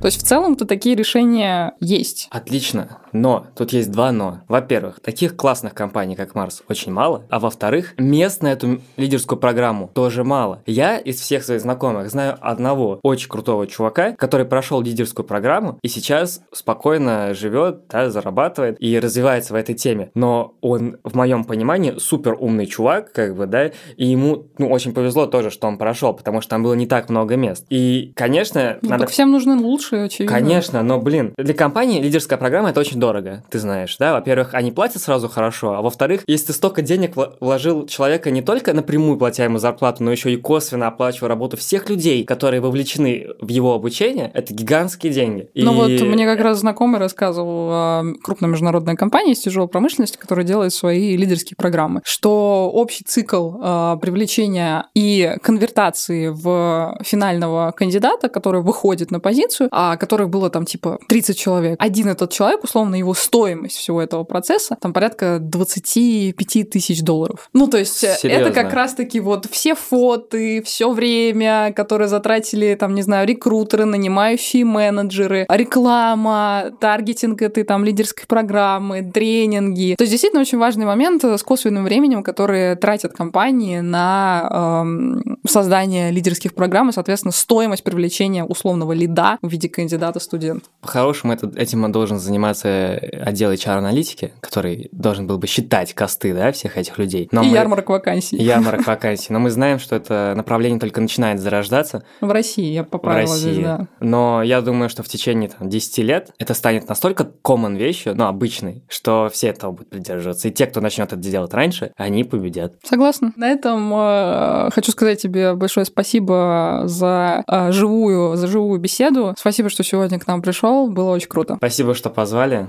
То 0.00 0.06
есть 0.06 0.22
в 0.22 0.26
целом-то 0.26 0.64
такие 0.64 0.94
решения 0.94 1.74
есть. 1.80 2.28
Отлично. 2.30 3.00
Но 3.12 3.46
тут 3.54 3.72
есть 3.72 3.90
два 3.90 4.12
но. 4.12 4.40
Во-первых, 4.48 5.00
таких 5.00 5.36
классных 5.36 5.74
компаний, 5.74 6.16
как 6.16 6.34
Марс, 6.34 6.62
очень 6.68 6.92
мало. 6.92 7.24
А 7.30 7.38
во-вторых, 7.38 7.94
мест 7.98 8.42
на 8.42 8.48
эту 8.48 8.80
лидерскую 8.96 9.38
программу 9.38 9.90
тоже 9.92 10.24
мало. 10.24 10.62
Я 10.66 10.98
из 10.98 11.20
всех 11.20 11.44
своих 11.44 11.60
знакомых 11.60 12.10
знаю 12.10 12.36
одного 12.40 13.00
очень 13.02 13.28
крутого 13.28 13.66
чувака, 13.66 14.12
который 14.12 14.46
прошел 14.46 14.80
лидерскую 14.80 15.26
программу 15.26 15.78
и 15.82 15.88
сейчас 15.88 16.42
спокойно 16.52 17.34
живет, 17.34 17.86
да, 17.88 18.10
зарабатывает 18.10 18.76
и 18.80 18.98
развивается 18.98 19.52
в 19.52 19.56
этой 19.56 19.74
теме. 19.74 20.10
Но 20.14 20.54
он, 20.60 20.98
в 21.04 21.14
моем 21.14 21.44
понимании, 21.44 21.94
супер 21.98 22.36
умный 22.38 22.66
чувак, 22.66 23.12
как 23.12 23.36
бы, 23.36 23.46
да, 23.46 23.70
и 23.96 24.06
ему, 24.06 24.46
ну, 24.58 24.70
очень 24.70 24.92
повезло 24.92 25.26
тоже, 25.26 25.50
что 25.50 25.66
он 25.66 25.78
прошел, 25.78 26.14
потому 26.14 26.40
что 26.40 26.50
там 26.50 26.62
было 26.62 26.74
не 26.74 26.86
так 26.86 27.08
много 27.08 27.36
мест. 27.36 27.66
И, 27.70 28.12
конечно, 28.14 28.78
ну, 28.82 28.90
надо... 28.90 29.04
Так 29.04 29.10
всем 29.10 29.30
нужны 29.30 29.56
лучшие, 29.56 30.04
очевидно. 30.04 30.36
Конечно, 30.36 30.82
но, 30.82 31.00
блин, 31.00 31.34
для 31.36 31.54
компании 31.54 32.00
лидерская 32.00 32.38
программа 32.38 32.70
это 32.70 32.80
очень 32.80 32.99
дорого, 33.00 33.42
ты 33.50 33.58
знаешь, 33.58 33.96
да? 33.98 34.12
Во-первых, 34.12 34.54
они 34.54 34.70
платят 34.70 35.02
сразу 35.02 35.28
хорошо, 35.28 35.74
а 35.74 35.82
во-вторых, 35.82 36.22
если 36.26 36.48
ты 36.48 36.52
столько 36.52 36.82
денег 36.82 37.14
вложил 37.40 37.86
человека 37.86 38.30
не 38.30 38.42
только 38.42 38.72
напрямую 38.72 39.18
платя 39.18 39.44
ему 39.44 39.58
зарплату, 39.58 40.04
но 40.04 40.12
еще 40.12 40.32
и 40.32 40.36
косвенно 40.36 40.86
оплачивая 40.86 41.28
работу 41.28 41.56
всех 41.56 41.88
людей, 41.90 42.24
которые 42.24 42.60
вовлечены 42.60 43.28
в 43.40 43.48
его 43.48 43.74
обучение, 43.74 44.30
это 44.34 44.54
гигантские 44.54 45.12
деньги. 45.12 45.50
Ну 45.54 45.72
вот 45.72 45.90
мне 45.90 46.26
как 46.26 46.40
раз 46.40 46.60
знакомый 46.60 47.00
рассказывал 47.00 47.68
о 47.70 48.02
крупной 48.22 48.50
международной 48.50 48.96
компании 48.96 49.32
из 49.32 49.40
тяжелой 49.40 49.68
промышленности, 49.68 50.16
которая 50.16 50.46
делает 50.46 50.72
свои 50.72 51.16
лидерские 51.16 51.56
программы, 51.56 52.02
что 52.04 52.70
общий 52.72 53.04
цикл 53.04 53.54
э, 53.60 53.96
привлечения 54.00 54.86
и 54.94 55.36
конвертации 55.42 56.28
в 56.28 56.98
финального 57.02 57.72
кандидата, 57.72 58.28
который 58.28 58.62
выходит 58.62 59.10
на 59.10 59.20
позицию, 59.20 59.68
а 59.72 59.96
которых 59.96 60.28
было 60.28 60.50
там 60.50 60.64
типа 60.64 60.98
30 61.08 61.38
человек, 61.38 61.76
один 61.78 62.08
этот 62.08 62.30
человек, 62.30 62.64
условно, 62.64 62.89
условно 62.90 62.96
его 62.96 63.14
стоимость 63.14 63.76
всего 63.76 64.02
этого 64.02 64.24
процесса, 64.24 64.76
там 64.80 64.92
порядка 64.92 65.38
25 65.40 66.70
тысяч 66.70 67.02
долларов. 67.02 67.48
Ну, 67.52 67.66
то 67.66 67.78
есть 67.78 68.02
э, 68.04 68.16
Серьезно? 68.20 68.42
это 68.42 68.52
как 68.52 68.72
раз-таки 68.72 69.20
вот 69.20 69.46
все 69.50 69.74
фото, 69.74 70.38
все 70.64 70.90
время, 70.90 71.72
которые 71.74 72.08
затратили, 72.08 72.76
там, 72.78 72.94
не 72.94 73.02
знаю, 73.02 73.26
рекрутеры, 73.26 73.84
нанимающие 73.84 74.64
менеджеры, 74.64 75.46
реклама, 75.48 76.72
таргетинг 76.80 77.42
этой 77.42 77.64
там 77.64 77.84
лидерской 77.84 78.24
программы, 78.26 79.02
тренинги. 79.02 79.94
То 79.96 80.02
есть 80.02 80.10
действительно 80.10 80.40
очень 80.40 80.58
важный 80.58 80.86
момент 80.86 81.24
с 81.24 81.42
косвенным 81.42 81.84
временем, 81.84 82.22
которые 82.22 82.76
тратят 82.76 83.12
компании 83.12 83.80
на 83.80 84.82
эм, 84.82 85.38
создание 85.46 86.10
лидерских 86.10 86.54
программ 86.54 86.88
и, 86.88 86.92
соответственно, 86.92 87.32
стоимость 87.32 87.84
привлечения 87.84 88.44
условного 88.44 88.92
лида 88.92 89.38
в 89.42 89.48
виде 89.48 89.68
кандидата-студента. 89.68 90.66
По-хорошему, 90.80 91.34
этим 91.56 91.90
должен 91.92 92.18
заниматься 92.18 92.79
отдел 92.80 93.52
HR-аналитики, 93.52 94.32
который 94.40 94.88
должен 94.92 95.26
был 95.26 95.38
бы 95.38 95.46
считать 95.46 95.94
косты 95.94 96.34
да, 96.34 96.52
всех 96.52 96.76
этих 96.76 96.98
людей. 96.98 97.28
Но 97.32 97.42
и 97.42 97.46
мы... 97.46 97.54
ярмарок 97.54 97.88
вакансий. 97.88 98.36
ярмарок 98.36 98.86
вакансий. 98.86 99.32
Но 99.32 99.38
мы 99.38 99.50
знаем, 99.50 99.78
что 99.78 99.96
это 99.96 100.34
направление 100.36 100.80
только 100.80 101.00
начинает 101.00 101.40
зарождаться. 101.40 102.04
В 102.20 102.30
России, 102.30 102.72
я 102.72 102.84
поправила 102.84 103.28
в 103.28 103.32
России. 103.32 103.52
здесь, 103.52 103.64
да. 103.64 103.86
Но 104.00 104.42
я 104.42 104.60
думаю, 104.60 104.88
что 104.88 105.02
в 105.02 105.08
течение 105.08 105.48
там, 105.48 105.68
10 105.68 105.98
лет 105.98 106.30
это 106.38 106.54
станет 106.54 106.88
настолько 106.88 107.30
common 107.42 107.76
вещью, 107.76 108.14
ну, 108.16 108.26
обычной, 108.26 108.84
что 108.88 109.28
все 109.32 109.48
этого 109.48 109.72
будут 109.72 109.90
придерживаться. 109.90 110.48
И 110.48 110.50
те, 110.50 110.66
кто 110.66 110.80
начнет 110.80 111.12
это 111.12 111.16
делать 111.16 111.52
раньше, 111.54 111.92
они 111.96 112.24
победят. 112.24 112.74
Согласна. 112.84 113.32
На 113.36 113.50
этом 113.50 113.92
э, 113.94 114.70
хочу 114.72 114.92
сказать 114.92 115.20
тебе 115.20 115.54
большое 115.54 115.86
спасибо 115.86 116.82
за 116.84 117.44
э, 117.46 117.72
живую, 117.72 118.36
за 118.36 118.46
живую 118.46 118.80
беседу. 118.80 119.34
Спасибо, 119.38 119.68
что 119.68 119.82
сегодня 119.82 120.18
к 120.18 120.26
нам 120.26 120.42
пришел. 120.42 120.90
Было 120.90 121.10
очень 121.10 121.28
круто. 121.28 121.56
Спасибо, 121.56 121.94
что 121.94 122.10
позвали. 122.10 122.66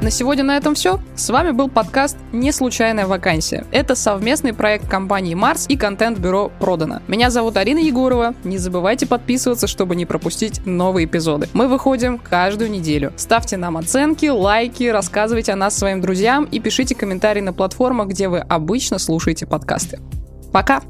На 0.00 0.10
сегодня 0.10 0.42
на 0.42 0.56
этом 0.56 0.74
все. 0.74 0.98
С 1.14 1.28
вами 1.28 1.50
был 1.50 1.68
подкаст 1.68 2.16
«Не 2.32 2.52
случайная 2.52 3.06
вакансия». 3.06 3.66
Это 3.70 3.94
совместный 3.94 4.54
проект 4.54 4.88
компании 4.88 5.34
«Марс» 5.34 5.66
и 5.68 5.76
контент-бюро 5.76 6.50
«Продано». 6.58 7.02
Меня 7.06 7.28
зовут 7.28 7.58
Арина 7.58 7.80
Егорова. 7.80 8.34
Не 8.42 8.56
забывайте 8.56 9.06
подписываться, 9.06 9.66
чтобы 9.66 9.96
не 9.96 10.06
пропустить 10.06 10.64
новые 10.64 11.04
эпизоды. 11.04 11.50
Мы 11.52 11.68
выходим 11.68 12.16
каждую 12.16 12.70
неделю. 12.70 13.12
Ставьте 13.18 13.58
нам 13.58 13.76
оценки, 13.76 14.24
лайки, 14.24 14.84
рассказывайте 14.84 15.52
о 15.52 15.56
нас 15.56 15.76
своим 15.76 16.00
друзьям 16.00 16.44
и 16.44 16.60
пишите 16.60 16.94
комментарии 16.94 17.42
на 17.42 17.52
платформах, 17.52 18.08
где 18.08 18.28
вы 18.28 18.38
обычно 18.38 18.98
слушаете 18.98 19.44
подкасты. 19.46 20.00
Пока! 20.50 20.80